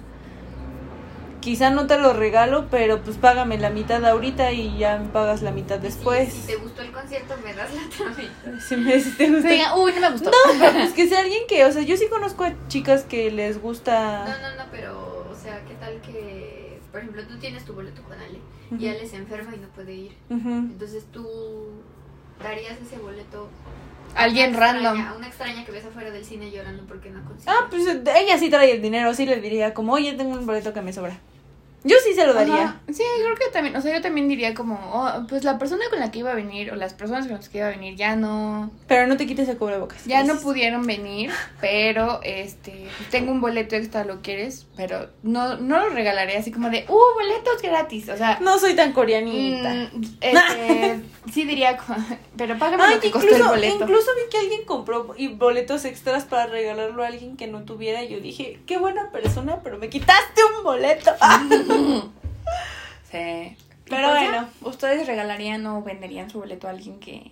quizá 1.39 1.69
no 1.69 1.85
te 1.85 1.97
lo 1.99 2.13
regalo, 2.13 2.65
pero 2.71 3.01
pues 3.01 3.17
págame 3.17 3.59
la 3.59 3.69
mitad 3.69 4.03
ahorita 4.05 4.51
y 4.53 4.75
ya 4.79 4.97
me 4.97 5.09
pagas 5.09 5.43
la 5.43 5.51
mitad 5.51 5.77
después. 5.77 6.33
Si 6.33 6.47
te 6.47 6.55
gustó 6.55 6.81
el 6.81 6.91
concierto, 6.91 7.35
me 7.43 7.53
das 7.53 7.69
la 7.73 7.81
otra 7.85 8.09
mitad. 8.17 8.59
Si 8.67 8.75
me 8.77 8.99
si 8.99 9.11
te 9.11 9.25
Sí, 9.27 9.61
uy, 9.77 9.91
no 9.93 10.01
me 10.01 10.09
gustó. 10.11 10.31
No, 10.31 10.59
pero 10.59 10.71
pues 10.73 10.93
que 10.93 11.07
sea 11.07 11.19
alguien 11.19 11.43
que, 11.47 11.63
o 11.65 11.71
sea, 11.71 11.83
yo 11.83 11.95
sí 11.95 12.07
conozco 12.09 12.43
a 12.43 12.53
chicas 12.69 13.03
que 13.03 13.29
les 13.29 13.57
No, 13.57 13.61
gusta. 13.61 14.25
no, 14.25 14.55
no, 14.63 14.69
pero, 14.71 15.27
o 15.31 15.35
sea, 15.39 15.61
¿qué 15.67 15.75
tal 15.75 16.01
que, 16.01 16.40
por 16.91 16.99
ejemplo, 17.01 17.23
tú 17.27 17.37
tienes 17.37 17.63
tu 17.65 17.73
boleto 17.73 18.01
con 18.03 18.13
Ale 18.13 18.39
y. 18.77 18.87
Ale 18.87 19.05
se 19.07 19.17
enferma 19.17 19.55
y 19.55 19.59
no 19.59 19.67
puede 19.69 19.93
ir? 19.93 20.11
Entonces 20.29 21.05
tú 21.11 21.25
darías 22.41 22.77
ese 22.81 22.97
boleto 22.99 23.49
Alguien 24.15 24.53
random. 24.53 24.95
extraña- 24.97 25.09
A 25.11 25.15
una 25.17 25.27
extraña 25.27 25.65
que 25.65 25.71
ves 25.71 25.85
afuera 25.85 26.11
del 26.11 26.25
cine 26.25 26.51
llorando 26.51 26.83
porque 26.85 27.09
no 27.09 27.23
consigue. 27.23 27.49
Ah, 27.51 27.67
pues 27.69 27.87
ella 27.87 28.37
sí 28.37 28.49
trae 28.49 28.71
el 28.71 28.81
dinero, 28.81 29.13
sí 29.13 29.25
le 29.25 29.39
diría 29.39 29.73
como, 29.73 29.93
oye, 29.93 30.13
tengo 30.13 30.37
un 30.37 30.45
boleto 30.45 30.73
que 30.73 30.81
me 30.81 30.91
sobra. 30.91 31.19
Yo 31.83 31.95
sí 32.05 32.13
se 32.13 32.27
lo 32.27 32.33
daría. 32.33 32.63
Ajá. 32.63 32.81
Sí, 32.93 33.03
creo 33.23 33.35
que 33.35 33.47
también, 33.51 33.75
o 33.75 33.81
sea, 33.81 33.95
yo 33.95 34.01
también 34.01 34.27
diría 34.27 34.53
como, 34.53 34.75
oh, 34.93 35.25
pues 35.27 35.43
la 35.43 35.57
persona 35.57 35.83
con 35.89 35.99
la 35.99 36.11
que 36.11 36.19
iba 36.19 36.31
a 36.31 36.35
venir 36.35 36.71
o 36.71 36.75
las 36.75 36.93
personas 36.93 37.25
con 37.27 37.37
las 37.37 37.49
que 37.49 37.57
iba 37.57 37.67
a 37.67 37.71
venir 37.71 37.95
ya 37.95 38.15
no, 38.15 38.69
Pero 38.87 39.07
no 39.07 39.17
te 39.17 39.25
quites 39.25 39.49
el 39.49 39.57
cubrebocas. 39.57 40.05
ya 40.05 40.19
no 40.19 40.25
Gracias. 40.25 40.43
pudieron 40.43 40.85
venir, 40.85 41.31
pero 41.59 42.19
este, 42.23 42.87
tengo 43.09 43.31
un 43.31 43.41
boleto 43.41 43.75
extra, 43.75 44.03
¿lo 44.05 44.21
quieres? 44.21 44.67
Pero 44.77 45.09
no, 45.23 45.57
no 45.57 45.79
lo 45.79 45.89
regalaré 45.89 46.37
así 46.37 46.51
como 46.51 46.69
de, 46.69 46.85
uh, 46.87 47.13
boletos 47.15 47.61
gratis, 47.63 48.09
o 48.09 48.17
sea, 48.17 48.37
No 48.41 48.59
soy 48.59 48.75
tan 48.75 48.93
coreanita. 48.93 49.73
mm, 49.93 50.03
este, 50.21 50.99
sí 51.33 51.45
diría, 51.45 51.77
como, 51.77 51.97
pero 52.37 52.57
págame 52.59 52.83
Ah, 52.83 52.91
lo 52.95 52.99
que 52.99 53.09
costó 53.11 53.27
el 53.27 53.33
incluso, 53.35 53.49
boleto. 53.51 53.83
incluso 53.85 54.11
vi 54.15 54.29
que 54.31 54.37
alguien 54.37 54.65
compró 54.65 55.13
y 55.17 55.29
boletos 55.29 55.85
extras 55.85 56.25
para 56.25 56.45
regalarlo 56.45 57.03
a 57.03 57.07
alguien 57.07 57.37
que 57.37 57.47
no 57.47 57.63
tuviera. 57.63 58.03
Y 58.03 58.09
yo 58.09 58.19
dije, 58.19 58.59
qué 58.67 58.77
buena 58.77 59.09
persona, 59.11 59.61
pero 59.63 59.77
me 59.79 59.89
quitaste 59.89 60.41
un 60.57 60.63
boleto. 60.63 61.11
Sí. 63.11 63.57
Pero 63.89 64.07
pues 64.07 64.21
ya, 64.21 64.29
bueno. 64.31 64.47
¿Ustedes 64.61 65.05
regalarían 65.07 65.65
o 65.65 65.81
venderían 65.83 66.29
su 66.29 66.39
boleto 66.39 66.67
a 66.67 66.71
alguien 66.71 66.99
que, 66.99 67.31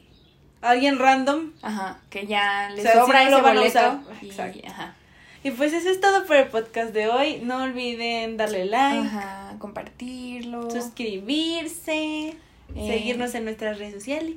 Alguien 0.62 1.00
random. 1.00 1.52
ajá, 1.62 2.00
que 2.10 2.28
ya 2.28 2.70
les 2.72 2.80
O 2.80 2.82
sea, 2.84 2.92
si 2.94 3.00
sobra 3.00 3.30
no 3.30 3.38
ese 3.38 3.42
boleto? 3.82 4.02
y- 4.22 4.66
ajá. 4.68 4.94
Y 5.42 5.52
pues 5.52 5.72
eso 5.72 5.90
es 5.90 6.02
todo 6.02 6.26
por 6.26 6.36
el 6.36 6.48
podcast 6.50 6.94
de 6.94 7.08
hoy. 7.08 7.40
No 7.44 7.64
olviden 7.64 8.36
darle 8.36 8.66
like, 8.66 9.08
Ajá, 9.08 9.56
compartirlo. 9.58 10.70
suscribirse, 10.70 12.28
Eh. 12.32 12.36
seguirnos 12.76 13.34
en 13.36 13.46
nuestras 13.46 13.80
redes 13.80 13.94
sociales. 13.94 14.36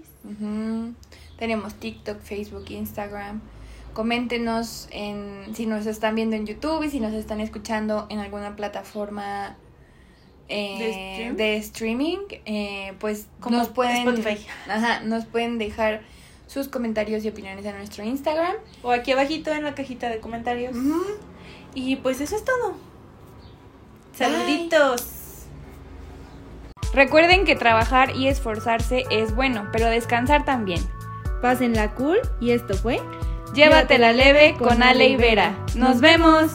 Tenemos 1.39 1.75
TikTok, 1.75 2.21
Facebook, 2.21 2.67
Instagram. 2.71 3.41
Coméntenos 3.95 4.87
en 4.93 5.55
si 5.55 5.67
nos 5.67 5.87
están 5.87 6.15
viendo 6.15 6.37
en 6.37 6.47
YouTube 6.47 6.85
y 6.85 6.89
si 6.91 7.01
nos 7.01 7.13
están 7.15 7.41
escuchando 7.41 8.07
en 8.09 8.21
alguna 8.21 8.55
plataforma 8.55 9.57
eh, 10.49 10.79
¿De 10.79 10.93
stream? 10.93 11.37
de 11.37 11.57
streaming, 11.57 12.19
eh, 12.47 12.95
pues 12.99 13.27
Como 13.41 13.59
nos 13.59 13.69
pueden, 13.69 14.09
Spotify. 14.09 14.47
Ajá, 14.69 15.01
nos 15.01 15.25
pueden 15.27 15.59
dejar 15.59 16.03
sus 16.47 16.69
comentarios 16.69 17.25
y 17.25 17.29
opiniones 17.29 17.65
en 17.65 17.77
nuestro 17.77 18.05
Instagram. 18.05 18.57
O 18.83 18.91
aquí 18.91 19.13
abajito 19.13 19.53
en 19.53 19.65
la 19.65 19.75
cajita 19.75 20.09
de 20.09 20.21
comentarios. 20.21 20.77
Y 21.75 21.97
pues 21.97 22.21
eso 22.21 22.37
es 22.37 22.45
todo. 22.45 22.75
Saluditos. 24.15 25.47
Recuerden 26.93 27.45
que 27.45 27.57
trabajar 27.57 28.15
y 28.15 28.29
esforzarse 28.29 29.05
es 29.11 29.35
bueno, 29.35 29.69
pero 29.73 29.87
descansar 29.87 30.45
también. 30.45 30.81
Pásenla 31.41 31.95
cool 31.95 32.19
y 32.41 32.51
esto 32.51 32.75
fue 32.75 33.01
Llévatela 33.55 34.13
leve 34.13 34.55
con 34.59 34.83
Ale 34.83 35.09
y 35.09 35.17
Vera. 35.17 35.55
¡Nos 35.75 36.01
vemos! 36.01 36.53